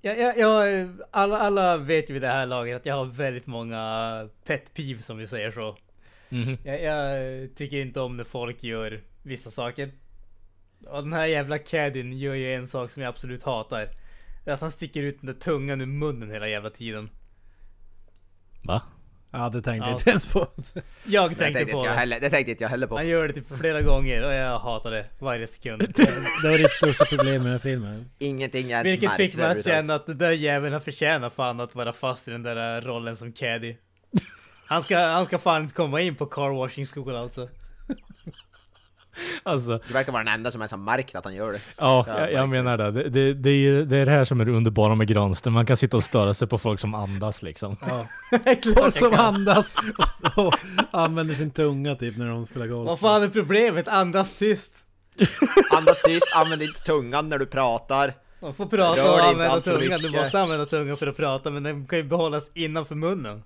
jag, 0.00 0.18
jag, 0.18 0.38
jag, 0.38 0.88
alla, 1.10 1.38
alla 1.38 1.76
vet 1.76 2.10
ju 2.10 2.12
vid 2.12 2.22
det 2.22 2.28
här 2.28 2.46
laget 2.46 2.76
att 2.76 2.86
jag 2.86 2.94
har 2.94 3.04
väldigt 3.04 3.46
många 3.46 4.28
pet 4.46 4.74
peeves 4.74 5.06
som 5.06 5.18
vi 5.18 5.26
säger 5.26 5.50
så. 5.50 5.76
Mhm. 6.28 6.58
Jag, 6.64 6.82
jag 6.82 7.54
tycker 7.54 7.80
inte 7.80 8.00
om 8.00 8.16
när 8.16 8.24
folk 8.24 8.64
gör 8.64 9.00
vissa 9.22 9.50
saker. 9.50 9.90
Och 10.86 11.02
den 11.02 11.12
här 11.12 11.26
jävla 11.26 11.58
caddien 11.58 12.18
gör 12.18 12.34
ju 12.34 12.54
en 12.54 12.68
sak 12.68 12.90
som 12.90 13.02
jag 13.02 13.08
absolut 13.10 13.42
hatar. 13.42 13.88
Det 14.44 14.50
är 14.50 14.54
att 14.54 14.60
han 14.60 14.70
sticker 14.72 15.02
ut 15.02 15.20
den 15.20 15.26
där 15.26 15.40
tungan 15.40 15.80
ur 15.80 15.86
munnen 15.86 16.30
hela 16.30 16.48
jävla 16.48 16.70
tiden. 16.70 17.10
Va? 18.62 18.82
Ja, 19.30 19.48
det 19.48 19.62
tänkte 19.62 19.72
Ja. 19.76 19.90
jag 19.90 19.98
inte 20.00 20.10
ens 20.10 20.26
på. 20.32 20.46
Jag 21.04 21.30
Det 21.30 21.34
tänkte 21.34 21.58
tänkte, 21.58 21.72
på 21.72 21.78
jag 21.86 21.92
det. 21.94 21.98
heller, 21.98 22.20
det 22.20 22.30
tänkte 22.30 22.50
inte 22.50 22.64
jag 22.64 22.68
heller 22.68 22.86
på. 22.86 22.96
Han 22.96 23.08
gör 23.08 23.28
det 23.28 23.34
typ 23.34 23.58
flera 23.58 23.82
gånger 23.82 24.22
och 24.26 24.32
jag 24.32 24.58
hatar 24.58 24.90
det 24.90 25.04
varje 25.18 25.46
sekund. 25.46 25.80
Det 26.42 26.48
var 26.50 26.58
ditt 26.58 26.72
största 26.72 27.04
problem 27.04 27.42
med 27.42 27.52
den 27.52 27.60
filmen. 27.60 28.10
Ingenting 28.18 28.70
ens 28.70 28.86
Vilket 28.92 29.12
fick 29.16 29.36
mig 29.36 29.46
att 29.46 29.64
känna 29.64 29.94
att 29.94 30.06
den 30.06 30.18
där 30.18 30.30
jäveln 30.30 30.72
har 30.72 30.80
förtjänat 30.80 31.32
fan 31.34 31.60
att 31.60 31.74
vara 31.74 31.92
fast 31.92 32.28
i 32.28 32.30
den 32.30 32.42
där 32.42 32.80
rollen 32.80 33.16
som 33.16 33.32
caddy. 33.32 33.76
Han 34.66 34.82
ska, 34.82 34.98
han 34.98 35.24
ska 35.26 35.38
fan 35.38 35.62
inte 35.62 35.74
komma 35.74 36.00
in 36.00 36.14
på 36.14 36.26
car 36.26 36.54
washing 36.54 36.86
school 36.86 37.16
alltså. 37.16 37.48
Alltså, 39.42 39.80
Du 39.86 39.92
verkar 39.92 40.12
vara 40.12 40.24
den 40.24 40.34
enda 40.34 40.50
som 40.50 40.60
ens 40.60 40.70
har 40.70 40.78
märkt 40.78 41.14
att 41.14 41.24
han 41.24 41.34
gör 41.34 41.52
det. 41.52 41.60
ja, 41.76 42.04
Ja, 42.06 42.20
jag, 42.20 42.32
jag 42.32 42.48
menar 42.48 42.76
det. 42.76 42.90
Det, 42.90 43.08
det, 43.08 43.34
det, 43.34 43.50
är, 43.50 43.72
det 43.84 43.96
är 43.96 44.06
det 44.06 44.12
här 44.12 44.24
som 44.24 44.40
är 44.40 44.44
det 44.44 44.52
underbara 44.52 44.94
med 44.94 45.06
Granström. 45.08 45.54
Man 45.54 45.66
kan 45.66 45.76
sitta 45.76 45.96
och 45.96 46.04
störa 46.04 46.34
sig 46.34 46.48
på 46.48 46.58
folk 46.58 46.80
som 46.80 46.94
andas 46.94 47.42
liksom. 47.42 47.76
Ja. 47.80 48.06
Klart 48.62 48.94
som 48.94 49.14
andas 49.14 49.74
och, 50.36 50.46
och 50.46 50.54
använder 50.90 51.34
sin 51.34 51.50
tunga 51.50 51.94
typ 51.94 52.16
när 52.16 52.26
de 52.26 52.44
spelar 52.46 52.66
golf. 52.66 52.86
Vad 52.86 53.00
fan 53.00 53.22
är 53.22 53.28
problemet? 53.28 53.88
Andas 53.88 54.34
tyst. 54.36 54.84
Andas 55.70 56.02
tyst, 56.02 56.32
använd 56.36 56.62
inte 56.62 56.80
tungan 56.80 57.28
när 57.28 57.38
du 57.38 57.46
pratar. 57.46 58.12
Man 58.40 58.54
får 58.54 58.66
prata 58.66 59.00
Rör 59.02 59.12
och 59.12 59.24
använda 59.24 59.60
tungan. 59.60 60.00
Du 60.00 60.10
måste 60.10 60.40
använda 60.40 60.66
tungan 60.66 60.96
för 60.96 61.06
att 61.06 61.16
prata 61.16 61.50
men 61.50 61.62
den 61.62 61.86
kan 61.86 61.98
ju 61.98 62.04
behållas 62.04 62.50
innanför 62.54 62.94
munnen. 62.94 63.42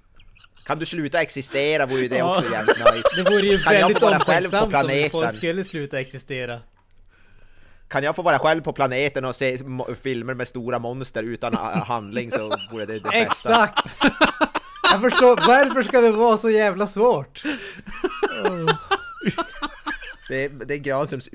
Kan 0.65 0.79
du 0.79 0.87
sluta 0.87 1.23
existera 1.23 1.87
vore 1.87 2.01
ju 2.01 2.09
det 2.09 2.23
också 2.23 2.51
jävligt 2.51 2.79
nice. 2.79 3.09
Det 3.17 3.31
vore 3.31 3.47
ju 3.47 3.59
Kan 3.59 3.75
jag 3.75 3.89
väldigt 3.89 4.03
omtänksamt 4.03 4.75
om 4.75 5.09
folk 5.11 5.37
skulle 5.37 5.65
sluta 5.65 6.01
existera. 6.01 6.61
Kan 7.89 8.05
jag 8.05 8.17
få 8.17 8.23
vara 8.23 8.39
själv 8.39 8.61
på 8.63 8.73
planeten 8.73 9.25
och 9.25 9.37
se 9.37 9.59
filmer 10.03 10.35
med 10.35 10.49
stora 10.49 10.79
monster 10.79 11.23
utan 11.23 11.55
handling 11.87 12.31
så 12.31 12.53
vore 12.73 12.87
det 12.87 12.93
det 12.93 13.01
bästa. 13.01 13.19
Exakt! 13.19 13.87
Jag 14.93 15.01
förstår, 15.01 15.47
varför 15.47 15.83
ska 15.83 16.01
det 16.01 16.11
vara 16.11 16.37
så 16.37 16.51
jävla 16.51 16.87
svårt? 16.87 17.43
Det 20.29 20.45
är, 20.45 20.49
det 20.49 20.75
är 20.75 20.79
Granströms 20.79 21.29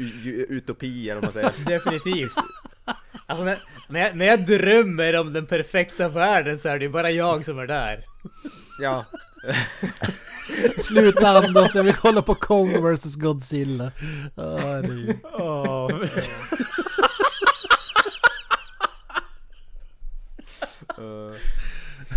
utopier 0.50 1.16
om 1.16 1.22
man 1.24 1.34
säger. 1.34 1.52
Definitivt. 1.66 2.36
Alltså 3.26 3.44
när, 3.46 3.60
när, 3.88 4.00
jag, 4.00 4.16
när 4.16 4.26
jag 4.26 4.46
drömmer 4.46 5.20
om 5.20 5.34
den 5.34 5.46
perfekta 5.46 6.10
världen 6.10 6.60
så 6.60 6.70
är 6.70 6.80
det 6.80 6.90
bara 6.90 7.12
jag 7.12 7.46
som 7.46 7.60
är 7.60 7.68
där. 7.68 8.04
Ja. 8.80 9.06
Sluta 10.78 11.38
andas, 11.38 11.76
jag 11.76 11.84
vill 11.84 11.94
kolla 11.94 12.22
på 12.22 12.36
Kong 12.36 12.94
vs 12.94 13.16
Godzilla. 13.16 13.92
Ja, 14.36 14.82
det 14.82 14.88
är 14.88 14.98
ju... 14.98 15.14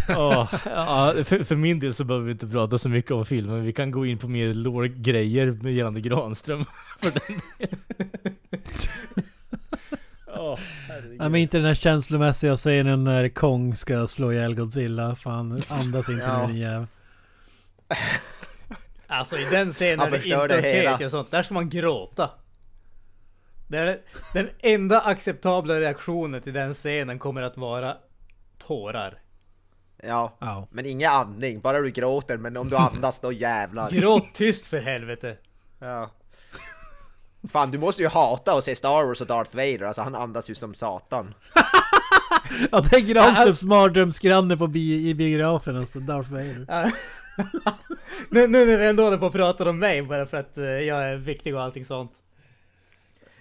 Ja, 0.08 0.48
ja, 0.64 1.14
för, 1.24 1.44
för 1.44 1.56
min 1.56 1.78
del 1.78 1.94
så 1.94 2.04
behöver 2.04 2.26
vi 2.26 2.32
inte 2.32 2.46
prata 2.46 2.78
så 2.78 2.88
mycket 2.88 3.10
om 3.10 3.26
filmen. 3.26 3.64
Vi 3.64 3.72
kan 3.72 3.90
gå 3.90 4.06
in 4.06 4.18
på 4.18 4.28
mer 4.28 4.54
lore-grejer 4.54 5.58
med 5.62 5.74
gällande 5.74 6.00
Granström. 6.00 6.64
För 7.00 7.10
den. 7.10 7.40
Herregud. 7.58 8.88
Nej 11.20 11.28
men 11.28 11.40
inte 11.40 11.56
den 11.56 11.66
här 11.66 11.74
känslomässiga 11.74 12.56
scenen 12.56 13.04
när 13.04 13.28
Kong 13.28 13.74
ska 13.74 14.06
slå 14.06 14.32
ihjäl 14.32 14.54
Godzilla. 14.54 15.14
Fan, 15.14 15.62
andas 15.68 16.08
inte 16.08 16.24
Ja. 16.24 16.38
med 16.38 16.48
din 16.48 16.56
jävel. 16.56 16.86
Alltså 19.06 19.36
i 19.38 19.44
den 19.50 19.70
scenen 19.72 20.00
är 20.06 20.10
det 20.10 20.24
inte 20.24 20.94
okej 20.94 21.10
sånt. 21.10 21.30
Där 21.30 21.42
ska 21.42 21.54
man 21.54 21.68
gråta. 21.70 22.30
Det 23.68 23.78
är 23.78 23.98
den 24.34 24.48
enda 24.60 25.00
acceptabla 25.00 25.80
reaktionen 25.80 26.40
till 26.40 26.52
den 26.52 26.74
scenen 26.74 27.18
kommer 27.18 27.42
att 27.42 27.56
vara 27.56 27.96
tårar. 28.58 29.18
Ja. 30.02 30.36
Ja. 30.40 30.68
Men 30.70 30.86
ingen 30.86 31.10
andning, 31.12 31.60
bara 31.60 31.80
du 31.80 31.90
gråter, 31.90 32.36
men 32.36 32.56
om 32.56 32.70
du 32.70 32.76
andas 32.76 33.20
då 33.20 33.32
jävlar. 33.32 33.90
Gråt 33.90 34.34
tyst 34.34 34.66
för 34.66 34.80
helvete. 34.80 35.36
Ja. 35.78 36.10
Fan, 37.48 37.70
du 37.70 37.78
måste 37.78 38.02
ju 38.02 38.08
hata 38.08 38.52
att 38.52 38.64
se 38.64 38.76
Star 38.76 39.06
Wars 39.06 39.20
och 39.20 39.26
Darth 39.26 39.56
Vader, 39.56 39.82
alltså 39.82 40.02
han 40.02 40.14
andas 40.14 40.50
ju 40.50 40.54
som 40.54 40.74
satan. 40.74 41.34
Jag 42.70 42.90
tänker 42.90 43.14
Granströms 43.14 43.62
mardrömsgranne 43.62 44.56
på 44.56 44.66
bi 44.66 45.08
i 45.08 45.14
biografen, 45.14 45.76
alltså 45.76 46.00
Darth 46.00 46.30
Vader. 46.32 46.64
Ja. 46.68 46.90
nu, 48.28 48.46
nu 48.46 48.66
när 48.66 48.78
vi 48.78 48.86
ändå 48.86 49.02
håller 49.04 49.18
på 49.18 49.26
och 49.26 49.32
pratar 49.32 49.68
om 49.68 49.78
mig 49.78 50.02
bara 50.02 50.26
för 50.26 50.36
att 50.36 50.58
eh, 50.58 50.64
jag 50.64 51.02
är 51.04 51.16
viktig 51.16 51.54
och 51.54 51.62
allting 51.62 51.84
sånt. 51.84 52.12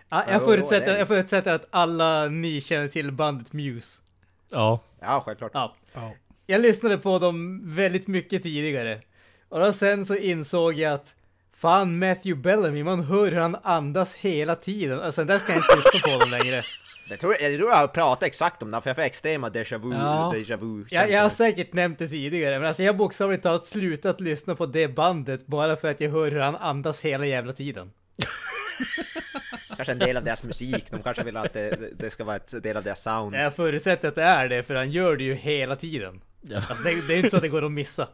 Ja, 0.10 0.24
Ja, 0.28 0.34
jag, 0.34 0.44
förutsätter, 0.44 0.88
är 0.88 0.94
det. 0.94 1.00
jag 1.00 1.08
förutsätter 1.08 1.54
att 1.54 1.68
alla 1.70 2.26
ni 2.26 2.62
känner 2.62 2.88
till 2.88 3.12
bandet 3.12 3.54
Muse. 3.54 4.02
Ja. 4.50 4.80
Ja, 5.00 5.22
självklart. 5.26 5.52
Ja. 5.54 5.76
Ja. 5.94 6.14
Jag 6.46 6.62
lyssnade 6.62 6.98
på 6.98 7.20
dem 7.20 7.62
väldigt 7.76 8.08
mycket 8.08 8.44
tidigare. 8.44 9.02
Och 9.50 9.60
då 9.60 9.74
sen 9.74 10.06
så 10.06 10.16
insåg 10.16 10.74
jag 10.74 10.94
att 10.94 11.16
Fan 11.62 12.00
Matthew 12.00 12.42
Bellamy, 12.42 12.84
man 12.84 13.04
hör 13.04 13.32
hur 13.32 13.40
han 13.42 13.58
andas 13.64 14.16
hela 14.16 14.56
tiden. 14.56 15.12
Sen 15.14 15.28
dess 15.28 15.44
kan 15.44 15.56
jag 15.56 15.64
inte 15.64 15.76
lyssna 15.76 16.00
på 16.14 16.20
dem 16.20 16.30
längre. 16.32 16.64
Det 17.10 17.18
tror 17.18 17.36
jag, 17.40 17.52
jag 17.52 17.58
tror 17.60 17.70
jag 17.72 17.78
har 17.78 17.88
pratat 17.88 18.24
exakt 18.24 18.64
om 18.64 18.72
det, 18.72 18.82
för 18.82 18.90
jag 18.90 18.96
får 18.96 19.04
extrema 19.04 19.50
déjà 19.50 19.78
vu, 19.78 19.94
Ja. 19.94 20.32
déjà 20.36 20.58
vu 20.58 20.86
Jag, 20.90 21.12
jag 21.12 21.22
har 21.22 21.30
säkert 21.30 21.74
nämnt 21.74 22.00
det 22.00 22.08
tidigare, 22.08 22.60
men 22.60 22.68
alltså 22.68 22.84
jag 22.84 22.98
bokstavligt 22.98 23.44
talat 23.44 23.66
slutat 23.66 24.22
lyssna 24.22 24.56
på 24.56 24.66
det 24.66 24.88
bandet 24.88 25.48
bara 25.48 25.76
för 25.76 25.88
att 25.92 26.02
jag 26.02 26.10
hör 26.10 26.32
hur 26.32 26.40
han 26.40 26.56
andas 26.56 27.02
hela 27.02 27.26
jävla 27.26 27.54
tiden. 27.54 27.92
Kanske 29.76 29.92
en 29.92 30.00
del 30.00 30.18
av 30.18 30.24
deras 30.24 30.44
musik, 30.44 30.86
de 30.92 31.04
kanske 31.04 31.24
vill 31.24 31.38
att 31.38 31.54
det, 31.54 31.80
det 32.00 32.10
ska 32.10 32.24
vara 32.24 32.36
ett 32.36 32.64
del 32.64 32.78
av 32.78 32.84
deras 32.84 33.04
sound. 33.04 33.36
Jag 33.36 33.56
förutsätter 33.56 34.08
att 34.08 34.16
det 34.16 34.24
är 34.24 34.50
det, 34.50 34.64
för 34.64 34.76
han 34.76 34.92
gör 34.92 35.18
det 35.18 35.24
ju 35.24 35.34
hela 35.34 35.76
tiden. 35.76 36.22
Ja. 36.42 36.58
Alltså 36.58 36.84
det, 36.84 37.08
det 37.08 37.14
är 37.14 37.18
inte 37.18 37.30
så 37.30 37.36
att 37.36 37.42
det 37.42 37.50
går 37.50 37.66
att 37.66 37.72
missa. 37.72 38.08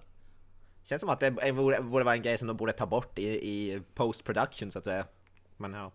Känns 0.85 0.99
som 0.99 1.09
att 1.09 1.19
det 1.19 1.31
borde, 1.31 1.81
borde 1.81 2.05
vara 2.05 2.15
en 2.15 2.21
grej 2.21 2.37
som 2.37 2.47
de 2.47 2.57
borde 2.57 2.71
ta 2.71 2.85
bort 2.85 3.19
i, 3.19 3.27
i 3.27 3.81
post 3.93 4.23
production 4.23 4.71
så 4.71 4.79
att 4.79 4.85
säga. 4.85 5.05
Men 5.57 5.73
ja. 5.73 5.91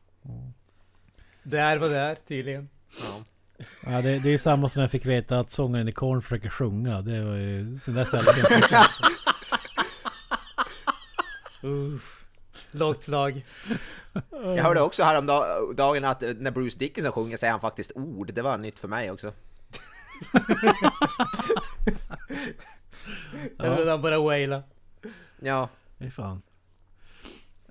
Det 1.42 1.58
är 1.58 1.76
vad 1.76 1.90
det 1.90 1.98
är, 1.98 2.14
tydligen. 2.14 2.68
ja. 2.90 3.24
Ja, 3.86 4.02
det, 4.02 4.18
det 4.18 4.28
är 4.28 4.32
ju 4.32 4.38
samma 4.38 4.68
som 4.68 4.80
när 4.80 4.84
jag 4.84 4.90
fick 4.90 5.06
veta 5.06 5.38
att 5.38 5.50
sångaren 5.50 5.88
i 5.88 5.92
Korn 5.92 6.22
försöker 6.22 6.48
sjunga. 6.48 7.00
Det 7.00 7.24
var 7.24 7.36
ju... 7.36 7.78
Sen 7.78 7.94
dess 7.94 8.12
har 8.12 8.24
Uff. 11.62 12.24
Lågt 12.70 13.02
slag. 13.02 13.46
Jag 14.30 14.62
hörde 14.62 14.80
också 14.80 15.02
häromdagen 15.02 16.04
att 16.04 16.20
när 16.20 16.50
Bruce 16.50 16.78
Dickinson 16.78 17.12
sjunger 17.12 17.36
säger 17.36 17.50
han 17.50 17.60
faktiskt 17.60 17.92
ord. 17.94 18.34
Det 18.34 18.42
var 18.42 18.58
nytt 18.58 18.78
för 18.78 18.88
mig 18.88 19.10
också. 19.10 19.32
Jag 23.56 23.76
trodde 23.76 23.90
han 23.90 24.02
bara 24.02 24.18
waila. 24.18 24.62
Ja, 25.42 25.68
Fy 25.98 26.10
fan. 26.10 26.42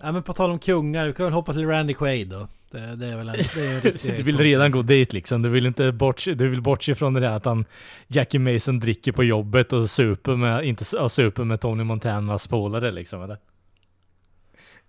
Ja 0.01 0.11
men 0.11 0.23
på 0.23 0.33
tal 0.33 0.51
om 0.51 0.59
kungar, 0.59 1.07
vi 1.07 1.13
kan 1.13 1.25
väl 1.25 1.33
hoppa 1.33 1.53
till 1.53 1.67
Randy 1.67 1.93
Quaid 1.93 2.27
då. 2.29 2.47
Det, 2.71 2.95
det 2.95 3.05
är 3.07 3.17
väl 3.17 3.29
en, 3.29 3.35
det 3.55 3.65
är 3.65 3.75
en 3.75 3.81
riktig... 3.91 4.17
Du 4.17 4.23
vill 4.23 4.37
redan 4.37 4.71
gå 4.71 4.81
dit 4.81 5.13
liksom. 5.13 5.41
Du 5.41 5.49
vill 5.49 5.65
inte 5.65 5.91
bortse, 5.91 6.33
du 6.33 6.49
vill 6.49 6.61
bortse 6.61 6.95
från 6.95 7.13
det 7.13 7.19
där 7.19 7.29
att 7.31 7.45
han 7.45 7.65
Jackie 8.07 8.39
Mason 8.39 8.79
dricker 8.79 9.11
på 9.11 9.23
jobbet 9.23 9.73
och 9.73 9.89
super 9.89 10.35
med, 10.35 10.63
inte 10.65 10.85
super 11.09 11.43
med 11.43 11.61
Tony 11.61 11.83
Montanas 11.83 12.47
polare 12.47 12.91
liksom 12.91 13.23
eller? 13.23 13.37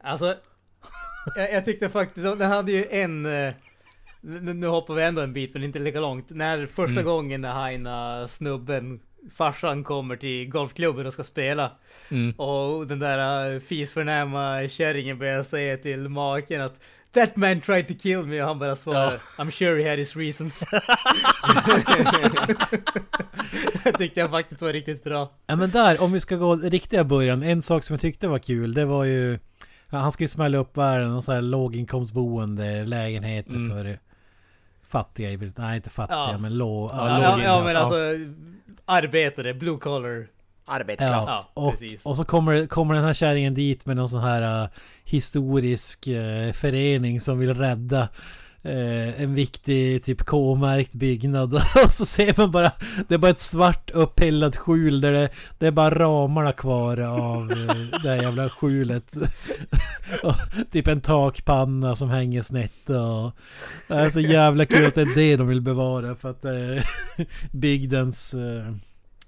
Alltså, 0.03 0.35
jag, 1.37 1.53
jag 1.53 1.65
tyckte 1.65 1.89
faktiskt, 1.89 2.39
den 2.39 2.51
hade 2.51 2.73
ju 2.73 2.87
en... 2.91 3.27
eh, 3.27 3.53
Nu, 4.21 4.55
nu 4.55 4.67
hoppar 4.67 4.95
vi 4.95 5.03
ändå 5.03 5.23
en 5.23 5.33
bit 5.33 5.55
men 5.55 5.65
inte 5.65 5.79
lika 5.79 6.01
långt. 6.01 6.31
När 6.31 6.67
första 6.67 6.93
Mm. 6.93 7.05
gången 7.05 7.41
när 7.41 7.53
Haina 7.53 8.29
snubben, 8.29 9.01
farsan 9.35 9.85
kommer 9.85 10.17
till 10.17 10.49
golfklubben 10.51 11.07
och 11.07 11.13
ska 11.13 11.23
spela. 11.23 11.71
Mm. 12.11 12.31
Och 12.33 12.87
den 12.87 12.99
där 12.99 13.53
uh, 13.55 13.61
fisförnäma 13.61 14.69
kärringen 14.69 15.19
börjar 15.19 15.43
säga 15.43 15.77
till 15.77 16.09
maken 16.09 16.61
att 16.63 16.81
That 17.15 17.37
man 17.37 17.61
tried 17.61 17.89
to 17.89 17.95
kill 18.03 18.19
me 18.23 18.41
och 18.43 18.49
han 18.49 18.59
bara 18.59 18.77
svarar 18.77 19.17
I'm 19.39 19.51
sure 19.51 19.83
he 19.83 19.91
had 19.91 19.99
his 19.99 20.17
reasons. 20.17 20.65
det 23.85 23.93
tyckte 23.99 24.21
jag 24.21 24.31
faktiskt 24.31 24.63
var 24.63 24.73
riktigt 24.73 25.05
bra. 25.05 25.33
Ja 25.47 25.57
men 25.57 25.71
där, 25.71 26.03
om 26.03 26.13
vi 26.13 26.21
ska 26.21 26.37
gå 26.37 26.57
riktiga 26.57 27.05
början. 27.05 27.43
En 27.43 27.63
sak 27.63 27.85
som 27.85 27.95
jag 27.95 28.01
tyckte 28.01 28.29
var 28.29 28.39
kul, 28.39 28.75
det 28.75 28.85
var 28.85 29.05
ju... 29.05 29.39
Ja, 29.91 29.99
han 29.99 30.13
ska 30.13 30.25
ju 30.25 30.29
smälla 30.29 30.59
upp 30.59 30.77
världen 30.77 31.15
och 31.17 31.25
så 31.25 31.33
här 31.33 31.43
låginkomstboende, 31.43 32.85
lägenheter 32.85 33.51
Mm. 33.55 33.71
för 33.71 33.99
fattiga. 34.89 35.31
i- 35.31 35.53
Nej 35.57 35.77
inte 35.77 35.91
fattiga 35.91 36.17
Ja. 36.33 36.39
men 36.39 36.59
låg... 36.59 36.91
Ja, 36.91 37.09
Ja, 37.09 37.23
ja, 37.23 37.45
ja 37.45 37.63
men 37.65 37.77
alltså 37.77 37.95
arbetare, 38.91 39.55
blue 39.55 39.79
collar. 39.79 40.27
arbetsklass. 40.65 41.27
Ja, 41.29 41.51
och, 41.55 41.71
precis. 41.71 42.07
och 42.07 42.17
så 42.17 42.25
kommer, 42.25 42.67
kommer 42.67 42.95
den 42.95 43.05
här 43.05 43.15
kärringen 43.15 43.55
dit 43.55 43.87
med 43.87 43.97
någon 43.97 44.09
sån 44.09 44.21
här 44.21 44.63
uh, 44.63 44.69
historisk 45.05 46.09
uh, 46.09 46.53
förening 46.53 47.21
som 47.21 47.39
vill 47.39 47.55
rädda 47.55 48.09
eh, 48.63 49.23
en 49.23 49.35
viktig 49.35 50.05
typ 50.05 50.25
K-märkt 50.25 50.95
byggnad. 50.95 51.55
och 51.85 51.93
så 51.93 52.07
ser 52.07 52.35
man 52.37 52.51
bara, 52.51 52.73
det 53.09 53.15
är 53.15 53.19
bara 53.19 53.31
ett 53.31 53.41
svart 53.41 53.91
upphällat 53.91 54.57
skjul 54.57 55.01
där 55.01 55.13
det, 55.13 55.29
det 55.59 55.67
är 55.67 55.71
bara 55.71 55.99
ramarna 55.99 56.53
kvar 56.53 57.01
av 57.01 57.53
eh, 57.53 58.01
det 58.03 58.09
här 58.09 58.23
jävla 58.23 58.51
skjulet. 58.51 59.17
och 60.23 60.35
typ 60.71 60.87
en 60.87 61.01
takpanna 61.01 61.95
som 61.95 62.11
hänger 62.11 62.43
snett 62.43 62.91
och 62.91 63.33
det 63.89 63.95
är 63.95 64.11
så 64.11 64.21
jävla 64.21 64.67
kul 64.67 64.87
att 64.87 64.95
det 64.95 65.03
är 65.03 65.15
det 65.15 65.37
de 65.37 65.49
vill 65.49 65.61
bevara 65.61 66.15
för 66.15 66.31
att 66.31 66.45
eh, 66.45 66.85
bygdens 67.53 68.35
eh, 68.35 68.69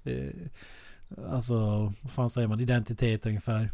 eh, 0.03 0.33
Alltså, 1.31 1.55
vad 2.01 2.11
fan 2.11 2.29
säger 2.29 2.47
man? 2.47 2.59
Identitet 2.59 3.25
ungefär. 3.25 3.69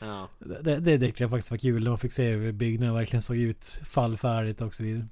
Ja. 0.00 0.28
Det, 0.38 0.80
det 0.80 0.98
tyckte 0.98 1.22
jag 1.22 1.30
faktiskt 1.30 1.50
var 1.50 1.58
kul 1.58 1.88
man 1.88 1.98
fick 1.98 2.12
se 2.12 2.30
hur 2.30 2.52
byggnaden 2.52 2.94
verkligen 2.94 3.22
såg 3.22 3.36
ut 3.36 3.80
fallfärdigt 3.84 4.60
och 4.60 4.74
så 4.74 4.84
vidare. 4.84 5.06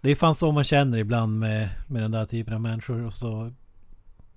Det 0.00 0.10
är 0.10 0.14
fan 0.14 0.34
så 0.34 0.52
man 0.52 0.64
känner 0.64 0.98
ibland 0.98 1.38
med, 1.38 1.68
med 1.88 2.02
den 2.02 2.10
där 2.10 2.26
typen 2.26 2.54
av 2.54 2.60
människor 2.60 3.06
och 3.06 3.14
så... 3.14 3.52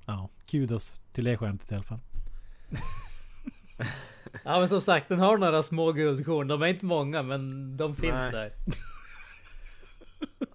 Ja, 0.05 0.29
kudos 0.45 1.01
till 1.13 1.23
det 1.23 1.37
skämtet 1.37 1.71
i 1.71 1.75
alla 1.75 1.83
fall. 1.83 1.99
Ja 4.43 4.59
men 4.59 4.69
som 4.69 4.81
sagt, 4.81 5.09
den 5.09 5.19
har 5.19 5.37
några 5.37 5.63
små 5.63 5.91
guldkorn. 5.91 6.47
De 6.47 6.61
är 6.61 6.67
inte 6.67 6.85
många 6.85 7.23
men 7.23 7.77
de 7.77 7.95
finns 7.95 8.13
Nej. 8.13 8.31
där. 8.31 8.51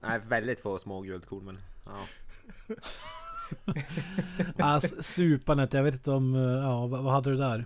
Nej, 0.01 0.21
väldigt 0.29 0.61
få 0.61 0.79
små 0.79 1.01
guldkorn 1.01 1.45
men... 1.45 1.59
Ja. 1.85 2.07
Alltså, 4.67 5.03
supandet, 5.03 5.73
jag 5.73 5.83
vet 5.83 5.95
inte 5.95 6.11
om... 6.11 6.35
Ja, 6.35 6.87
vad, 6.87 7.13
hade 7.13 7.31
du 7.31 7.37
där? 7.37 7.65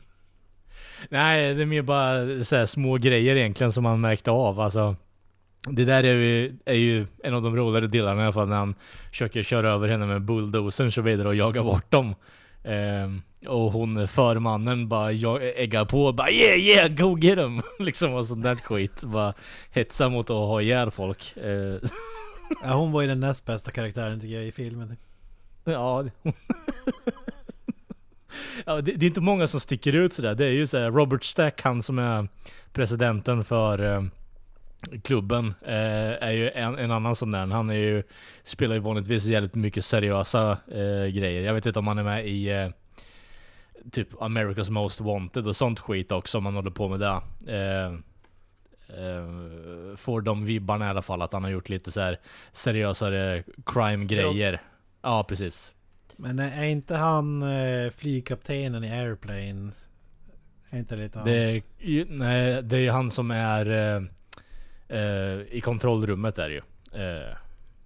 Nej, 1.08 1.54
det 1.54 1.62
är 1.62 1.66
mer 1.66 1.82
bara 1.82 2.44
så 2.44 2.56
här 2.56 2.66
små 2.66 2.96
grejer 2.96 3.36
egentligen 3.36 3.72
som 3.72 3.82
man 3.82 4.00
märkte 4.00 4.30
av. 4.30 4.60
Alltså, 4.60 4.96
det 5.68 5.84
där 5.84 6.04
är 6.04 6.14
ju, 6.14 6.56
är 6.64 6.74
ju 6.74 7.06
en 7.24 7.34
av 7.34 7.42
de 7.42 7.56
roligare 7.56 7.86
delarna 7.86 8.20
i 8.20 8.24
alla 8.24 8.32
fall 8.32 8.48
när 8.48 8.56
han 8.56 8.74
försöker 9.10 9.42
köra 9.42 9.70
över 9.70 9.88
henne 9.88 10.06
med 10.06 10.22
bulldozern 10.22 10.86
och 10.86 10.94
så 10.94 11.02
vidare 11.02 11.28
och 11.28 11.34
jaga 11.34 11.62
bort 11.62 11.90
dem. 11.90 12.14
Ehm, 12.64 13.22
och 13.46 13.72
hon, 13.72 14.08
förmannen, 14.08 14.88
bara 14.88 15.12
äggar 15.40 15.84
på 15.84 16.04
och 16.04 16.14
bara 16.14 16.30
yeah 16.30 16.58
yeah 16.58 16.88
go 16.88 17.18
get 17.18 17.38
him! 17.38 17.62
liksom 17.78 18.14
och 18.14 18.26
sånt 18.26 18.42
där 18.42 18.54
skit. 18.54 19.02
Bara 19.02 19.34
hetsa 19.70 20.08
mot 20.08 20.30
att 20.30 20.36
ha 20.36 20.62
ihjäl 20.62 20.90
folk. 20.90 21.34
Ehm, 21.44 21.78
Ja, 22.62 22.74
hon 22.74 22.92
var 22.92 23.00
ju 23.02 23.08
den 23.08 23.20
näst 23.20 23.46
bästa 23.46 23.70
karaktären 23.70 24.20
tycker 24.20 24.34
jag 24.34 24.46
i 24.46 24.52
filmen. 24.52 24.96
Ja. 25.72 26.02
det- 26.22 26.32
ja 28.66 28.74
det, 28.80 28.92
det 28.92 29.04
är 29.06 29.08
inte 29.08 29.20
många 29.20 29.46
som 29.46 29.60
sticker 29.60 29.92
ut 29.92 30.12
sådär. 30.12 30.34
Det 30.34 30.44
är 30.46 30.50
ju 30.50 30.66
såhär 30.66 30.90
Robert 30.90 31.24
Stack, 31.24 31.62
han 31.62 31.82
som 31.82 31.98
är 31.98 32.28
presidenten 32.72 33.44
för 33.44 33.94
eh, 33.96 34.04
klubben, 35.02 35.54
eh, 35.62 36.22
är 36.22 36.30
ju 36.32 36.50
en, 36.50 36.78
en 36.78 36.90
annan 36.90 37.16
sån 37.16 37.30
där. 37.30 37.46
Han 37.46 37.70
är 37.70 37.74
ju, 37.74 38.02
spelar 38.42 38.74
ju 38.74 38.80
vanligtvis 38.80 39.24
jävligt 39.24 39.54
mycket 39.54 39.84
seriösa 39.84 40.50
eh, 40.68 41.06
grejer. 41.06 41.42
Jag 41.42 41.54
vet 41.54 41.66
inte 41.66 41.78
om 41.78 41.86
han 41.86 41.98
är 41.98 42.02
med 42.04 42.26
i 42.26 42.48
eh, 42.50 42.68
typ 43.92 44.12
America's 44.14 44.70
Most 44.70 45.00
Wanted 45.00 45.48
och 45.48 45.56
sånt 45.56 45.80
skit 45.80 46.12
också 46.12 46.38
om 46.38 46.44
han 46.44 46.54
håller 46.54 46.70
på 46.70 46.88
med 46.88 47.00
det. 47.00 47.20
Eh, 47.56 47.92
eh, 48.98 49.96
får 49.96 50.20
de 50.20 50.44
vibbarna 50.44 50.86
i 50.86 50.88
alla 50.88 51.02
fall 51.02 51.22
att 51.22 51.32
han 51.32 51.42
har 51.44 51.50
gjort 51.50 51.68
lite 51.68 51.90
så 51.90 52.00
här 52.00 52.18
seriösare 52.52 53.42
crime-grejer. 53.66 54.60
Ja, 55.02 55.24
precis. 55.28 55.72
Men 56.16 56.38
är 56.38 56.64
inte 56.64 56.94
han 56.96 57.42
eh, 57.42 57.90
flygkaptenen 57.96 58.84
i 58.84 58.90
Airplane? 58.90 59.70
Är 60.70 60.78
inte 60.78 60.96
lite 60.96 61.18
hans? 61.18 61.24
Det 61.30 61.50
är, 61.56 61.62
ju- 61.78 62.06
nej, 62.08 62.62
det 62.62 62.76
är 62.86 62.90
han 62.90 63.10
som 63.10 63.30
är 63.30 63.66
eh, 63.70 64.02
eh, 65.00 65.40
i 65.50 65.60
kontrollrummet 65.64 66.38
är 66.38 66.48
det 66.48 66.54
ju. 66.54 66.62
Eh, 67.04 67.36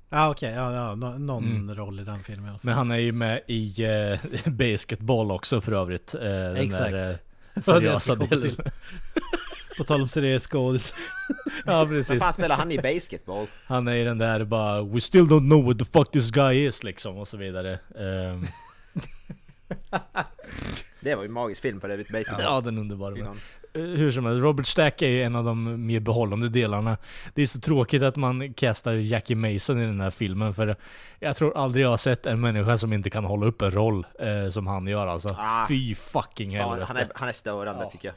Ja 0.09 0.31
okej, 0.31 0.53
ja, 0.55 0.75
ja, 0.75 0.95
nå- 0.95 1.19
någon 1.19 1.45
Mm. 1.45 1.75
roll 1.75 2.01
i 2.01 2.05
den 2.05 2.23
filmen 2.25 2.47
i 2.47 2.49
alla 2.49 2.59
fall. 2.59 2.67
men 2.67 2.75
han 2.75 2.91
är 2.91 2.97
ju 2.97 3.13
med 3.13 3.41
i 3.47 3.85
eh, 3.85 4.19
basketball 4.53 5.31
också 5.31 5.61
för 5.61 5.73
övrigt. 5.73 6.15
Eh, 6.15 6.21
den 6.23 6.57
Exakt. 6.57 6.91
Där, 6.93 7.11
eh, 7.11 7.17
Ja, 7.55 7.63
seriösa 7.63 8.15
delen. 8.15 8.51
På 9.77 9.85
tal 9.85 10.03
om 10.03 10.09
seriös 10.09 10.47
skådis. 10.47 10.95
ja 11.67 11.87
precis. 11.89 12.23
fan 12.23 12.33
spelar 12.33 12.57
han 12.57 12.73
i 12.73 12.79
basketball? 12.79 13.47
Han 13.67 13.89
är 13.89 13.95
i 13.95 14.05
den 14.05 14.19
där 14.19 14.45
bara 14.45 14.83
'We 14.83 15.01
still 15.01 15.25
don't 15.25 15.49
know 15.51 15.65
what 15.65 15.79
the 15.79 15.85
fuck 15.85 16.11
this 16.11 16.31
guy 16.31 16.69
is' 16.69 16.85
liksom 16.85 17.17
och 17.19 17.29
så 17.29 17.37
vidare. 17.37 17.79
Ehm, 17.99 18.47
Det 21.01 21.15
var 21.15 21.23
ju 21.23 21.27
en 21.27 21.33
magisk 21.33 21.63
film 21.63 21.81
för 21.81 21.89
övrigt, 21.89 22.13
basically. 22.13 22.43
Ja, 22.45 22.61
den 22.61 22.77
är 22.77 22.81
underbar. 22.81 23.13
Fy 23.15 23.23
Men, 23.23 23.31
eh, 23.75 23.99
hur 23.99 24.11
som 24.11 24.25
helst, 24.27 24.43
Robert 24.43 24.67
Stack 24.67 25.03
är 25.03 25.09
ju 25.09 25.23
en 25.23 25.37
av 25.37 25.45
de 25.45 25.87
mer 25.87 26.01
behållande 26.01 26.49
delarna. 26.49 26.97
Det 27.35 27.43
är 27.43 27.47
så 27.47 27.61
tråkigt 27.61 28.03
att 28.03 28.17
man 28.17 28.55
castar 28.55 28.93
Jackie 28.93 29.37
Mason 29.37 29.81
i 29.83 29.87
den 29.87 30.01
här 30.01 30.11
filmen, 30.11 30.55
för 30.55 30.77
jag 31.21 31.37
tror 31.37 31.57
aldrig 31.57 31.85
jag 31.85 31.91
har 31.91 31.97
sett 31.97 32.27
en 32.27 32.41
människa 32.41 32.77
som 32.77 32.93
inte 32.93 33.11
kan 33.11 33.25
hålla 33.25 33.47
upp 33.47 33.63
en 33.63 33.71
roll 33.71 34.07
eh, 34.21 34.51
som 34.51 34.67
han 34.67 34.87
gör 34.87 35.07
alltså. 35.07 35.29
Ah. 35.39 35.67
Fy 35.69 35.95
fucking 35.95 36.57
helvete. 36.57 36.85
han, 36.89 36.97
är, 36.97 37.09
han 37.15 37.29
är 37.29 37.33
störande 37.33 37.85
Ja. 37.85 37.91
tycker 37.91 38.09
jag. 38.09 38.15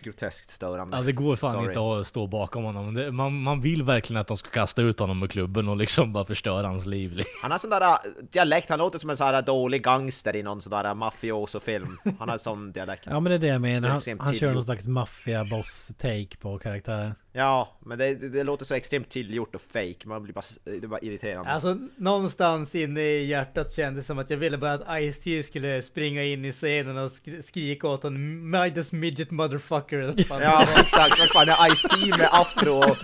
Groteskt 0.00 0.50
störande. 0.50 0.96
Ja, 0.96 1.02
det 1.02 1.12
går 1.12 1.36
fan 1.36 1.52
Sorry. 1.52 1.66
inte 1.66 1.80
att 2.00 2.06
stå 2.06 2.26
bakom 2.26 2.64
honom. 2.64 2.94
Det, 2.94 3.12
man, 3.12 3.42
man 3.42 3.60
vill 3.60 3.82
verkligen 3.82 4.20
att 4.20 4.26
de 4.28 4.36
ska 4.36 4.50
kasta 4.50 4.82
ut 4.82 5.00
honom 5.00 5.22
ur 5.22 5.26
klubben 5.28 5.68
och 5.68 5.76
liksom 5.76 6.12
bara 6.12 6.24
förstöra 6.24 6.66
hans 6.66 6.86
liv. 6.86 7.22
Han 7.42 7.50
har 7.50 7.58
sån 7.58 7.70
där 7.70 7.80
äh, 7.82 7.94
dialekt, 8.32 8.68
han 8.68 8.78
låter 8.78 8.98
som 8.98 9.10
en 9.10 9.16
sån 9.16 9.26
här 9.26 9.42
dålig 9.42 9.82
gangster 9.84 10.36
i 10.36 10.42
någon 10.42 10.60
sån 10.60 10.70
där 10.70 10.94
mafioso-film. 10.94 11.98
Han 12.18 12.28
har 12.28 12.38
sån 12.38 12.72
dialekt. 12.72 13.02
Ja 13.06 13.20
men 13.20 13.30
det 13.30 13.34
är 13.34 13.38
det 13.38 13.46
jag 13.46 13.60
menar. 13.60 13.88
Han, 13.88 13.96
extremt 13.96 14.20
han 14.22 14.34
kör 14.34 14.52
någon 14.54 14.64
slags 14.64 14.86
maffia-boss-take 14.86 16.36
på 16.40 16.58
karaktär. 16.58 17.14
Ja, 17.32 17.78
men 17.84 17.98
det, 17.98 18.14
det, 18.14 18.28
det 18.28 18.44
låter 18.44 18.64
så 18.64 18.74
extremt 18.74 19.08
tillgjort 19.08 19.54
och 19.54 19.60
fake. 19.60 19.96
Man 20.04 20.22
blir 20.22 20.34
bara, 20.34 20.44
det 20.64 20.70
är 20.84 20.88
bara 20.88 21.00
irriterande. 21.00 21.50
Alltså 21.50 21.78
någonstans 21.96 22.74
inne 22.74 23.00
i 23.00 23.26
hjärtat 23.26 23.72
kändes 23.72 24.04
det 24.04 24.06
som 24.06 24.18
att 24.18 24.30
jag 24.30 24.36
ville 24.36 24.58
bara 24.58 24.72
att 24.72 25.02
Ice-T 25.02 25.42
skulle 25.42 25.82
springa 25.82 26.24
in 26.24 26.44
i 26.44 26.52
scenen 26.52 26.96
och 26.96 27.08
sk- 27.08 27.42
skrika 27.42 27.88
åt 27.88 28.02
honom 28.02 28.50
Midas 28.50 28.92
midget 28.92 29.30
motherfucker 29.30 29.85
fan 30.24 30.38
det 30.40 30.44
Ja, 30.44 30.66
exakt. 30.80 31.18
Vad 31.18 31.28
fan 31.28 31.48
är 31.48 31.74
Ice-T 31.74 32.18
med 32.18 32.28
afro 32.32 32.72
och, 32.72 32.96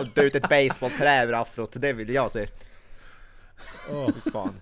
och 0.00 0.06
dra 0.14 0.22
ut 0.22 0.34
ett 0.34 0.48
basebollträ 0.48 1.24
ur 1.24 1.40
afrot? 1.40 1.72
Det 1.72 1.92
vill 1.92 2.10
jag 2.10 2.32
se. 2.32 2.48
Åh, 3.90 4.10
fy 4.24 4.30
fan. 4.30 4.54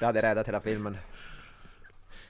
Det 0.00 0.06
hade 0.06 0.22
räddat 0.22 0.48
hela 0.48 0.60
filmen. 0.60 0.96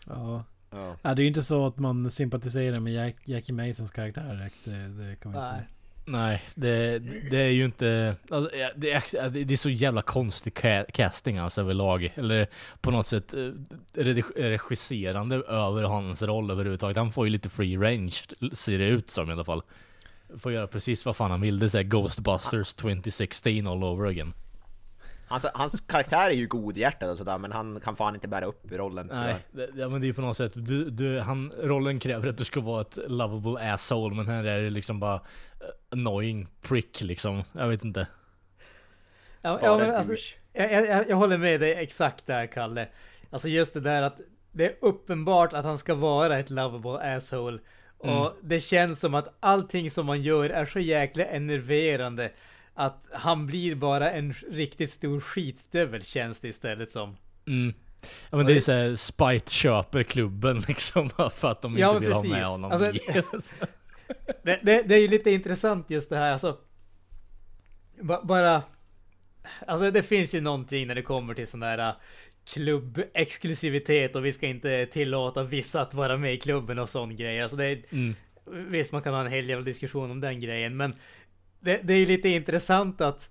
Ja. 0.06 0.44
Ja. 0.70 0.96
ja. 1.02 1.14
Det 1.14 1.20
är 1.20 1.24
ju 1.24 1.28
inte 1.28 1.42
så 1.42 1.66
att 1.66 1.78
man 1.78 2.10
sympatiserar 2.10 2.80
med 2.80 2.92
Jack, 2.92 3.16
Jackie 3.24 3.54
Masons 3.54 3.90
karaktär 3.90 4.34
direkt. 4.34 4.64
Det, 4.64 4.88
det 4.88 5.16
kan 5.16 5.32
man 5.32 5.42
inte 5.42 5.54
säga. 5.54 5.66
Nej, 6.08 6.42
det, 6.54 6.98
det 7.30 7.38
är 7.38 7.48
ju 7.50 7.64
inte... 7.64 8.16
Alltså, 8.30 8.50
det, 8.76 8.92
är, 8.92 9.30
det 9.44 9.52
är 9.54 9.56
så 9.56 9.70
jävla 9.70 10.02
konstig 10.02 10.52
ca- 10.52 10.90
casting 10.92 11.38
alltså 11.38 11.60
överlag. 11.60 12.12
Eller 12.14 12.46
på 12.80 12.90
något 12.90 13.06
sätt 13.06 13.34
eh, 13.34 13.38
regi- 13.94 14.32
regisserande 14.36 15.36
över 15.36 15.82
hans 15.82 16.22
roll 16.22 16.50
överhuvudtaget. 16.50 16.96
Han 16.96 17.12
får 17.12 17.26
ju 17.26 17.30
lite 17.30 17.48
free 17.48 17.76
range, 17.76 18.12
ser 18.52 18.78
det 18.78 18.86
ut 18.86 19.10
som 19.10 19.30
i 19.30 19.32
alla 19.32 19.44
fall. 19.44 19.62
Får 20.38 20.52
göra 20.52 20.66
precis 20.66 21.06
vad 21.06 21.16
fan 21.16 21.30
han 21.30 21.40
vill. 21.40 21.58
Det 21.58 21.66
är 21.66 21.68
såhär 21.68 21.84
Ghostbusters 21.84 22.74
2016 22.74 23.66
all 23.66 23.84
over 23.84 24.06
again. 24.08 24.32
Hans, 25.28 25.46
hans 25.54 25.80
karaktär 25.80 26.30
är 26.30 26.34
ju 26.34 26.46
godhjärtad 26.46 27.10
och 27.10 27.16
sådär, 27.16 27.38
men 27.38 27.52
han 27.52 27.80
kan 27.80 27.96
fan 27.96 28.14
inte 28.14 28.28
bära 28.28 28.44
upp 28.44 28.72
rollen. 28.72 29.06
Nej, 29.12 29.36
det, 29.52 29.68
ja, 29.76 29.88
men 29.88 30.00
det 30.00 30.08
är 30.08 30.12
på 30.12 30.20
något 30.20 30.36
sätt, 30.36 30.52
du, 30.54 30.90
du, 30.90 31.20
han, 31.20 31.52
rollen 31.62 31.98
kräver 31.98 32.28
att 32.28 32.38
du 32.38 32.44
ska 32.44 32.60
vara 32.60 32.80
ett 32.80 32.98
lovable 33.08 33.72
asshole, 33.72 34.16
men 34.16 34.26
här 34.28 34.44
är 34.44 34.62
det 34.62 34.70
liksom 34.70 35.00
bara 35.00 35.14
eh, 35.14 35.20
annoying 35.90 36.48
prick 36.62 37.00
liksom. 37.00 37.42
Jag 37.52 37.68
vet 37.68 37.84
inte. 37.84 38.06
Ja, 39.42 39.60
ja, 39.62 39.78
men 39.78 39.90
en 39.90 39.96
alltså, 39.96 40.12
jag, 40.52 40.72
jag, 40.72 41.08
jag 41.08 41.16
håller 41.16 41.38
med 41.38 41.60
dig 41.60 41.72
exakt 41.74 42.26
där 42.26 42.46
Kalle. 42.46 42.88
Alltså 43.30 43.48
just 43.48 43.74
det 43.74 43.80
där 43.80 44.02
att 44.02 44.20
det 44.52 44.66
är 44.66 44.74
uppenbart 44.80 45.52
att 45.52 45.64
han 45.64 45.78
ska 45.78 45.94
vara 45.94 46.38
ett 46.38 46.50
lovable 46.50 47.16
asshole. 47.16 47.58
Och 47.98 48.08
Mm. 48.08 48.32
det 48.42 48.60
känns 48.60 49.00
som 49.00 49.14
att 49.14 49.34
allting 49.40 49.90
som 49.90 50.06
man 50.06 50.22
gör 50.22 50.50
är 50.50 50.64
så 50.66 50.78
jäkla 50.78 51.24
enerverande. 51.24 52.30
Att 52.78 53.08
han 53.12 53.46
blir 53.46 53.74
bara 53.74 54.10
en 54.10 54.32
riktigt 54.50 54.90
stor 54.90 55.20
skitstövel 55.20 56.02
känns 56.02 56.40
det 56.40 56.48
istället 56.48 56.90
som. 56.90 57.16
Mm. 57.46 57.74
Ja 58.30 58.36
men 58.36 58.46
det 58.46 58.56
är 58.56 58.60
såhär, 58.60 58.96
Spite 58.96 59.52
köper 59.52 60.02
klubben 60.02 60.60
liksom 60.68 61.10
för 61.10 61.48
att 61.50 61.62
de 61.62 61.78
Ja, 61.78 61.88
inte 61.90 62.00
vill 62.04 62.12
ha 62.12 62.22
precis. 62.22 62.36
med 62.36 62.46
honom 62.46 62.72
Alltså. 62.72 62.92
Det, 64.42 64.60
det, 64.62 64.82
det 64.82 64.94
är 64.94 64.98
ju 64.98 65.08
lite 65.08 65.30
intressant 65.30 65.90
just 65.90 66.10
det 66.10 66.16
här 66.16 66.32
alltså. 66.32 66.58
ba- 68.02 68.22
Bara... 68.24 68.62
Alltså 69.66 69.90
det 69.90 70.02
finns 70.02 70.34
ju 70.34 70.40
någonting 70.40 70.86
när 70.86 70.94
det 70.94 71.02
kommer 71.02 71.34
till 71.34 71.46
sån 71.46 71.60
där 71.60 71.78
äh, 71.78 71.94
klubbexklusivitet 72.54 74.16
och 74.16 74.24
vi 74.24 74.32
ska 74.32 74.46
inte 74.46 74.86
tillåta 74.86 75.42
vissa 75.42 75.80
att 75.80 75.94
vara 75.94 76.16
med 76.16 76.34
i 76.34 76.36
klubben 76.36 76.78
och 76.78 76.88
sån 76.88 77.16
grej. 77.16 77.42
Alltså 77.42 77.56
det 77.56 77.64
är, 77.64 77.82
Mm. 77.90 78.14
Visst 78.70 78.92
man 78.92 79.02
kan 79.02 79.14
ha 79.14 79.20
en 79.20 79.26
hel 79.32 79.48
jävla 79.48 79.64
diskussion 79.64 80.10
om 80.10 80.20
den 80.20 80.40
grejen 80.40 80.76
men 80.76 80.94
det, 81.66 81.80
det 81.82 81.92
är 81.94 81.98
ju 81.98 82.06
lite 82.06 82.28
intressant 82.28 83.00
att 83.00 83.30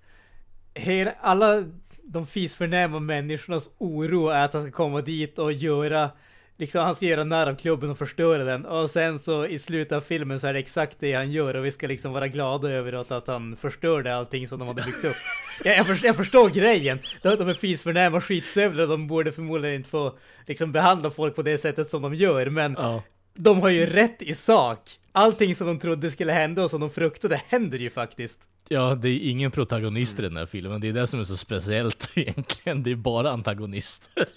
hela, 0.74 1.12
alla 1.20 1.64
de 2.02 2.26
fisförnäma 2.26 3.00
människornas 3.00 3.70
oro 3.78 4.28
är 4.28 4.44
att 4.44 4.52
han 4.52 4.62
ska 4.62 4.70
komma 4.72 5.00
dit 5.00 5.38
och 5.38 5.52
göra 5.52 6.10
Liksom 6.58 6.84
han 6.84 6.94
ska 6.94 7.06
göra 7.06 7.24
narr 7.24 7.46
av 7.46 7.54
klubben 7.54 7.90
och 7.90 7.98
förstöra 7.98 8.44
den 8.44 8.64
och 8.64 8.90
sen 8.90 9.18
så 9.18 9.46
i 9.46 9.58
slutet 9.58 9.92
av 9.92 10.00
filmen 10.00 10.40
så 10.40 10.46
är 10.46 10.52
det 10.52 10.58
exakt 10.58 10.96
det 11.00 11.12
han 11.12 11.32
gör 11.32 11.54
och 11.54 11.64
vi 11.64 11.70
ska 11.70 11.86
liksom 11.86 12.12
vara 12.12 12.28
glada 12.28 12.70
över 12.70 12.92
att, 12.92 13.12
att 13.12 13.26
han 13.26 13.56
förstörde 13.56 14.16
allting 14.16 14.48
som 14.48 14.58
de 14.58 14.68
hade 14.68 14.82
byggt 14.82 15.04
upp. 15.04 15.16
Jag, 15.64 15.76
jag, 15.76 15.86
förstår, 15.86 16.06
jag 16.06 16.16
förstår 16.16 16.50
grejen. 16.50 16.98
De, 17.22 17.48
är 17.48 17.54
fisförnäma 17.54 18.20
skitstövlar 18.20 18.82
och 18.82 18.88
de 18.88 19.06
borde 19.06 19.32
förmodligen 19.32 19.76
inte 19.76 19.88
få 19.88 20.18
liksom 20.46 20.72
behandla 20.72 21.10
folk 21.10 21.34
på 21.34 21.42
det 21.42 21.58
sättet 21.58 21.88
som 21.88 22.02
de 22.02 22.14
gör 22.14 22.50
men 22.50 22.74
Ja. 22.78 23.02
de 23.34 23.60
har 23.60 23.68
ju 23.68 23.86
rätt 23.86 24.22
i 24.22 24.34
sak. 24.34 24.80
Allting 25.16 25.54
som 25.54 25.66
de 25.66 25.78
trodde 25.78 26.10
skulle 26.10 26.32
hända 26.32 26.62
och 26.64 26.70
som 26.70 26.80
de 26.80 26.90
fruktade 26.90 27.42
händer 27.48 27.78
ju 27.78 27.90
faktiskt. 27.90 28.48
ja, 28.68 28.94
det 28.94 29.08
är 29.08 29.30
ingen 29.30 29.50
protagonist 29.50 30.18
i 30.18 30.22
den 30.22 30.36
här 30.36 30.46
filmen. 30.46 30.80
Det 30.80 30.88
är 30.88 30.92
det 30.92 31.06
som 31.06 31.20
är 31.20 31.24
så 31.24 31.36
speciellt 31.36 32.10
egentligen. 32.16 32.82
Det 32.82 32.90
är 32.90 32.96
bara 32.96 33.30
antagonister. 33.30 34.28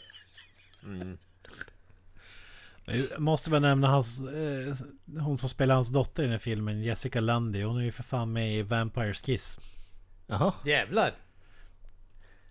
Jag 2.86 3.20
måste 3.20 3.50
väl 3.50 3.62
nämna 3.62 3.88
hans, 3.88 4.20
eh, 4.28 4.76
hon 5.20 5.38
som 5.38 5.50
spelar 5.50 5.76
hans 5.76 5.90
dotter 5.90 6.24
i 6.24 6.26
den 6.26 6.32
här 6.32 6.40
filmen, 6.40 6.82
Jessica 6.84 7.20
Landy. 7.20 7.64
Hon 7.64 7.78
är 7.78 7.84
ju 7.84 7.92
för 7.92 8.04
fan 8.04 8.34
med 8.34 8.54
i 8.54 8.62
Vampires 8.62 9.22
Kiss. 9.22 9.60
Jaha. 10.28 10.54
Jävlar. 10.66 11.14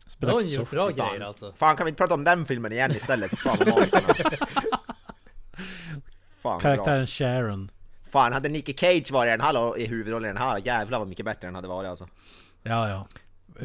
Spelar 0.07 0.33
hon 0.33 0.47
gjort 0.47 0.71
bra 0.71 0.87
fan. 0.95 1.09
grejer 1.11 1.21
alltså. 1.27 1.53
Fan 1.57 1.77
kan 1.77 1.85
vi 1.87 1.89
inte 1.89 1.99
prata 1.99 2.15
om 2.15 2.25
den 2.25 2.47
filmen 2.47 2.73
igen 2.73 2.91
istället? 2.91 3.39
Fan 3.39 3.57
vad 3.59 3.69
vad 3.83 3.91
bra. 6.43 6.61
karaktären 6.61 7.07
Sharon. 7.07 7.71
Fan 8.09 8.33
hade 8.33 8.49
Nicky 8.49 8.75
Cage 8.75 9.11
varit 9.11 9.29
i 9.29 9.31
den 9.31 9.41
här 9.41 9.79
i 9.79 9.87
huvudrollen 9.87 10.31
i 10.31 10.33
den 10.33 10.43
här, 10.43 10.61
jävlar 10.65 10.99
vad 10.99 11.09
mycket 11.09 11.25
bättre 11.25 11.49
den 11.49 11.55
hade 11.55 11.69
varit 11.69 11.89
alltså. 11.89 12.09
Ja, 12.63 12.89
ja. 12.89 13.07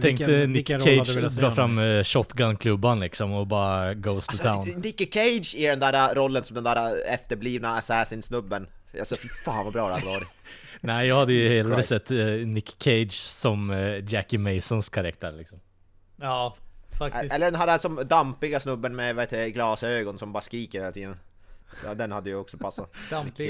Tänkte 0.02 0.48
Nick 0.48 0.68
Cage 0.68 1.38
dra 1.40 1.52
fram 1.52 1.78
eh, 1.80 2.04
shotgun-klubban 2.04 3.00
liksom 3.00 3.34
och 3.34 3.48
bara 3.48 3.94
goes 3.94 4.26
to 4.28 4.32
Alltså, 4.32 4.72
town. 4.72 4.82
Nicky 4.82 5.08
Cage 5.12 5.56
i 5.56 5.66
den 5.66 5.80
där 5.80 6.16
rollen 6.16 6.44
som 6.44 6.56
den 6.56 6.64
där 6.64 7.08
efterblivna 7.08 7.78
assassin-snubben. 7.78 8.68
Alltså 9.00 9.16
fy 9.16 9.28
fan 9.46 9.64
vad 9.66 9.74
bra 9.74 9.88
det 9.88 9.94
hade 9.94 10.06
varit. 10.06 10.28
Nej, 10.82 11.08
jag 11.08 11.16
hade 11.16 11.34
ju 11.34 11.48
hellre 11.58 11.84
sett 11.84 12.12
eh, 12.12 12.26
Nick 12.26 12.76
Cage 12.80 13.14
som 13.14 13.70
eh, 13.70 14.14
Jackie 14.14 14.40
Masons 14.40 14.90
karaktär 14.90 15.32
liksom. 15.32 15.60
Ja, 16.22 16.56
faktiskt. 16.98 17.34
Eller 17.34 17.52
den 17.52 17.60
här 17.60 17.78
som 17.78 18.02
dampiga 18.06 18.60
snubben 18.60 18.96
med 18.96 19.28
det, 19.30 19.50
glasögon 19.50 20.20
som 20.20 20.34
bara 20.34 20.42
skriker 20.42 20.80
hela 20.80 20.92
tiden. 20.92 21.18
Ja, 21.86 21.94
den 21.94 22.12
hade 22.12 22.30
ju 22.30 22.36
också 22.36 22.58
passat. 22.58 22.96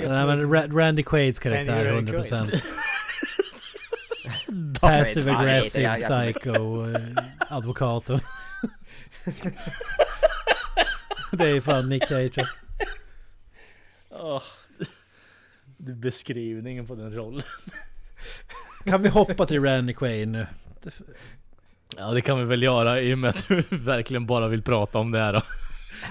Nej 0.09 0.25
men 0.25 0.53
Ra- 0.53 0.77
Randy 0.77 1.03
Quaids 1.03 1.39
karaktär 1.39 1.85
Randy 1.85 2.11
100% 2.11 2.61
Fan, 4.79 4.99
Passive 4.99 5.31
aggressive 5.35 5.83
jag- 5.83 5.99
jag- 5.99 6.33
psycho 6.33 6.85
eh, 6.89 7.01
Det 11.31 11.47
är 11.49 11.61
fan 11.61 11.89
Nick 11.89 12.07
Cage 12.07 12.37
alltså. 12.37 12.55
Du 15.77 15.93
beskrivningen 15.95 16.87
på 16.87 16.95
den 16.95 17.13
rollen. 17.15 17.41
Kan 18.85 19.01
vi 19.01 19.09
hoppa 19.09 19.45
till 19.45 19.63
Randy 19.63 19.93
Quaid 19.93 20.27
nu? 20.27 20.47
Ja 21.97 22.11
det 22.11 22.21
kan 22.21 22.37
vi 22.39 22.43
väl 22.45 22.63
göra 22.63 23.01
i 23.01 23.13
och 23.13 23.17
med 23.17 23.29
att 23.29 23.47
du 23.47 23.63
verkligen 23.71 24.25
bara 24.25 24.47
vill 24.47 24.61
prata 24.63 24.99
om 24.99 25.11
det 25.11 25.19
här 25.19 25.33
då. 25.33 25.41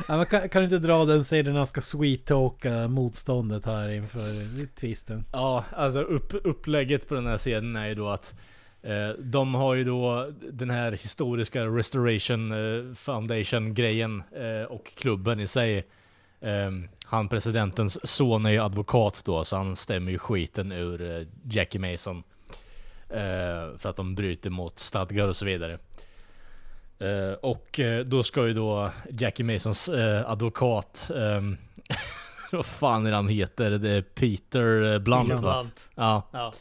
Ja, 0.09 0.17
men 0.17 0.27
kan, 0.27 0.49
kan 0.49 0.63
du 0.63 0.65
inte 0.65 0.79
dra 0.79 1.05
den 1.05 1.25
sidan 1.25 1.57
han 1.57 1.67
ska 1.67 1.81
sweet-talka 1.81 2.89
motståndet 2.89 3.67
här 3.67 3.89
inför 3.89 4.67
twisten? 4.67 5.25
Ja, 5.33 5.65
alltså 5.71 6.01
upp, 6.01 6.35
upplägget 6.45 7.09
på 7.09 7.15
den 7.15 7.27
här 7.27 7.39
scenen 7.39 7.77
är 7.77 7.87
ju 7.87 7.95
då 7.95 8.09
att 8.09 8.35
eh, 8.83 9.09
de 9.19 9.55
har 9.55 9.75
ju 9.75 9.85
då 9.85 10.31
den 10.53 10.71
här 10.71 10.93
historiska 10.93 11.67
Restoration 11.67 12.53
eh, 12.53 12.95
Foundation 12.95 13.75
grejen 13.75 14.23
eh, 14.37 14.67
och 14.67 14.95
klubben 14.97 15.41
i 15.41 15.47
sig. 15.47 15.79
Eh, 16.41 16.71
han 17.05 17.29
presidentens 17.29 17.99
son 18.11 18.47
är 18.47 18.51
ju 18.51 18.59
advokat 18.59 19.23
då, 19.25 19.45
så 19.45 19.57
han 19.57 19.77
stämmer 19.77 20.13
ju 20.13 20.19
skiten 20.19 20.73
ur 20.73 21.17
eh, 21.19 21.27
Jackie 21.45 21.93
Mason. 21.93 22.23
Eh, 23.09 23.79
för 23.79 23.87
att 23.87 23.97
de 23.97 24.15
bryter 24.15 24.51
mot 24.51 24.79
stadgar 24.79 25.29
och 25.29 25.37
så 25.37 25.45
vidare. 25.45 25.79
Eh, 27.03 27.33
och 27.33 27.81
eh, 27.81 28.05
då 28.05 28.23
ska 28.23 28.47
ju 28.47 28.55
då 28.55 28.91
Jackie 29.11 29.47
Masons 29.47 29.89
eh, 29.89 30.31
advokat, 30.31 31.11
ehm, 31.17 31.57
vad 32.53 32.67
fan 32.67 33.07
är 33.07 33.13
han 33.13 33.29
heter? 33.29 33.71
Det 33.71 33.91
är 33.91 34.03
Peter 34.03 34.93
eh, 34.93 34.99
Blunt 34.99 35.31
va? 35.31 35.39
Blunt. 35.39 35.91
Ja. 35.95 36.29
Ja. 36.33 36.53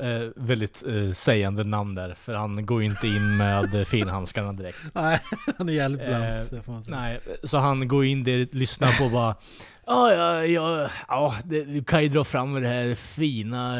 Eh, 0.00 0.28
väldigt 0.36 0.84
eh, 0.86 1.12
sägande 1.12 1.64
namn 1.64 1.94
där, 1.94 2.14
för 2.14 2.34
han 2.34 2.66
går 2.66 2.82
ju 2.82 2.88
inte 2.88 3.06
in 3.06 3.36
med 3.36 3.86
finhandskarna 3.88 4.52
direkt. 4.52 4.78
Nej, 4.92 5.20
han 5.58 5.68
är 5.68 5.72
jävligt 5.72 6.06
blant. 6.06 6.52
Eh. 6.52 6.72
Nej, 6.88 7.20
så 7.42 7.58
han 7.58 7.88
går 7.88 8.04
in 8.04 8.24
där, 8.24 8.48
lyssnar 8.52 8.98
på 8.98 9.08
bara 9.08 9.34
Ja, 9.86 10.12
ja, 10.14 10.46
ja, 10.46 10.90
ja 11.08 11.34
det, 11.44 11.64
du 11.64 11.84
kan 11.84 12.02
ju 12.02 12.08
dra 12.08 12.24
fram 12.24 12.62
det 12.62 12.68
här 12.68 12.94
fina 12.94 13.76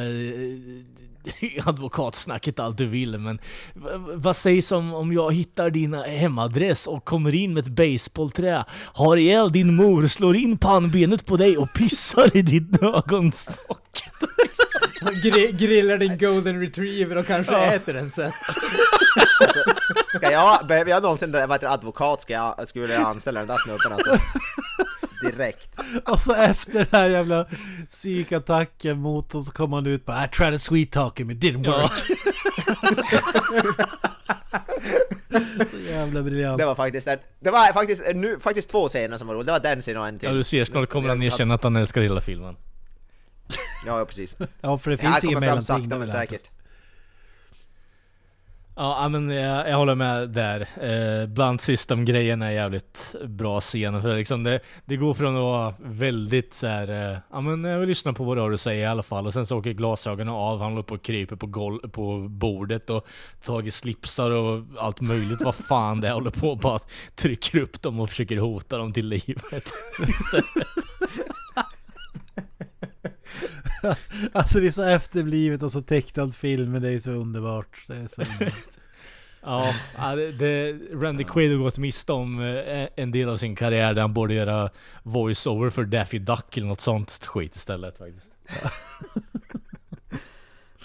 advokatsnacket 1.66 2.60
allt 2.60 2.78
du 2.78 2.86
vill, 2.86 3.18
men 3.18 3.38
vad 4.14 4.36
sägs 4.36 4.72
om, 4.72 4.94
om 4.94 5.12
jag 5.12 5.34
hittar 5.34 5.70
din 5.70 5.94
hemadress 5.94 6.86
och 6.86 7.04
kommer 7.04 7.34
in 7.34 7.54
med 7.54 7.60
ett 7.66 7.68
baseballträ, 7.68 8.64
har 8.94 9.16
ihjäl 9.16 9.52
din 9.52 9.74
mor, 9.76 10.06
slår 10.06 10.36
in 10.36 10.58
pannbenet 10.58 11.26
på 11.26 11.36
dig 11.36 11.56
och 11.56 11.72
pissar 11.74 12.36
i 12.36 12.42
ditt 12.42 12.82
ögonstock? 12.82 14.02
Gri 15.22 15.52
grillar 15.52 15.98
din 15.98 16.18
golden 16.18 16.60
retriever 16.60 17.16
och 17.16 17.26
kanske 17.26 17.52
Ja. 17.52 17.72
äter 17.72 17.92
den 17.92 18.10
sen. 18.10 18.32
Alltså, 19.40 19.60
ska 20.14 20.32
jag, 20.32 20.66
behöver 20.66 20.90
jag 20.90 21.02
någonsin 21.02 21.34
ett 21.34 21.64
advokat 21.64 22.22
ska 22.22 22.32
jag, 22.32 22.68
skulle 22.68 22.94
jag 22.94 23.02
anställa 23.02 23.40
den 23.40 23.48
där 23.48 23.58
snubben 23.58 23.92
alltså. 23.92 24.16
Direkt. 25.42 25.80
Och 26.08 26.20
så 26.20 26.34
efter 26.34 26.72
den 26.72 26.86
här 26.92 27.08
jävla 27.08 27.46
psykattacken 27.88 28.98
mot 28.98 29.32
honom 29.32 29.44
så 29.44 29.52
kom 29.52 29.72
han 29.72 29.86
ut 29.86 30.04
bara 30.06 30.24
I 30.24 30.28
tried 30.28 30.52
to 30.52 30.58
sweet 30.58 30.90
talk 30.90 31.20
him, 31.20 31.30
it 31.30 31.38
didn't 31.38 31.64
Ja. 31.66 31.82
work. 31.82 31.92
jävla 35.88 36.22
briljant. 36.22 36.58
Det 36.58 36.64
var 36.64 36.74
faktiskt 36.74 37.06
en, 37.06 37.18
det 37.40 37.50
var 37.50 37.72
faktiskt, 37.72 38.02
nu, 38.14 38.40
faktiskt 38.40 38.68
två 38.68 38.88
scener 38.88 39.16
som 39.16 39.26
var 39.26 39.34
roliga. 39.34 39.46
Det 39.46 39.52
var 39.52 39.60
den 39.74 39.80
scenen 39.80 40.00
och 40.02 40.08
en 40.08 40.18
till. 40.18 40.28
Ja, 40.28 40.34
du 40.34 40.44
ser, 40.44 40.64
snart 40.64 40.88
kommer 40.88 41.08
han 41.08 41.22
erkänna 41.22 41.54
att 41.54 41.62
han 41.62 41.76
älskar 41.76 42.00
hela 42.02 42.20
filmen. 42.20 42.56
Ja, 43.86 43.98
ja 43.98 44.04
precis. 44.04 44.34
Ja, 44.60 44.78
för 44.78 44.90
det 44.90 44.96
Det 44.96 45.02
här 45.06 45.12
finns 45.12 45.24
inget 45.24 45.34
kommer 45.34 45.46
fram 45.46 45.56
mellanting. 45.56 45.66
sakta 45.66 45.94
det 45.94 45.98
men 45.98 46.08
säkert. 46.08 46.42
Ja, 48.76 48.96
ah, 49.04 49.08
men 49.08 49.30
jag, 49.30 49.68
jag 49.70 49.76
håller 49.76 49.94
med 49.94 50.28
där. 50.30 50.60
Eh, 50.80 51.26
bland 51.26 51.60
system-grejen 51.60 52.42
är 52.42 52.50
jävligt 52.50 53.14
bra 53.24 53.60
scen. 53.60 54.02
För 54.02 54.16
liksom 54.16 54.42
det, 54.44 54.60
det 54.84 54.96
går 54.96 55.14
från 55.14 55.36
att 55.36 55.42
vara 55.42 55.74
väldigt 55.78 56.54
så 56.54 56.66
här, 56.66 57.12
eh, 57.12 57.18
ja 57.32 57.40
men 57.40 57.64
jag 57.64 57.78
vill 57.78 57.88
lyssna 57.88 58.12
på 58.12 58.24
vad 58.24 58.36
du 58.36 58.40
har 58.40 58.52
att 58.52 58.60
säga 58.60 58.82
i 58.82 58.86
alla 58.86 59.02
fall. 59.02 59.26
Och 59.26 59.32
sen 59.32 59.46
så 59.46 59.58
åker 59.58 59.72
glasögonen 59.72 60.34
av, 60.34 60.58
han 60.58 60.68
håller 60.70 60.82
upp 60.82 60.92
och 60.92 61.02
kryper 61.02 61.36
på, 61.36 61.46
gol- 61.46 61.90
på 61.90 62.18
bordet 62.28 62.90
och 62.90 63.06
tagit 63.44 63.74
slipsar 63.74 64.30
och 64.30 64.64
allt 64.78 65.00
möjligt. 65.00 65.40
vad 65.40 65.54
fan 65.54 66.00
det 66.00 66.08
är, 66.08 66.12
håller 66.12 66.30
på 66.30 66.48
och 66.50 66.58
bara 66.58 66.78
trycker 67.14 67.58
upp 67.60 67.82
dem 67.82 68.00
och 68.00 68.10
försöker 68.10 68.36
hota 68.36 68.78
dem 68.78 68.92
till 68.92 69.08
livet. 69.08 69.72
Alltså 74.32 74.60
det 74.60 74.66
är 74.66 74.70
så 74.70 74.82
efterblivet 74.82 75.62
och 75.62 75.72
så 75.72 75.82
tecknad 75.82 76.34
film, 76.34 76.72
men 76.72 76.82
det 76.82 76.90
är 76.90 76.98
så 76.98 77.10
underbart. 77.10 77.84
Det 77.86 77.96
är 77.96 78.08
så 78.08 78.22
underbart. 78.22 78.54
Ja, 79.44 79.74
det, 80.38 80.72
Randy 80.92 81.24
Quaid 81.24 81.50
har 81.50 81.58
gått 81.58 81.78
miste 81.78 82.12
om 82.12 82.40
eh, 82.40 82.88
en 82.96 83.10
del 83.10 83.28
av 83.28 83.36
sin 83.36 83.56
karriär 83.56 83.94
där 83.94 84.02
han 84.02 84.14
borde 84.14 84.34
göra 84.34 84.70
voice-over 85.02 85.70
för 85.70 85.84
Daffy 85.84 86.18
Duck 86.18 86.56
eller 86.56 86.66
något 86.66 86.80
sånt 86.80 87.26
skit 87.26 87.56
istället 87.56 87.98
faktiskt. 87.98 88.32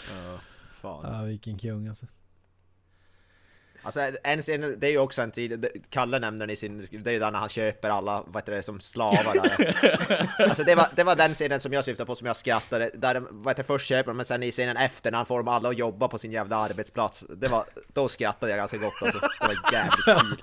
Ja, 0.10 0.40
fan. 0.76 1.14
Ja, 1.14 1.22
vilken 1.24 1.58
kung 1.58 1.88
alltså. 1.88 2.06
Alltså 3.88 4.00
en 4.24 4.42
scen, 4.42 4.76
det 4.80 4.88
är 4.88 4.92
ju 4.92 4.98
också 4.98 5.22
en 5.22 5.32
tid, 5.32 5.66
Kalle 5.90 6.20
nämnde 6.20 6.44
den 6.46 6.50
i 6.50 6.56
sin, 6.56 6.88
det 6.92 7.10
är 7.10 7.14
ju 7.14 7.20
där 7.20 7.32
när 7.32 7.40
han 7.40 7.50
köper 7.50 7.90
alla, 7.90 8.24
vad 8.28 8.44
heter 8.44 8.52
det, 8.56 8.64
som 8.64 8.80
slavar 8.80 9.34
där. 9.34 10.28
Alltså 10.50 10.64
det 10.64 10.76
var, 10.76 10.88
det 10.96 11.04
var 11.04 11.16
den 11.16 11.34
scenen 11.34 11.60
som 11.60 11.74
jag 11.74 11.86
syftade 11.86 12.08
på 12.08 12.16
som 12.16 12.28
jag 12.28 12.36
skrattade, 12.36 12.92
där 12.94 13.24
vad 13.30 13.52
heter 13.52 13.64
det, 13.64 13.68
först 13.68 13.88
köper 13.88 14.12
de, 14.12 14.18
men 14.18 14.26
sen 14.26 14.44
i 14.44 14.52
scenen 14.52 14.78
efter 14.78 15.12
när 15.12 15.18
han 15.18 15.26
får 15.26 15.38
dem 15.38 15.48
alla 15.48 15.70
att 15.70 15.78
jobba 15.78 16.08
på 16.08 16.18
sin 16.18 16.32
jävla 16.32 16.56
arbetsplats, 16.58 17.26
det 17.30 17.48
var, 17.48 17.64
då 17.94 18.08
skrattade 18.08 18.52
jag 18.52 18.58
ganska 18.60 18.78
gott 18.78 18.94
alltså. 19.02 19.20
Det 19.20 19.48
var 19.48 19.74
jävligt 19.74 20.06
kul. 20.06 20.38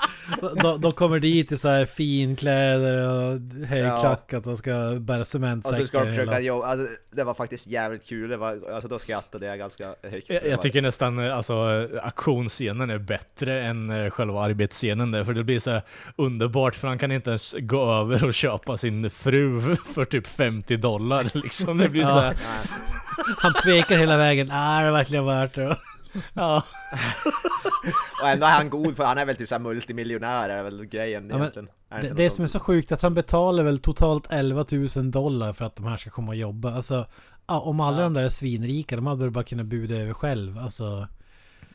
De, 0.63 0.81
de 0.81 0.93
kommer 0.93 1.19
dit 1.21 1.53
i 1.53 1.57
så 1.59 1.69
här 1.69 1.87
finkläder 1.87 3.07
och 3.09 3.41
högklackat 3.67 4.47
och 4.47 4.59
ska 4.59 4.97
bära 5.01 5.21
Och 5.21 5.27
cementsäckar. 5.27 5.81
så 5.81 5.87
ska 5.87 5.99
de 5.99 6.05
hela- 6.11 6.17
försöka 6.23 6.41
jobba, 6.41 6.67
alltså, 6.67 6.97
det 7.11 7.25
var 7.25 7.35
faktiskt 7.35 7.67
jävligt 7.67 8.07
kul, 8.07 8.29
det 8.31 8.37
var, 8.37 8.71
alltså 8.73 8.89
då 8.89 8.99
skrattade 8.99 9.47
jag 9.47 9.59
ganska 9.59 9.95
högt. 10.03 10.31
Jag, 10.31 10.47
jag 10.47 10.63
tycker 10.63 10.83
nästan 10.83 11.19
alltså 11.19 11.89
aktionsscenen 12.03 12.91
är 12.91 12.99
bättre 12.99 13.25
än 13.43 13.91
eh, 13.91 14.11
själva 14.11 14.43
arbetsscenen 14.43 15.11
där, 15.11 15.24
för 15.24 15.35
det 15.35 15.45
blir 15.45 15.59
så 15.61 15.70
här 15.70 15.82
underbart 16.16 16.74
för 16.74 16.89
han 16.89 16.99
kan 16.99 17.12
inte 17.12 17.30
ens 17.30 17.55
gå 17.59 17.93
över 17.93 18.24
och 18.24 18.35
köpa 18.35 18.76
sin 18.76 19.11
fru 19.11 19.76
för 19.95 20.05
typ 20.05 20.26
50 20.26 20.76
dollar 20.76 21.26
liksom. 21.43 21.78
Det 21.78 21.89
blir 21.89 22.05
så 22.05 22.18
här. 22.18 22.37
Han 23.39 23.55
tvekar 23.55 23.99
hela 23.99 24.16
vägen. 24.16 24.49
Ah, 24.53 24.80
är 24.80 24.85
det 24.85 24.93
verkligen 24.93 25.26
värt 25.26 25.55
det? 25.55 25.76
ja. 26.35 26.62
Och 28.22 28.28
ändå 28.28 28.47
är 28.47 28.51
han 28.51 28.70
god 28.70 28.97
för 28.97 29.05
han 29.05 29.18
är 29.18 29.24
väl 29.24 29.37
typ 29.37 29.49
såhär 29.49 29.61
multimiljonär 29.61 30.49
är 30.49 30.62
väl 30.62 30.85
grejen 30.85 31.26
men 31.26 31.37
egentligen. 31.39 31.68
Är 31.91 32.03
Det, 32.03 32.09
det 32.09 32.24
något 32.24 32.32
som 32.32 32.45
är 32.45 32.49
så 32.49 32.61
sjukt 32.61 32.91
är 32.91 32.95
att 32.97 33.03
han 33.03 33.14
betalar 33.14 33.64
väl 33.64 33.78
totalt 33.78 34.26
11 34.30 34.64
000 34.97 35.11
dollar 35.11 35.53
för 35.53 35.64
att 35.64 35.76
de 35.76 35.87
här 35.87 35.97
ska 35.97 36.11
komma 36.11 36.28
och 36.28 36.37
jobba. 36.37 36.74
Alltså, 36.74 37.07
ja, 37.47 37.61
om 37.61 37.80
alla 37.80 38.03
de 38.03 38.14
där 38.14 38.22
är 38.22 38.28
svinrika, 38.28 38.97
de 38.97 39.07
hade 39.07 39.20
väl 39.20 39.30
bara 39.30 39.45
kunnat 39.45 39.66
buda 39.66 39.95
över 39.95 40.12
själv. 40.12 40.59
Alltså, 40.59 41.09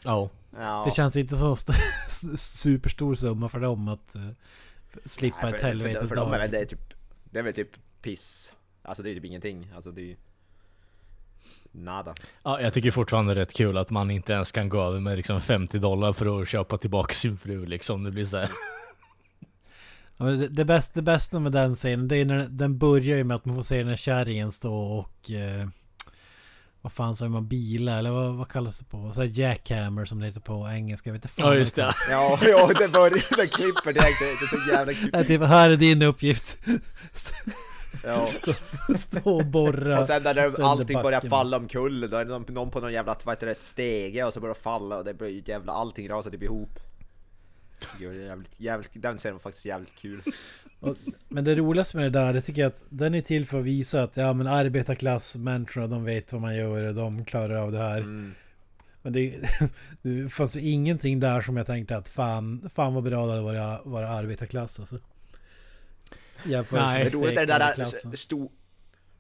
ja. 0.04 0.30
Ja. 0.58 0.84
det 0.86 0.92
känns 0.92 1.16
inte 1.16 1.38
som 1.38 1.54
st- 1.54 1.74
superstor 2.38 3.16
summa 3.16 3.50
för 3.50 3.60
dem 3.60 3.88
att 3.88 4.16
uh, 4.16 4.30
slippa 5.06 5.38
Nej, 5.44 5.54
ett 5.54 5.60
för, 5.62 5.68
helvetes 5.68 6.00
för, 6.00 6.08
för 6.08 6.16
dem 6.16 6.34
är 6.34 6.40
väl 6.40 6.52
dag. 6.52 6.62
det 6.62 6.66
typ, 6.66 6.94
det 7.24 7.40
är 7.40 7.44
väl 7.44 7.54
typ 7.54 7.70
piss. 8.02 8.52
Alltså 8.82 9.04
det 9.04 9.10
är 9.10 9.16
typ 9.16 9.26
ingenting. 9.26 9.72
Alltså 9.76 9.92
det 9.92 10.02
är 10.02 10.06
ju... 10.06 10.16
Nada. 11.72 12.16
ja, 12.44 12.62
jag 12.62 12.74
tycker 12.74 12.92
fortfarande 12.92 13.34
det 13.34 13.40
är 13.40 13.46
rätt 13.46 13.54
kul 13.54 13.78
att 13.78 13.90
man 13.90 14.12
inte 14.12 14.34
ens 14.34 14.52
kan 14.52 14.70
gå 14.70 14.82
över 14.82 15.00
med 15.00 15.18
liksom 15.18 15.42
50 15.42 15.80
dollar 15.80 16.14
för 16.14 16.42
att 16.42 16.48
köpa 16.48 16.78
tillbaka 16.78 17.14
sin 17.14 17.38
fru 17.38 17.66
liksom. 17.66 18.04
Det 18.04 18.12
blir 18.12 18.26
så 18.26 18.38
här. 18.38 18.50
Ja, 20.18 20.26
men 20.26 20.40
det, 20.40 20.48
det, 20.48 20.66
bästa, 20.66 20.92
det 20.96 21.02
bästa 21.02 21.40
med 21.40 21.52
den 21.52 21.74
scenen, 21.76 22.08
det 22.08 22.18
är 22.18 22.26
när 22.26 22.48
den 22.48 22.78
börjar 22.78 23.18
ju 23.18 23.24
med 23.24 23.36
att 23.36 23.46
man 23.46 23.56
får 23.56 23.64
se 23.64 23.78
den 23.78 23.88
här 23.88 23.96
kärringen 23.96 24.52
stå 24.52 24.76
och... 24.76 25.32
Eh, 25.32 25.68
vad 26.82 26.92
fan 26.92 27.16
säger 27.16 27.30
man? 27.30 27.48
Bila 27.48 28.00
eller 28.00 28.12
vad, 28.12 28.36
vad 28.36 28.50
kallas 28.50 28.80
det 28.80 28.86
på? 28.86 29.12
Så 29.12 29.22
här 29.22 29.30
jackhammer 29.34 30.06
som 30.06 30.20
det 30.20 30.26
heter 30.26 30.40
på 30.42 30.68
engelska. 30.68 31.10
Jag 31.10 31.14
vet 31.14 31.26
inte 31.26 31.36
fan 31.36 31.48
Ja 31.48 31.56
just 31.56 31.76
det. 31.76 31.96
Ja, 32.10 32.40
ja 32.42 32.68
det 32.80 32.88
börjar, 32.88 33.38
det 33.38 33.48
klipper 33.48 33.94
direkt. 33.94 34.20
Det 34.20 34.46
är 34.46 34.48
så 34.48 34.72
jävla 34.72 34.94
kul. 34.94 35.10
Nej, 35.14 35.28
typ, 35.28 35.42
här 35.42 35.70
är 35.70 35.78
din 35.78 36.02
uppgift. 36.02 36.58
Ja. 38.04 38.30
Stå 38.96 39.38
och 39.38 39.46
borra. 39.46 40.00
Och 40.00 40.06
sen 40.06 40.24
när 40.24 40.34
det, 40.34 40.60
allting 40.64 41.02
börjar 41.02 41.22
falla 41.22 41.58
omkull, 41.58 42.10
då 42.10 42.18
är 42.18 42.26
det 42.26 42.32
någon, 42.32 42.72
på 42.72 42.80
någon 42.80 42.94
jävla 42.94 43.16
vad 43.24 43.36
heter 43.36 43.48
det, 43.48 43.64
stege 43.64 44.24
och 44.24 44.34
så 44.34 44.40
börjar 44.40 44.56
falla 44.56 44.98
och 44.98 45.06
det 45.06 45.14
blir 45.14 45.50
jävla, 45.50 45.74
allting 45.74 46.10
rasar 46.10 46.32
typ 46.32 46.44
ihop. 46.44 46.80
Det 48.00 48.06
är 48.06 48.14
jävligt, 48.14 48.52
jävligt, 48.58 48.90
den 48.94 49.18
scenen 49.18 49.36
var 49.36 49.40
faktiskt 49.40 49.66
jävligt 49.66 49.96
kul. 49.96 50.22
Men 51.28 51.44
det 51.44 51.56
roligaste 51.56 51.98
med 51.98 52.12
det 52.12 52.20
där, 52.20 52.34
det 52.34 52.42
tycker 52.42 52.62
jag 52.62 52.70
att 52.70 52.84
den 52.90 53.14
är 53.14 53.22
till 53.22 53.46
för 53.46 53.60
att 53.60 53.66
visa 53.66 54.04
att 54.04 54.18
ja 54.18 54.34
men 54.34 54.48
arbetarklassmänniskorna, 54.48 55.88
de 55.88 56.04
vet 56.04 56.34
vad 56.34 56.42
man 56.42 56.56
gör 56.56 56.84
och 56.84 56.96
de 56.96 57.26
klarar 57.26 57.56
av 57.56 57.72
det 57.72 57.78
här. 57.78 57.98
Mm. 57.98 58.34
Men 59.02 59.14
det, 59.14 59.36
det 60.02 60.30
fanns 60.30 60.56
ju 60.56 60.70
ingenting 60.70 61.20
där 61.20 61.42
som 61.42 61.58
jag 61.58 61.66
tänkte 61.66 61.98
att 61.98 62.10
fan, 62.10 62.70
fan 62.74 62.94
vad 62.94 63.04
bra 63.04 63.26
det 63.26 63.32
hade 63.32 63.42
varit 63.42 63.62
att 63.62 63.86
vara 63.86 64.10
arbetarklass 64.10 64.80
alltså. 64.80 65.00
Jämfört 66.46 66.80
Nej, 66.80 67.04
med 67.04 67.12
Det 67.12 67.18
roliga 67.18 67.42
är 67.42 67.46
det 67.46 67.54
där 67.54 67.72
stekarklassen. 67.72 68.18
sto, 68.18 68.52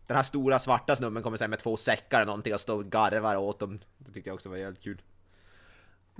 den 0.07 0.15
här 0.15 0.23
stora 0.23 0.59
svarta 0.59 0.95
snubben 0.95 1.23
kommer 1.23 1.37
sen 1.37 1.49
med 1.49 1.59
två 1.59 1.77
säckar 1.77 2.17
eller 2.17 2.25
någonting 2.25 2.53
och 2.53 2.59
står 2.59 2.75
och 2.75 2.91
garvar 2.91 3.35
åt 3.35 3.59
dem. 3.59 3.79
Det 3.97 4.11
tyckte 4.11 4.29
jag 4.29 4.35
också 4.35 4.49
var 4.49 4.57
jävligt 4.57 4.83
kul. 4.83 5.01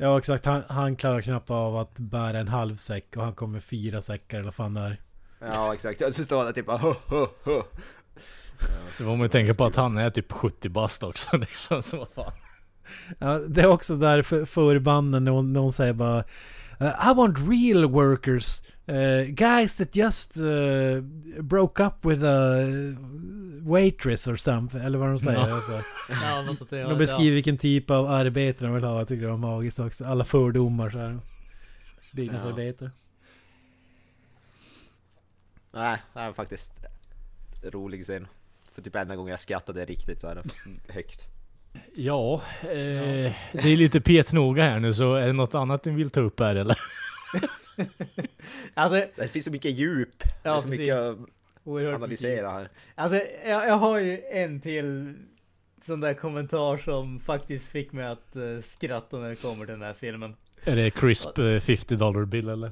Ja 0.02 0.18
exakt, 0.18 0.46
han, 0.46 0.64
han 0.68 0.96
klarar 0.96 1.22
knappt 1.22 1.50
av 1.50 1.78
att 1.78 2.00
bära 2.00 2.40
en 2.40 2.48
halv 2.48 2.76
säck 2.76 3.18
och 3.18 3.24
han 3.24 3.34
kommer 3.34 3.54
med 3.54 3.64
fyra 3.64 4.02
säckar 4.02 4.40
eller 4.40 4.52
fan 4.52 4.78
är. 4.78 5.02
Ja 5.40 5.74
exakt, 5.74 6.16
så 6.16 6.24
står 6.24 6.46
det 6.46 6.54
typ 6.54 6.66
bara 6.66 6.78
huh, 6.78 6.96
huh, 7.08 7.28
huh. 7.44 7.64
Så 8.98 9.04
får 9.04 9.16
man 9.16 9.22
ju 9.22 9.30
tänka 9.30 9.54
på 9.54 9.66
att 9.66 9.76
han 9.76 9.98
är 9.98 10.10
typ 10.10 10.32
70 10.32 10.70
bast 10.70 11.04
också 11.04 11.38
liksom. 11.38 11.84
Så 11.84 11.98
vad 11.98 12.10
fan. 12.10 12.34
Ja, 13.20 13.40
det 13.40 13.62
är 13.62 13.68
också 13.68 13.96
där 13.96 14.22
för, 14.22 14.46
förbanden 14.46 15.24
när 15.24 15.32
hon, 15.32 15.54
när 15.54 15.60
hon 15.60 15.72
säger 15.72 15.94
bara 15.94 16.24
I 16.80 17.16
want 17.16 17.38
real 17.38 17.86
workers 17.86 18.62
uh, 18.90 19.26
Guys 19.30 19.76
that 19.78 19.96
just 19.96 20.38
uh, 20.38 21.02
broke 21.42 21.84
up 21.84 22.06
with 22.06 22.24
a 22.24 22.66
waitress 23.62 24.28
or 24.28 24.36
something 24.36 24.82
Eller 24.82 24.98
vad 25.00 25.10
de 25.10 25.20
säger 25.20 25.48
Ja. 25.48 25.56
alltså. 25.56 25.82
Ja, 26.72 26.88
De 26.90 26.98
beskriver 26.98 27.36
vilken 27.36 27.58
typ 27.58 27.90
av 27.90 28.06
arbete 28.06 28.66
de 28.66 28.74
vill 28.74 28.84
ha 28.84 28.98
Jag 28.98 29.08
tycker 29.08 29.22
det 29.22 29.32
var 29.32 29.38
magiskt 29.38 29.80
också 29.80 30.06
Alla 30.06 30.26
fördomar 30.26 30.90
så 30.90 30.98
här 30.98 31.20
Byggnadsarbetare 32.14 32.92
Nej, 35.72 35.98
det 36.14 36.20
var 36.20 36.34
faktiskt 36.34 36.72
rolig 37.64 38.04
scen. 38.04 38.28
För 38.72 38.82
typ 38.82 38.96
enda 38.96 39.16
gången 39.16 39.32
jag 39.32 39.40
skrattade 39.40 39.86
riktigt 39.86 40.22
så 40.22 40.28
här 40.28 40.44
högt. 40.88 41.26
Ja, 41.96 42.42
eh, 42.62 43.34
det 43.52 43.66
är 43.66 43.78
lite 43.78 44.02
petnoga 44.02 44.64
här 44.64 44.80
nu 44.80 44.94
så 44.94 45.16
är 45.16 45.28
det 45.28 45.34
något 45.34 45.56
annat 45.56 45.86
ni 45.86 45.92
vill 45.92 46.10
ta 46.10 46.20
upp 46.20 46.40
här 46.40 46.56
eller? 46.56 46.80
Alltså, 48.74 49.06
Det 49.16 49.28
finns 49.28 49.46
så 49.46 49.52
mycket 49.52 49.72
djup, 49.72 50.20
det 50.20 50.26
Ja, 50.44 50.56
är 50.56 50.60
så 50.60 50.68
precis. 50.68 50.80
mycket 50.80 50.96
att 50.96 51.18
oerhört 51.64 51.96
analysera 51.96 52.50
här. 52.50 52.70
Alltså, 52.96 53.22
jag, 53.46 53.68
jag 53.68 53.76
har 53.76 54.00
ju 54.00 54.22
en 54.32 54.62
till 54.62 55.14
sån 55.82 56.00
där 56.00 56.14
kommentar 56.14 56.78
som 56.78 57.20
faktiskt 57.20 57.72
fick 57.72 57.92
mig 57.92 58.06
att 58.06 58.36
eh, 58.36 58.60
skratta 58.64 59.18
när 59.18 59.30
det 59.30 59.36
kommer 59.42 59.66
till 59.66 59.74
den 59.74 59.82
här 59.82 59.94
filmen. 59.94 60.36
Är 60.66 60.76
det 60.76 60.92
crisp 60.92 61.38
eh, 61.38 61.60
50 61.60 61.96
dollar 61.96 62.26
bill 62.26 62.50
eller? 62.50 62.72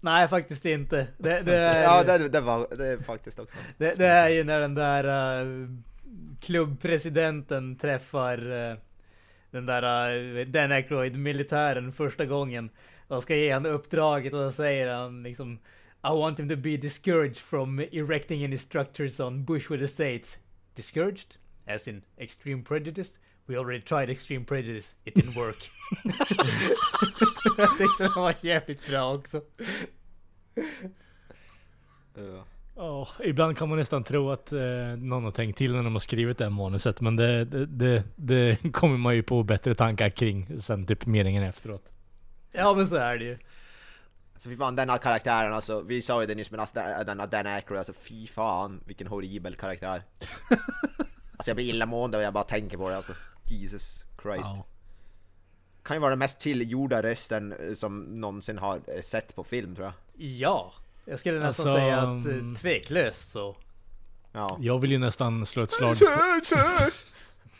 Nej, 0.00 0.28
faktiskt 0.28 0.64
inte. 0.64 1.06
Det, 1.18 1.40
det, 1.40 1.56
är, 1.56 1.82
Ja, 1.82 2.18
det, 2.18 2.28
det 2.28 2.40
var 2.40 2.76
det 2.76 2.86
är 2.86 2.98
faktiskt 2.98 3.38
också. 3.38 3.56
det, 3.78 3.98
det 3.98 4.06
är 4.06 4.28
ju 4.28 4.44
när 4.44 4.60
den 4.60 4.74
där 4.74 5.44
uh, 5.44 5.68
klubbpresidenten 6.40 7.76
träffar 7.76 8.50
uh, 8.52 8.76
den 9.50 9.66
där 9.66 10.16
uh, 10.16 10.46
Dan 10.46 10.72
Aykroyd, 10.72 11.18
militären, 11.18 11.92
första 11.92 12.24
gången. 12.24 12.70
Och 13.16 13.22
ska 13.22 13.36
ge 13.36 13.52
han 13.52 13.66
uppdraget 13.66 14.32
och 14.32 14.38
då 14.38 14.52
säger 14.52 14.94
han 14.94 15.22
liksom 15.22 15.58
I 16.04 16.08
want 16.08 16.40
him 16.40 16.48
to 16.48 16.56
be 16.56 16.76
discouraged 16.76 17.36
from 17.36 17.78
erecting 17.78 18.44
any 18.44 18.58
structures 18.58 19.20
on 19.20 19.44
Bushwood 19.44 19.82
Estates. 19.82 20.38
Discouraged? 20.74 21.36
As 21.66 21.88
in 21.88 22.02
extreme 22.16 22.64
prejudice? 22.64 23.18
We 23.46 23.58
already 23.58 23.80
tried 23.80 24.10
extreme 24.10 24.44
prejudice, 24.44 24.96
it 25.04 25.14
didn't 25.14 25.36
work. 25.36 25.70
Jag 27.58 27.78
tyckte 27.78 28.02
den 28.02 28.12
var 28.16 28.34
jävligt 28.40 28.88
bra 28.88 29.14
också. 29.14 29.40
Ja. 32.14 32.44
Ja, 32.76 33.08
ibland 33.24 33.58
kan 33.58 33.68
man 33.68 33.78
nästan 33.78 34.04
tro 34.04 34.30
att 34.30 34.52
eh, 34.52 34.60
någon 34.98 35.24
har 35.24 35.30
tänkt 35.30 35.58
till 35.58 35.72
när 35.72 35.82
de 35.82 35.92
har 35.92 36.00
skrivit 36.00 36.38
det 36.38 36.44
här 36.44 36.50
manuset. 36.50 37.00
Men 37.00 37.16
det, 37.16 37.44
det, 37.44 37.66
det, 37.66 38.02
det 38.16 38.70
kommer 38.72 38.96
man 38.96 39.14
ju 39.14 39.22
på 39.22 39.42
bättre 39.42 39.74
tankar 39.74 40.08
kring 40.08 40.60
sen 40.60 40.86
typ 40.86 41.06
meningen 41.06 41.42
efteråt. 41.42 41.92
Ja 42.52 42.74
men 42.74 42.88
så 42.88 42.96
är 42.96 43.18
det 43.18 43.24
ju. 43.24 43.38
Så 44.36 44.48
fy 44.48 44.56
fan, 44.56 44.76
den 44.76 44.90
här 44.90 44.98
karaktären 44.98 45.54
alltså, 45.54 45.80
vi 45.80 46.02
sa 46.02 46.20
ju 46.20 46.26
det 46.26 46.34
nyss 46.34 46.50
men 46.50 46.60
alltså 46.60 46.74
den- 46.74 47.06
denna 47.06 47.26
Dan 47.26 47.46
Aykroyd, 47.46 47.78
alltså 47.78 47.92
fy 47.92 48.26
fan 48.26 48.80
vilken 48.86 49.06
horribel 49.06 49.56
karaktär. 49.56 50.02
alltså 51.36 51.50
jag 51.50 51.56
blir 51.56 51.66
illamående 51.66 52.16
och 52.16 52.22
jag 52.22 52.32
bara 52.32 52.44
tänker 52.44 52.76
på 52.76 52.88
det 52.88 52.96
alltså. 52.96 53.12
Jesus 53.44 54.04
Christ. 54.22 54.40
Ja. 54.44 54.64
Kan 55.82 55.96
ju 55.96 56.00
vara 56.00 56.10
den 56.10 56.18
mest 56.18 56.38
tillgjorda 56.40 57.02
rösten 57.02 57.52
eh, 57.52 57.74
som 57.74 58.00
någonsin 58.02 58.58
har 58.58 58.80
eh, 58.86 59.02
sett 59.02 59.34
på 59.34 59.44
film 59.44 59.74
tror 59.74 59.86
jag. 59.86 59.94
Ja. 60.26 60.72
Jag 61.04 61.18
skulle 61.18 61.38
nästan 61.38 61.72
Alltså, 61.72 61.80
säga 61.80 61.96
att 61.98 62.26
eh, 62.26 62.32
mm. 62.32 62.54
tveklöst 62.54 63.30
så. 63.32 63.56
Ja. 64.32 64.56
Jag 64.60 64.78
vill 64.78 64.92
ju 64.92 64.98
nästan 64.98 65.46
slå 65.46 65.62
ett 65.62 65.72
slag. 65.72 65.94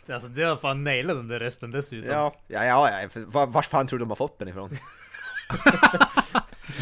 Alltså 0.09 0.27
det 0.29 0.43
har 0.43 0.57
fan 0.57 0.83
nailat 0.83 1.15
den 1.17 1.27
där 1.27 1.39
rösten 1.39 1.71
dessutom. 1.71 2.09
Ja, 2.09 2.35
ja, 2.47 2.63
ja, 2.65 3.01
ja. 3.01 3.09
för 3.09 3.19
var, 3.19 3.47
vars 3.47 3.67
fan 3.67 3.87
tror 3.87 3.99
du 3.99 4.05
de 4.05 4.09
har 4.11 4.15
fått 4.15 4.39
den 4.39 4.47
ifrån? 4.47 4.69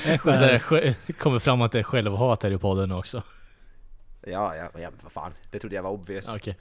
Sj- 0.05 1.13
kommer 1.19 1.39
fram 1.39 1.61
att 1.61 1.71
det 1.71 1.79
är 1.79 1.83
självhat 1.83 2.43
här 2.43 2.51
i 2.51 2.57
podden 2.57 2.91
också. 2.91 3.23
Ja, 4.21 4.55
ja, 4.55 4.79
ja, 4.81 4.89
vad 5.03 5.11
fan. 5.11 5.33
Det 5.51 5.59
trodde 5.59 5.75
jag 5.75 5.83
var 5.83 5.89
obvious. 5.91 6.27
Okej. 6.35 6.57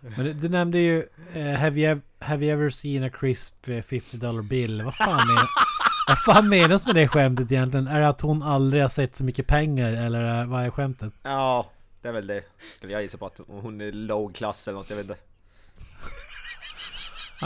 Men 0.16 0.24
du, 0.26 0.32
du 0.32 0.48
nämnde 0.48 0.78
ju 0.78 1.04
eh, 1.34 1.46
have, 1.60 1.80
you, 1.80 2.00
have 2.18 2.44
you 2.46 2.52
ever 2.54 2.70
seen 2.70 3.04
a 3.04 3.10
crisp 3.20 3.68
eh, 3.68 3.82
50 3.82 4.16
dollar 4.16 4.42
bill? 4.42 4.82
Vad 4.82 4.94
fan, 4.94 5.26
menar, 5.26 5.46
vad 6.08 6.18
fan 6.18 6.48
menas 6.48 6.86
med 6.86 6.94
det 6.94 7.08
skämtet 7.08 7.52
egentligen? 7.52 7.86
Är 7.86 8.00
det 8.00 8.08
att 8.08 8.20
hon 8.20 8.42
aldrig 8.42 8.82
har 8.82 8.88
sett 8.88 9.16
så 9.16 9.24
mycket 9.24 9.46
pengar 9.46 9.92
eller 9.92 10.20
är- 10.20 10.44
vad 10.44 10.64
är 10.64 10.70
skämtet? 10.70 11.12
Ja, 11.22 11.66
det 12.02 12.08
är 12.08 12.12
väl 12.12 12.26
det. 12.26 12.42
Skulle 12.76 12.92
jag 12.92 13.02
gissa 13.02 13.18
på 13.18 13.26
att 13.26 13.40
hon 13.46 13.80
är 13.80 13.92
lågklass 13.92 14.68
eller 14.68 14.78
något, 14.78 14.90
jag 14.90 14.96
vet 14.96 15.06
inte. 15.08 15.20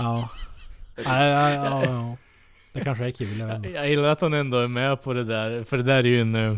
Ja. 0.02 0.28
Ja, 1.04 1.24
ja, 1.24 1.50
ja, 1.50 1.84
ja. 1.84 2.16
Det 2.72 2.80
kanske 2.80 3.06
är 3.06 3.10
kul, 3.10 3.38
jag. 3.38 3.66
Jag 3.66 3.90
gillar 3.90 4.08
att 4.08 4.20
han 4.20 4.34
ändå 4.34 4.58
är 4.58 4.68
med 4.68 5.02
på 5.02 5.12
det 5.12 5.24
där, 5.24 5.64
för 5.64 5.76
det 5.76 5.82
där 5.82 5.96
är 5.96 6.04
ju 6.04 6.20
en 6.20 6.34
eh, 6.34 6.56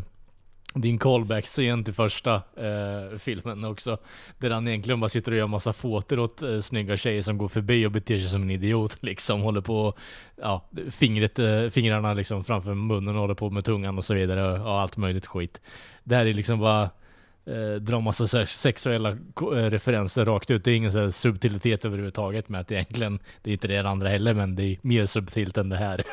din 0.75 0.99
callback-scen 0.99 1.85
till 1.85 1.95
första 1.95 2.35
eh, 2.35 3.19
filmen 3.19 3.65
också. 3.65 3.99
Där 4.39 4.51
han 4.51 4.69
egentligen 4.69 5.01
bara 5.01 5.09
sitter 5.09 5.33
och 5.33 5.39
gör 5.39 5.47
massa 5.47 5.73
foter 5.73 6.19
åt 6.19 6.43
eh, 6.43 6.61
snygga 6.61 6.97
tjejer 6.97 7.23
som 7.23 7.39
går 7.39 7.49
förbi 7.49 7.87
och 7.87 7.91
beter 7.91 8.19
sig 8.19 8.29
som 8.29 8.43
en 8.43 8.51
idiot 8.51 8.99
liksom. 9.01 9.41
Håller 9.41 9.61
på, 9.61 9.95
ja, 10.37 10.69
fingret, 10.91 11.39
eh, 11.39 11.69
fingrarna 11.69 12.15
liksom 12.15 12.45
framför 12.45 12.75
munnen 12.75 13.15
och 13.15 13.21
håller 13.21 13.35
på 13.35 13.51
med 13.51 13.65
tungan 13.65 13.99
och 13.99 14.05
så 14.05 14.15
vidare 14.15 14.53
och, 14.53 14.67
och 14.67 14.81
allt 14.81 14.97
möjligt 14.97 15.27
skit. 15.27 15.61
Det 16.05 16.17
här 16.17 16.27
är 16.27 16.35
liksom 16.35 16.59
bara 16.59 16.91
eh, 17.47 17.75
dra 17.75 18.01
massa 18.01 18.27
se- 18.27 18.47
sexuella 18.47 19.11
eh, 19.11 19.71
referenser 19.71 20.25
rakt 20.25 20.51
ut. 20.51 20.65
Det 20.65 20.71
är 20.71 20.77
ingen 20.77 20.93
så 20.93 20.99
här 20.99 21.11
subtilitet 21.11 21.85
överhuvudtaget 21.85 22.49
med 22.49 22.61
att 22.61 22.73
egentligen, 22.73 23.19
det 23.43 23.51
är 23.51 23.53
inte 23.53 23.69
det 23.69 23.79
andra 23.79 24.09
heller 24.09 24.35
men 24.35 24.57
det 24.57 24.63
är 24.63 24.79
mer 24.83 25.07
subtilt 25.07 25.57
än 25.57 25.69
det 25.69 25.77
här. 25.77 26.05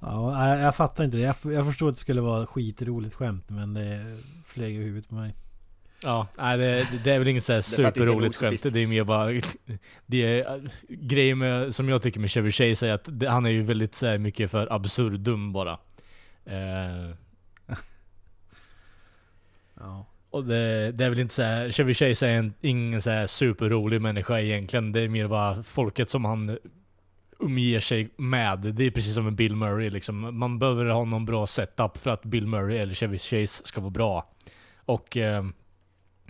Ja, 0.00 0.48
jag, 0.48 0.60
jag 0.60 0.76
fattar 0.76 1.04
inte 1.04 1.16
det. 1.16 1.22
Jag, 1.22 1.52
jag 1.52 1.66
förstår 1.66 1.88
att 1.88 1.94
det 1.94 2.00
skulle 2.00 2.20
vara 2.20 2.46
skitroligt 2.46 3.14
skämt 3.14 3.50
men 3.50 3.74
det 3.74 4.16
flög 4.46 4.74
i 4.74 4.78
huvudet 4.78 5.08
på 5.08 5.14
mig. 5.14 5.34
Ja, 6.02 6.26
nej, 6.38 6.58
det, 6.58 6.86
det 7.04 7.10
är 7.10 7.18
väl 7.18 7.28
inget 7.28 7.44
så 7.44 7.52
här 7.52 7.58
är 7.58 7.62
för 7.62 7.84
att 7.84 7.94
det 7.94 8.00
inte 8.00 8.00
är 8.00 8.04
nog 8.04 8.34
superroligt 8.34 8.62
skämt. 8.62 8.74
Det 8.74 8.82
är 8.82 8.86
mer 8.86 9.04
bara... 9.04 9.40
Det 10.06 10.40
är, 10.40 10.70
grejen 10.88 11.38
med, 11.38 11.74
som 11.74 11.88
jag 11.88 12.02
tycker 12.02 12.20
med 12.20 12.30
Chevy 12.30 12.52
Chase 12.52 12.88
är 12.88 12.92
att 12.92 13.08
det, 13.12 13.28
han 13.28 13.46
är 13.46 13.50
ju 13.50 13.62
väldigt 13.62 13.94
så 13.94 14.06
här, 14.06 14.18
mycket 14.18 14.50
för 14.50 14.72
absurdum 14.72 15.52
bara. 15.52 15.72
Eh, 16.44 17.10
Ja. 19.80 20.06
och 20.30 20.44
det, 20.44 20.92
det 20.92 21.04
är 21.04 21.10
väl 21.10 21.18
inte 21.18 21.34
så 21.34 21.42
här, 21.42 21.70
Chevy 21.70 21.94
Chase 21.94 22.28
är 22.28 22.36
en, 22.36 22.54
ingen 22.60 23.02
så 23.02 23.10
här 23.10 23.26
superrolig 23.26 24.00
människa 24.00 24.40
egentligen. 24.40 24.92
Det 24.92 25.00
är 25.00 25.08
mer 25.08 25.28
bara 25.28 25.62
folket 25.62 26.10
som 26.10 26.24
han 26.24 26.58
umger 27.38 27.80
sig 27.80 28.10
med. 28.16 28.58
Det 28.58 28.84
är 28.84 28.90
precis 28.90 29.14
som 29.14 29.24
med 29.24 29.34
Bill 29.34 29.56
Murray 29.56 29.90
liksom. 29.90 30.38
Man 30.38 30.58
behöver 30.58 30.86
ha 30.86 31.04
någon 31.04 31.24
bra 31.24 31.46
setup 31.46 31.98
för 31.98 32.10
att 32.10 32.24
Bill 32.24 32.46
Murray 32.46 32.78
eller 32.78 32.94
Chevy 32.94 33.18
Chase 33.18 33.66
ska 33.66 33.80
vara 33.80 33.90
bra. 33.90 34.32
Och 34.76 35.16
eh, 35.16 35.44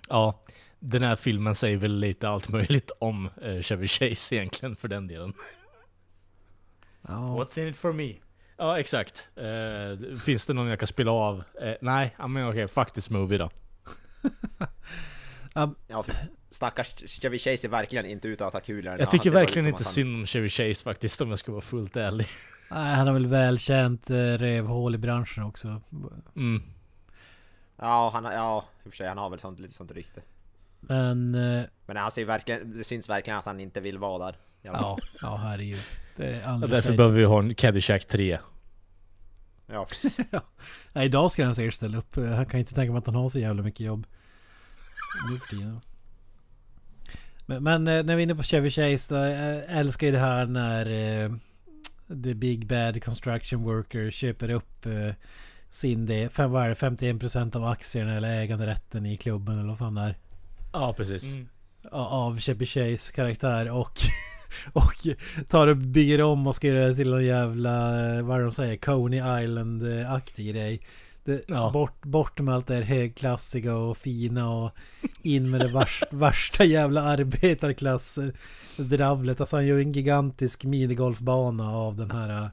ja, 0.08 0.42
den 0.78 1.02
här 1.02 1.16
filmen 1.16 1.54
säger 1.54 1.76
väl 1.76 1.98
lite 1.98 2.28
allt 2.28 2.48
möjligt 2.48 2.90
om 2.98 3.30
eh, 3.42 3.60
Chevy 3.60 3.88
Chase 3.88 4.34
egentligen 4.34 4.76
för 4.76 4.88
den 4.88 5.08
delen. 5.08 5.32
Ja. 7.02 7.36
What's 7.38 7.58
in 7.58 7.68
it 7.68 7.76
for 7.76 7.92
me? 7.92 8.14
Ja, 8.56 8.80
exakt. 8.80 9.28
Eh, 9.36 10.16
finns 10.18 10.46
det 10.46 10.54
någon 10.54 10.66
jag 10.66 10.78
kan 10.78 10.86
spela 10.86 11.10
av? 11.10 11.42
Eh, 11.60 11.74
nej, 11.80 12.14
ja, 12.18 12.26
men 12.26 12.48
okej, 12.48 12.68
fuck 12.68 12.92
this 12.92 13.10
movie 13.10 13.38
då. 13.38 13.50
Ja, 15.86 16.02
för 16.02 16.14
stackars 16.50 16.94
Chevy 17.20 17.38
Chase 17.38 17.66
är 17.66 17.68
verkligen 17.68 18.06
inte 18.06 18.28
ute 18.28 18.46
att 18.46 18.52
ha 18.52 18.60
kul. 18.60 18.84
Jag 18.84 19.10
tycker 19.10 19.30
verkligen 19.30 19.68
inte 19.68 19.84
synd 19.84 20.14
om 20.16 20.26
Chevy 20.26 20.48
Chase 20.48 20.84
faktiskt 20.84 21.20
om 21.20 21.30
jag 21.30 21.38
ska 21.38 21.52
vara 21.52 21.62
fullt 21.62 21.96
ärlig. 21.96 22.26
Nej, 22.70 22.94
han 22.94 23.06
har 23.06 23.14
väl 23.14 23.26
välkänt 23.26 24.10
eh, 24.10 24.16
rövhål 24.16 24.94
i 24.94 24.98
branschen 24.98 25.42
också. 25.44 25.80
Mm. 26.36 26.62
Ja, 27.76 28.10
han, 28.12 28.24
ja, 28.24 28.64
i 28.84 28.88
och 28.88 28.92
för 28.92 28.96
sig, 28.96 29.08
han 29.08 29.18
har 29.18 29.30
väl 29.30 29.38
sånt, 29.38 29.60
lite 29.60 29.74
sånt 29.74 29.90
rykte. 29.90 30.20
Men 30.80 31.34
eh, 31.34 31.64
Men 31.86 31.96
han 31.96 32.10
ser 32.10 32.24
verkligen, 32.24 32.78
det 32.78 32.84
syns 32.84 33.08
verkligen 33.08 33.38
att 33.38 33.46
han 33.46 33.60
inte 33.60 33.80
vill 33.80 33.98
vara 33.98 34.26
där. 34.26 34.36
ja, 34.62 34.98
ja 35.20 35.36
herregud. 35.36 35.82
Det 36.16 36.26
är 36.26 36.48
alldeles 36.48 36.70
därför 36.70 36.96
behöver 36.96 37.18
vi 37.18 37.24
ha 37.24 37.38
en 37.38 37.54
Caddyshack 37.54 38.04
3. 38.04 38.38
Ja. 39.66 39.86
Ja, 40.92 41.02
idag 41.02 41.30
ska 41.30 41.44
han 41.44 41.54
säkert 41.54 41.74
ställa 41.74 41.98
upp. 41.98 42.16
Han 42.16 42.46
kan 42.46 42.60
inte 42.60 42.74
tänka 42.74 42.92
mig 42.92 42.98
att 42.98 43.06
han 43.06 43.14
har 43.14 43.28
så 43.28 43.38
jävla 43.38 43.62
mycket 43.62 43.80
jobb. 43.80 44.06
Men, 47.46 47.62
men 47.62 47.88
eh, 47.88 48.04
när 48.04 48.16
vi 48.16 48.22
är 48.22 48.24
inne 48.24 48.34
på 48.34 48.42
Chevy 48.42 48.70
Chase, 48.70 49.14
jag 49.14 49.78
älskar 49.78 50.06
ju 50.06 50.12
det 50.12 50.18
här 50.18 50.46
när 50.46 50.86
eh, 50.86 51.30
The 52.24 52.34
Big 52.34 52.66
Bad 52.66 53.04
Construction 53.04 53.62
Worker 53.62 54.10
köper 54.10 54.50
upp 54.50 54.86
eh, 54.86 55.12
sin 55.68 56.06
del, 56.06 56.30
fem, 56.30 56.50
vad 56.50 56.64
är 56.64 56.68
det, 56.68 56.74
51% 56.74 57.56
av 57.56 57.64
aktierna 57.64 58.16
eller 58.16 58.40
äganderätten 58.40 59.06
i 59.06 59.16
klubben 59.16 59.58
eller 59.58 59.68
vad 59.68 59.78
fan 59.78 59.94
det 59.94 60.00
är. 60.00 60.16
Ja, 60.72 60.94
precis. 60.96 61.24
Mm. 61.24 61.48
av 61.90 62.38
Chevy 62.38 62.66
Chase 62.66 63.12
karaktär 63.14 63.70
och 63.70 63.98
och 64.72 65.06
tar 65.48 65.68
och 65.68 65.76
bygger 65.76 66.22
om 66.22 66.46
och 66.46 66.54
ska 66.54 66.68
göra 66.68 66.88
det 66.88 66.94
till 66.94 67.12
en 67.12 67.24
jävla, 67.24 68.06
eh, 68.16 68.22
vad 68.22 68.40
de 68.40 68.52
säger, 68.52 68.76
Coney 68.76 69.42
Island-aktig 69.44 70.54
grej. 70.54 70.80
Det, 71.24 71.44
Ja. 71.48 71.70
bort, 71.70 72.02
bort 72.04 72.40
med 72.40 72.54
allt 72.54 72.66
det 72.66 72.74
här 72.74 72.82
högklassiga 72.82 73.76
och 73.76 73.96
fina 73.96 74.50
och 74.50 74.70
in 75.22 75.50
med 75.50 75.60
det 75.60 75.68
vars, 75.68 76.02
värsta 76.10 76.64
jävla 76.64 77.02
arbetarklass-dravlet. 77.02 79.40
Alltså 79.40 79.56
han 79.56 79.66
gör 79.66 79.78
en 79.78 79.92
gigantisk 79.92 80.64
minigolfbana 80.64 81.70
av 81.72 81.96
den 81.96 82.10
här 82.10 82.50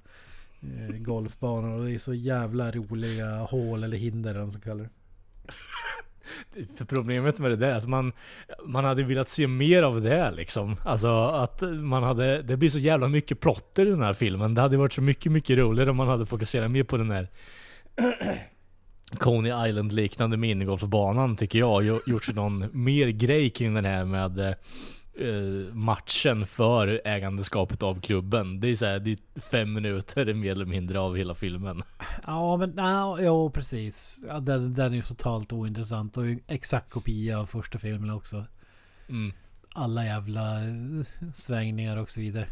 eh, 0.61 0.95
golfbanan 0.97 1.73
och 1.79 1.85
det 1.85 1.91
är 1.91 1.99
så 1.99 2.13
jävla 2.13 2.71
roliga 2.71 3.37
hål 3.37 3.83
eller 3.83 3.97
hinder 3.97 4.29
eller 4.29 4.39
vad 4.39 4.47
man 4.47 4.51
ska 4.51 4.61
kalla 4.61 4.83
det. 4.83 4.89
För 6.77 6.85
problemet 6.85 7.39
med 7.39 7.51
det 7.51 7.57
där 7.57 7.69
är 7.69 7.77
att 7.77 7.87
man, 7.87 8.11
man 8.65 8.85
hade 8.85 9.03
velat 9.03 9.29
se 9.29 9.47
mer 9.47 9.83
av 9.83 10.01
det 10.01 10.31
liksom. 10.31 10.75
Alltså 10.85 11.25
att 11.27 11.61
man 11.61 12.03
hade, 12.03 12.41
det 12.41 12.57
blir 12.57 12.69
så 12.69 12.79
jävla 12.79 13.07
mycket 13.07 13.39
plotter 13.39 13.85
i 13.85 13.89
den 13.89 14.01
här 14.01 14.13
filmen. 14.13 14.55
Det 14.55 14.61
hade 14.61 14.77
varit 14.77 14.93
så 14.93 15.01
mycket, 15.01 15.31
mycket 15.31 15.57
roligare 15.57 15.89
om 15.89 15.97
man 15.97 16.07
hade 16.07 16.25
fokuserat 16.25 16.71
mer 16.71 16.83
på 16.83 16.97
den 16.97 17.11
här 17.11 17.27
Coney 19.17 19.69
Island 19.69 19.91
liknande 19.91 20.37
minigolfbanan 20.37 21.35
tycker 21.35 21.59
jag. 21.59 21.99
Gjort 22.05 22.25
sig 22.25 22.33
någon 22.33 22.83
mer 22.83 23.07
grej 23.07 23.49
kring 23.49 23.73
den 23.73 23.85
här 23.85 24.05
med 24.05 24.39
eh, 24.39 24.53
eh, 25.19 25.73
matchen 25.73 26.45
för 26.45 27.01
ägandeskapet 27.05 27.83
av 27.83 28.01
klubben. 28.01 28.59
Det 28.59 28.67
är 28.67 28.75
så 28.75 28.85
här, 28.85 28.99
det 28.99 29.11
är 29.11 29.41
fem 29.41 29.73
minuter 29.73 30.33
mer 30.33 30.51
eller 30.51 30.65
mindre 30.65 30.99
av 30.99 31.17
hela 31.17 31.35
filmen. 31.35 31.83
Ja 32.27 32.57
men 32.57 32.73
ja, 32.77 33.17
jo 33.21 33.51
precis. 33.51 34.23
Ja, 34.27 34.39
den, 34.39 34.73
den 34.73 34.91
är 34.91 34.95
ju 34.95 35.01
totalt 35.01 35.53
ointressant 35.53 36.17
och 36.17 36.23
exakt 36.47 36.89
kopia 36.89 37.39
av 37.39 37.45
första 37.45 37.79
filmen 37.79 38.09
också. 38.09 38.45
Mm. 39.09 39.33
Alla 39.73 40.05
jävla 40.05 40.63
eh, 40.63 41.05
svängningar 41.33 41.97
och 41.97 42.09
så 42.09 42.21
vidare. 42.21 42.47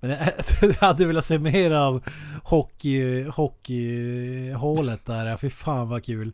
Men 0.00 0.10
jag, 0.10 0.72
hade 0.72 1.06
velat 1.06 1.24
se 1.24 1.38
mer 1.38 1.70
av 1.70 2.04
hockey, 2.42 3.22
hockeyhålet 3.22 5.06
där. 5.06 5.36
Fy 5.36 5.50
fan 5.50 5.88
vad 5.88 6.04
kul. 6.04 6.32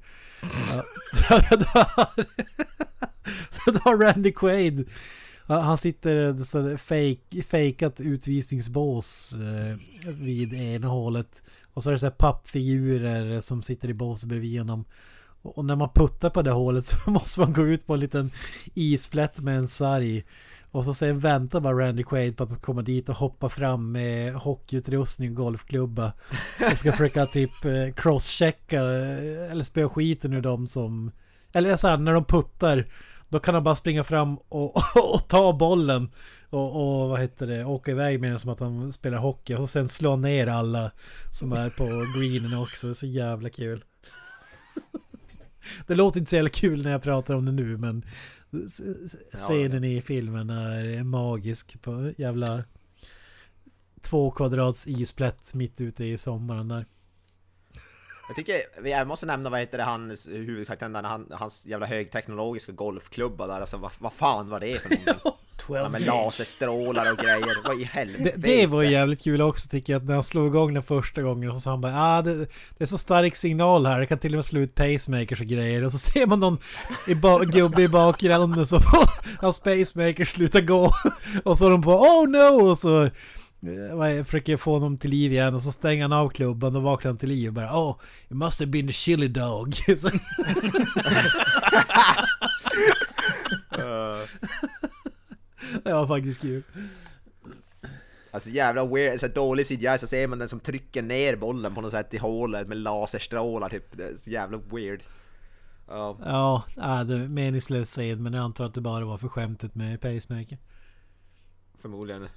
Där 3.66 3.80
har 3.80 3.96
Randy 3.96 4.32
Quaid. 4.32 4.88
Han 5.46 5.78
sitter 5.78 6.34
i 6.34 6.44
så 6.44 6.76
fake, 6.76 7.42
fejkat 7.48 8.00
utvisningsbås 8.00 9.32
eh, 9.32 9.76
vid 10.12 10.54
ena 10.54 10.86
hålet. 10.86 11.42
Och 11.74 11.82
så 11.82 11.90
är 11.90 11.92
det 11.92 11.98
så 11.98 12.06
här 12.06 12.10
pappfigurer 12.10 13.40
som 13.40 13.62
sitter 13.62 13.88
i 13.88 13.94
bås 13.94 14.24
bredvid 14.24 14.58
honom. 14.58 14.84
Och 15.42 15.64
när 15.64 15.76
man 15.76 15.88
puttar 15.94 16.30
på 16.30 16.42
det 16.42 16.50
hålet 16.50 16.86
så 17.04 17.10
måste 17.10 17.40
man 17.40 17.52
gå 17.52 17.66
ut 17.66 17.86
på 17.86 17.94
en 17.94 18.00
liten 18.00 18.30
isplätt 18.74 19.40
med 19.40 19.58
en 19.58 19.68
sarg. 19.68 20.24
Och 20.70 20.84
så 20.84 20.94
sen 20.94 21.18
väntar 21.18 21.60
bara 21.60 21.86
Randy 21.86 22.02
Quaid 22.02 22.36
på 22.36 22.42
att 22.42 22.50
de 22.50 22.56
kommer 22.56 22.82
dit 22.82 23.08
och 23.08 23.14
hoppar 23.14 23.48
fram 23.48 23.92
med 23.92 24.34
hockeyutrustning 24.34 25.30
och 25.30 25.36
golfklubba. 25.36 26.12
Och 26.72 26.78
ska 26.78 26.92
försöka 26.92 27.26
typ 27.32 27.64
eh, 27.64 27.94
crosschecka 27.96 28.76
eh, 28.76 29.50
eller 29.50 29.64
spöa 29.64 29.88
skiten 29.88 30.32
ur 30.32 30.40
dem 30.40 30.66
som... 30.66 31.10
Eller 31.52 31.76
så 31.76 31.88
här, 31.88 31.96
när 31.96 32.12
de 32.12 32.24
puttar 32.24 32.86
då 33.34 33.40
kan 33.40 33.54
han 33.54 33.64
bara 33.64 33.74
springa 33.74 34.04
fram 34.04 34.36
och, 34.48 34.76
och, 35.14 35.28
ta 35.28 35.52
bollen 35.52 36.10
och, 36.50 37.02
och 37.02 37.08
vad 37.08 37.20
heter 37.20 37.46
det, 37.46 37.64
åka 37.64 37.90
iväg 37.90 38.20
med 38.20 38.30
den 38.30 38.38
som 38.38 38.50
att 38.50 38.60
han 38.60 38.92
spelar 38.92 39.18
hockey 39.18 39.54
och 39.54 39.70
sen 39.70 39.88
slå 39.88 40.16
ner 40.16 40.46
alla 40.46 40.90
som 41.30 41.52
är 41.52 41.70
på 41.70 42.18
greenen 42.20 42.58
också. 42.58 42.94
Så 42.94 43.06
jävla 43.06 43.50
kul. 43.50 43.84
Det 45.86 45.94
låter 45.94 46.18
inte 46.20 46.30
så 46.30 46.36
jävla 46.36 46.50
kul 46.50 46.82
när 46.82 46.90
jag 46.90 47.02
pratar 47.02 47.34
om 47.34 47.44
det 47.44 47.52
nu 47.52 47.76
men 47.76 48.04
scenen 49.32 49.84
i 49.84 50.00
filmen 50.00 50.50
är 50.50 51.02
magisk 51.02 51.82
på 51.82 52.12
jävla 52.18 52.64
två 54.02 54.30
kvadrats 54.30 54.86
isplätt 54.86 55.54
mitt 55.54 55.80
ute 55.80 56.04
i 56.04 56.16
sommaren 56.18 56.68
där. 56.68 56.86
Jag 58.28 58.36
tycker, 58.36 58.62
jag 58.84 59.06
måste 59.06 59.26
nämna 59.26 59.50
vad 59.50 59.60
heter 59.60 59.78
det, 59.78 59.84
hans 59.84 60.28
huvudkaraktären 60.28 60.92
där, 60.92 61.02
han, 61.02 61.26
hans 61.30 61.66
jävla 61.66 61.86
högteknologiska 61.86 62.72
golfklubba 62.72 63.46
där, 63.46 63.60
alltså 63.60 63.76
vad, 63.76 63.90
vad 63.98 64.12
fan 64.12 64.48
var 64.48 64.60
det 64.60 64.82
för 64.82 64.90
någonting? 64.90 65.14
Ja, 65.68 65.88
med 65.88 66.06
laserstrålar 66.06 67.12
och 67.12 67.18
grejer, 67.18 67.68
vad 67.68 67.80
i 67.80 67.84
helvete? 67.84 68.32
Det, 68.36 68.56
det 68.56 68.66
var 68.66 68.82
ju 68.82 68.90
jävligt 68.90 69.22
kul 69.22 69.42
också 69.42 69.68
tycker 69.68 69.92
jag 69.92 70.00
att 70.00 70.06
när 70.06 70.14
han 70.14 70.22
slog 70.22 70.46
igång 70.46 70.74
den 70.74 70.82
första 70.82 71.22
gången 71.22 71.50
och 71.50 71.56
så 71.56 71.60
sa 71.60 71.70
han 71.70 71.80
bara 71.80 71.92
ah, 72.02 72.22
det, 72.22 72.34
det 72.78 72.84
är 72.84 72.86
så 72.86 72.98
stark 72.98 73.36
signal 73.36 73.86
här, 73.86 74.00
det 74.00 74.06
kan 74.06 74.18
till 74.18 74.34
och 74.34 74.36
med 74.36 74.44
slå 74.44 74.60
ut 74.60 74.74
pacemakers 74.74 75.40
och 75.40 75.46
grejer 75.46 75.84
och 75.84 75.92
så 75.92 75.98
ser 75.98 76.26
man 76.26 76.40
någon 76.40 76.58
i 77.08 77.14
ba- 77.14 77.44
gubbe 77.44 77.82
i 77.82 77.88
bakgrunden 77.88 78.66
så 78.66 78.80
hans 79.40 79.58
pacemakers 79.58 80.28
slutar 80.28 80.60
gå 80.60 80.92
och 81.44 81.58
så 81.58 81.66
är 81.66 81.70
de 81.70 81.82
på 81.82 81.92
oh 82.00 82.28
no 82.28 82.70
och 82.70 82.78
så 82.78 83.08
eh, 83.66 83.96
vad 83.96 84.10
är- 84.10 84.24
försöker 84.24 84.56
få 84.56 84.72
honom 84.72 84.98
till 84.98 85.10
liv 85.10 85.32
igen 85.32 85.54
och 85.54 85.62
så 85.62 85.72
stänger 85.72 86.02
han 86.02 86.12
av 86.12 86.28
klubban 86.28 86.76
och 86.76 86.82
vaknar 86.82 87.08
han 87.10 87.18
till 87.18 87.28
liv 87.28 87.48
och 87.48 87.54
bara 87.54 87.72
oh 87.76 87.96
it 88.28 88.36
must 88.36 88.60
have 88.60 88.70
been 88.70 88.86
the 88.86 88.92
chili 88.92 89.28
dog 89.28 89.74
det 95.84 95.92
var 95.92 96.06
faktiskt 96.06 96.40
kul. 96.40 96.62
Alltså 98.30 98.50
jävla 98.50 98.86
weird, 98.86 99.20
så 99.20 99.28
dålig 99.28 99.66
CGI 99.66 99.96
så 99.98 100.06
ser 100.06 100.28
man 100.28 100.38
den 100.38 100.48
som 100.48 100.60
trycker 100.60 101.02
ner 101.02 101.36
bollen 101.36 101.74
på 101.74 101.80
något 101.80 101.90
sätt 101.90 102.14
i 102.14 102.18
hålet 102.18 102.68
med 102.68 102.76
laserstrålar 102.76 103.68
typ, 103.68 103.96
det 103.96 104.04
är 104.04 104.16
så 104.16 104.30
jävla 104.30 104.58
weird. 104.58 105.00
Ja, 105.88 106.18
Ja, 106.24 106.64
äh, 107.00 107.04
det 107.06 107.14
är 107.14 107.28
meningslös 107.28 107.88
scen 107.90 108.22
men 108.22 108.32
jag 108.32 108.42
antar 108.44 108.64
att 108.64 108.74
det 108.74 108.80
bara 108.80 109.04
var 109.04 109.18
för 109.18 109.28
skämtet 109.28 109.74
med 109.74 110.00
pacemaker. 110.00 110.58
förmodligen. 111.78 112.28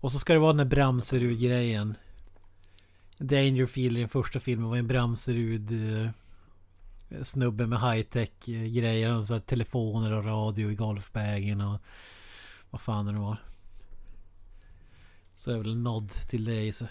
Och 0.00 0.12
så 0.12 0.18
ska 0.18 0.32
det 0.32 0.38
vara 0.38 0.52
den 0.52 0.68
där 0.68 0.76
Bramserud-grejen. 0.76 1.94
Dangerfield 3.18 3.96
i 3.96 4.00
den 4.00 4.08
första 4.08 4.40
filmen 4.40 4.68
var 4.70 4.76
en 4.76 4.86
Bramserud 4.86 5.70
eh, 5.70 6.10
snubbe 7.22 7.66
med 7.66 7.80
high-tech 7.80 8.30
grejer. 8.74 9.08
Han 9.10 9.24
så 9.24 9.40
telefoner 9.40 10.12
och 10.12 10.24
radio 10.24 10.70
i 10.70 10.74
golfbagen 10.74 11.60
och 11.60 11.80
vad 12.70 12.80
fan 12.80 13.06
det 13.06 13.12
nu 13.12 13.18
var. 13.18 13.36
Så 15.34 15.52
är 15.52 15.58
väl 15.58 15.72
en 15.72 15.82
nod 15.82 16.10
till 16.10 16.44
det 16.44 16.62
i 16.62 16.72
sig. 16.72 16.88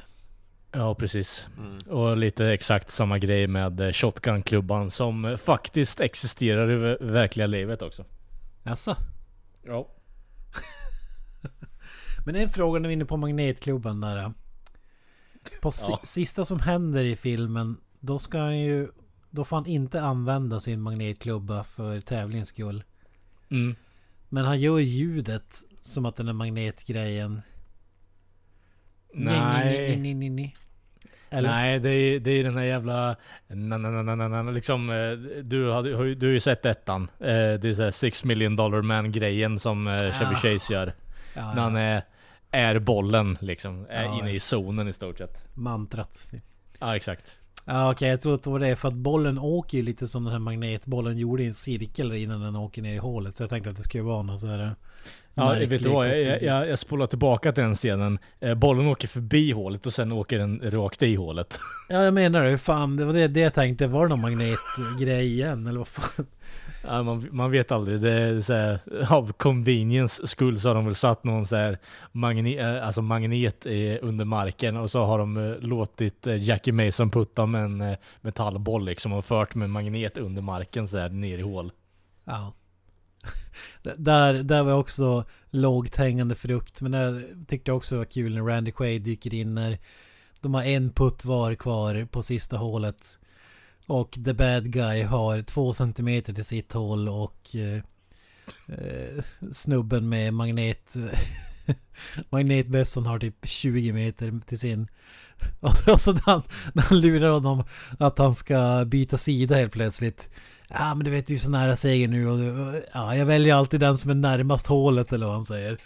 Ja, 0.71 0.95
precis. 0.95 1.47
Mm. 1.57 1.77
Och 1.77 2.17
lite 2.17 2.45
exakt 2.45 2.89
samma 2.89 3.19
grej 3.19 3.47
med 3.47 3.79
eh, 3.79 3.91
Shotgun-klubban 3.91 4.91
som 4.91 5.37
faktiskt 5.41 5.99
existerar 5.99 6.71
i 6.71 6.75
ver- 6.75 7.11
verkliga 7.11 7.47
livet 7.47 7.81
också. 7.81 8.05
Jaså? 8.63 8.95
Ja. 9.67 9.87
Men 12.27 12.35
en 12.35 12.49
fråga 12.49 12.79
när 12.79 12.87
vi 12.89 12.93
är 12.93 12.95
inne 12.95 13.05
på 13.05 13.17
Magnetklubben 13.17 14.01
där. 14.01 14.33
På 15.61 15.71
Ja. 15.89 15.99
sista 16.03 16.45
som 16.45 16.59
händer 16.59 17.03
i 17.03 17.15
filmen, 17.15 17.77
då 17.99 18.19
ska 18.19 18.39
han 18.39 18.59
ju... 18.59 18.87
Då 19.29 19.45
får 19.45 19.55
han 19.57 19.65
inte 19.65 20.01
använda 20.01 20.59
sin 20.59 20.81
magnetklubba 20.81 21.63
för 21.63 22.01
tävlingens 22.01 22.49
skull. 22.49 22.83
Mm. 23.49 23.75
Men 24.29 24.45
han 24.45 24.59
gör 24.59 24.79
ljudet 24.79 25.63
som 25.81 26.05
att 26.05 26.15
den 26.15 26.27
är 26.27 26.33
magnetgrejen. 26.33 27.41
Nej. 29.13 29.97
Nej, 29.97 30.13
nej, 30.13 30.29
nej. 30.29 30.55
Eller? 31.29 31.49
Nej, 31.49 31.79
det 31.79 31.89
är, 31.89 32.19
det 32.19 32.31
är 32.31 32.43
den 32.43 32.57
här 32.57 32.63
jävla... 32.63 33.15
Na, 33.47 33.77
na, 33.77 33.89
na, 34.01 34.15
na, 34.15 34.27
na, 34.27 34.51
liksom, 34.51 34.89
eh, 34.89 35.11
du, 35.43 35.65
har 35.69 35.83
du 36.15 36.27
har 36.27 36.33
ju 36.33 36.39
sett 36.39 36.65
ettan. 36.65 37.03
Eh, 37.19 37.27
Det 37.59 37.65
är 37.65 37.73
så 37.73 37.83
här 37.83 37.91
6 37.91 38.23
million 38.23 38.55
dollar 38.55 38.81
man 38.81 39.11
grejen 39.11 39.59
som 39.59 39.87
eh, 39.87 39.97
Chevy 39.97 40.35
Ah. 40.35 40.39
Chase 40.41 40.73
gör. 40.73 40.93
Ja, 41.35 41.53
När 41.55 41.61
han 41.61 41.75
ja. 41.75 41.79
är, 41.81 42.03
är 42.51 42.79
bollen 42.79 43.37
liksom. 43.41 43.85
Är 43.89 44.03
Ja, 44.03 44.19
inne 44.19 44.31
i 44.31 44.39
zonen 44.39 44.87
i 44.87 44.93
stort 44.93 45.17
sett. 45.17 45.45
Mantrat. 45.53 46.31
Ja, 46.79 46.95
exakt. 46.95 47.35
Ja 47.65 47.91
okej, 47.91 48.09
jag 48.09 48.21
tror 48.21 48.35
att 48.35 48.43
det 48.43 48.49
var 48.49 48.59
det. 48.59 48.75
För 48.75 48.87
att 48.87 48.93
bollen 48.93 49.37
åker 49.37 49.77
ju 49.77 49.83
lite 49.83 50.07
som 50.07 50.23
den 50.23 50.31
här 50.31 50.39
magnetbollen 50.39 51.17
gjorde 51.17 51.43
i 51.43 51.47
en 51.47 51.53
cirkel 51.53 52.13
innan 52.13 52.41
den 52.41 52.55
åker 52.55 52.81
ner 52.81 52.93
i 52.93 52.97
hålet. 52.97 53.35
Så 53.35 53.43
jag 53.43 53.49
tänkte 53.49 53.69
att 53.69 53.77
det 53.77 53.83
skulle 53.83 54.03
vara 54.03 54.23
något 54.23 54.39
sådär... 54.41 54.75
Ja, 55.33 55.45
märklig 55.45 55.69
vet 55.69 55.83
du 55.83 55.89
vad? 55.89 56.09
Jag, 56.09 56.43
jag, 56.43 56.69
jag, 56.69 56.79
spolar 56.79 57.07
tillbaka 57.07 57.51
till 57.51 57.63
den 57.63 57.75
scenen. 57.75 58.19
Eh, 58.39 58.55
bollen 58.55 58.87
åker 58.87 59.07
förbi 59.07 59.51
hålet 59.51 59.85
och 59.85 59.93
sen 59.93 60.11
åker 60.11 60.37
den 60.37 60.71
rakt 60.71 61.03
i 61.03 61.15
hålet. 61.15 61.59
Ja 61.89 62.03
jag 62.03 62.13
menar 62.13 62.45
det. 62.45 62.57
Fan, 62.57 62.97
det 62.97 63.05
var 63.05 63.13
det, 63.13 63.27
det 63.27 63.39
jag 63.39 63.53
tänkte. 63.53 63.87
Var 63.87 64.03
det 64.03 64.09
någon 64.09 64.21
magnetgrej 64.21 65.25
igen? 65.33 65.67
Eller 65.67 65.77
vad 65.77 65.87
fan? 65.87 66.25
Ja, 66.87 67.03
man, 67.03 67.27
man 67.31 67.51
vet 67.51 67.71
aldrig. 67.71 68.01
Det 68.01 68.11
är 68.11 68.41
så 68.41 68.53
här, 68.53 68.79
av 69.09 69.33
convenience 69.33 70.27
skull 70.27 70.59
så 70.59 70.67
har 70.67 70.75
de 70.75 70.85
väl 70.85 70.95
satt 70.95 71.23
någon 71.23 71.47
så 71.47 71.55
här 71.55 71.77
magne, 72.11 72.77
eh, 72.77 72.85
alltså 72.85 73.01
magnet 73.01 73.65
under 74.01 74.25
marken 74.25 74.77
och 74.77 74.91
så 74.91 75.05
har 75.05 75.19
de 75.19 75.37
eh, 75.37 75.59
låtit 75.59 76.27
eh, 76.27 76.43
Jackie 76.43 76.73
Mason 76.73 77.09
putta 77.09 77.45
med 77.45 77.63
en 77.63 77.95
metallboll 78.21 78.85
liksom 78.85 79.13
och 79.13 79.25
fört 79.25 79.55
med 79.55 79.65
en 79.65 79.71
magnet 79.71 80.17
under 80.17 80.41
marken 80.41 80.87
så 80.87 80.97
här 80.97 81.09
ner 81.09 81.37
i 81.37 81.41
hål. 81.41 81.71
Ja. 82.25 82.53
Där, 83.97 84.33
där 84.33 84.63
var 84.63 84.73
också 84.73 85.23
lågt 85.49 85.95
hängande 85.95 86.35
frukt. 86.35 86.81
Men 86.81 86.91
det 86.91 87.23
tyckte 87.47 87.71
jag 87.71 87.77
också 87.77 87.97
var 87.97 88.05
kul 88.05 88.35
när 88.35 88.41
Randy 88.41 88.71
Quaid 88.71 89.01
dyker 89.01 89.33
in 89.33 89.55
när 89.55 89.77
de 90.41 90.53
har 90.53 90.63
en 90.63 90.89
putt 90.89 91.25
var 91.25 91.55
kvar 91.55 92.07
på 92.11 92.21
sista 92.21 92.57
hålet. 92.57 93.19
Och 93.87 94.19
the 94.25 94.33
bad 94.33 94.71
guy 94.71 95.03
har 95.03 95.41
två 95.41 95.73
centimeter 95.73 96.33
till 96.33 96.45
sitt 96.45 96.73
hål 96.73 97.09
och 97.09 97.55
eh, 97.55 97.81
eh, 98.67 99.23
snubben 99.51 100.09
med 100.09 100.33
magnet 100.33 100.95
magnetbössan 102.29 103.05
har 103.05 103.19
typ 103.19 103.47
20 103.47 103.93
meter 103.93 104.39
till 104.45 104.59
sin. 104.59 104.87
Och 105.59 106.01
så 106.01 106.13
när 106.13 106.21
han, 106.25 106.41
när 106.73 106.83
han 106.83 107.01
lurar 107.01 107.29
honom 107.29 107.63
att 107.99 108.17
han 108.17 108.35
ska 108.35 108.85
byta 108.85 109.17
sida 109.17 109.55
helt 109.55 109.73
plötsligt. 109.73 110.29
Ja 110.67 110.95
men 110.95 111.05
du 111.05 111.11
vet 111.11 111.27
du 111.27 111.33
är 111.33 111.39
så 111.39 111.49
nära 111.49 111.75
segern 111.75 112.11
nu 112.11 112.27
och 112.27 112.75
ja, 112.93 113.15
jag 113.15 113.25
väljer 113.25 113.55
alltid 113.55 113.79
den 113.79 113.97
som 113.97 114.11
är 114.11 114.15
närmast 114.15 114.67
hålet 114.67 115.13
eller 115.13 115.25
vad 115.25 115.35
han 115.35 115.45
säger. 115.45 115.77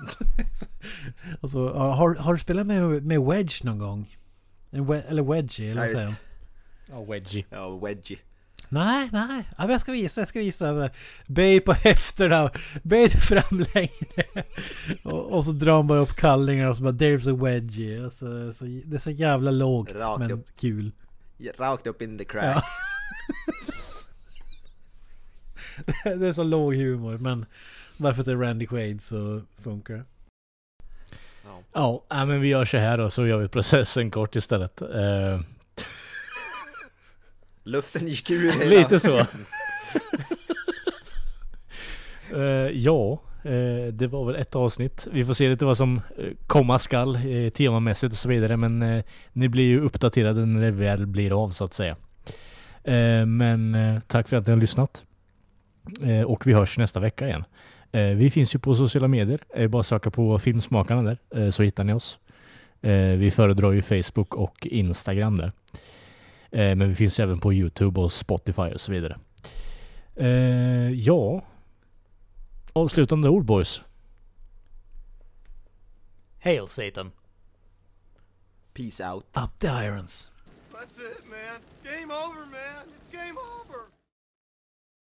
alltså, 1.40 1.68
har, 1.68 2.14
har 2.14 2.32
du 2.32 2.38
spelat 2.38 2.66
med, 2.66 3.04
med 3.04 3.20
Wedge 3.20 3.64
någon 3.64 3.78
gång? 3.78 4.16
En 4.70 4.86
we, 4.86 5.02
eller 5.02 5.22
Wedgie 5.22 5.70
eller 5.70 5.80
vad 5.80 5.90
säger 5.90 6.14
Ja, 6.90 7.04
wedgie. 7.04 7.44
Ja, 7.50 7.78
wedgie. 7.78 8.18
Nej, 8.68 9.08
nej. 9.12 9.44
Ja, 9.58 9.70
jag 9.70 9.80
ska 9.80 9.92
visa, 9.92 10.20
jag 10.20 10.28
ska 10.28 10.38
visa. 10.38 10.90
Böj 11.26 11.60
på 11.60 11.72
höfterna. 11.72 12.50
Böj 12.82 13.08
dig 13.08 13.20
fram 13.20 13.64
längre. 13.74 14.44
Och, 15.02 15.32
och 15.32 15.44
så 15.44 15.52
drar 15.52 15.76
han 15.76 15.86
bara 15.86 15.98
upp 15.98 16.16
kallingar 16.16 16.70
och 16.70 16.76
så 16.76 16.82
bara 16.82 16.92
There's 16.92 17.32
a 17.32 17.44
wedgie. 17.44 18.04
Alltså, 18.04 18.52
så, 18.52 18.64
det 18.64 18.96
är 18.96 18.98
så 18.98 19.10
jävla 19.10 19.50
lågt 19.50 19.94
Rakt 19.94 20.18
men 20.18 20.30
upp. 20.30 20.46
kul. 20.56 20.92
Rakt 21.58 21.86
upp 21.86 22.02
in 22.02 22.18
the 22.18 22.24
crack. 22.24 22.56
Ja. 22.56 22.62
det 26.16 26.28
är 26.28 26.32
så 26.32 26.42
låg 26.42 26.74
humor 26.74 27.18
men 27.18 27.46
Bara 27.96 28.14
för 28.14 28.20
att 28.20 28.26
det 28.26 28.32
är 28.32 28.36
Randy 28.36 28.66
Quaid 28.66 29.02
så 29.02 29.42
funkar 29.62 29.94
det. 29.94 30.04
Ja. 31.72 32.04
Men 32.10 32.40
vi 32.40 32.48
gör 32.48 32.64
så 32.64 32.76
här 32.76 32.98
då, 32.98 33.10
så 33.10 33.26
gör 33.26 33.38
vi 33.38 33.48
processen 33.48 34.10
kort 34.10 34.36
istället. 34.36 34.82
Eh, 34.82 35.40
Luften 37.64 38.08
gick 38.08 38.30
ur 38.30 38.52
hela... 38.58 38.64
lite 38.64 39.00
så. 39.00 39.26
Eh, 42.34 42.70
ja, 42.72 43.22
eh, 43.44 43.92
det 43.92 44.06
var 44.06 44.24
väl 44.24 44.36
ett 44.36 44.54
avsnitt. 44.54 45.08
Vi 45.12 45.24
får 45.24 45.34
se 45.34 45.48
lite 45.48 45.64
vad 45.64 45.76
som 45.76 46.00
eh, 46.18 46.24
komma 46.46 46.78
skall 46.78 47.16
eh, 47.16 47.48
temamässigt 47.48 48.12
och 48.12 48.18
så 48.18 48.28
vidare. 48.28 48.56
Men 48.56 49.02
ni 49.32 49.48
blir 49.48 49.64
ju 49.64 49.80
uppdaterade 49.80 50.46
när 50.46 50.60
det 50.60 50.70
väl 50.70 51.06
blir 51.06 51.42
av 51.44 51.50
så 51.50 51.64
att 51.64 51.74
säga. 51.74 51.96
Men 53.26 53.76
tack 54.06 54.28
för 54.28 54.36
att 54.36 54.46
ni 54.46 54.52
har 54.52 54.60
lyssnat. 54.60 55.02
Och 56.26 56.46
vi 56.46 56.52
hörs 56.52 56.78
nästa 56.78 57.00
vecka 57.00 57.26
igen. 57.26 57.44
Vi 57.92 58.30
finns 58.30 58.54
ju 58.54 58.58
på 58.58 58.74
sociala 58.74 59.08
medier. 59.08 59.68
Bara 59.68 59.82
söka 59.82 60.10
på 60.10 60.38
Filmsmakarna 60.38 61.02
där 61.02 61.50
så 61.50 61.62
hittar 61.62 61.84
ni 61.84 61.92
oss. 61.92 62.18
Vi 63.18 63.30
föredrar 63.34 63.72
ju 63.72 63.82
Facebook 63.82 64.34
och 64.34 64.66
Instagram 64.66 65.36
där. 65.36 65.52
Eh, 66.54 66.74
men 66.74 66.88
vi 66.88 66.94
finns 66.94 67.20
även 67.20 67.40
på 67.40 67.52
Youtube 67.52 68.00
och 68.00 68.12
Spotify 68.12 68.62
och 68.62 68.80
så 68.80 68.92
vidare. 68.92 69.18
Eh, 70.16 70.90
ja. 70.90 71.44
Avslutande 72.72 73.28
ord 73.28 73.44
boys. 73.44 73.82
Hail 76.42 76.66
Satan! 76.68 77.12
Peace 78.74 79.00
out. 79.00 79.24
Up 79.36 79.58
the 79.58 79.66
irons. 79.66 80.32
That's 80.72 80.98
it, 80.98 81.24
man. 81.30 81.60
Game 81.84 82.12
over, 82.12 82.40
man. 82.40 82.86
It's 82.88 83.12
game 83.12 83.38
over. 83.38 83.93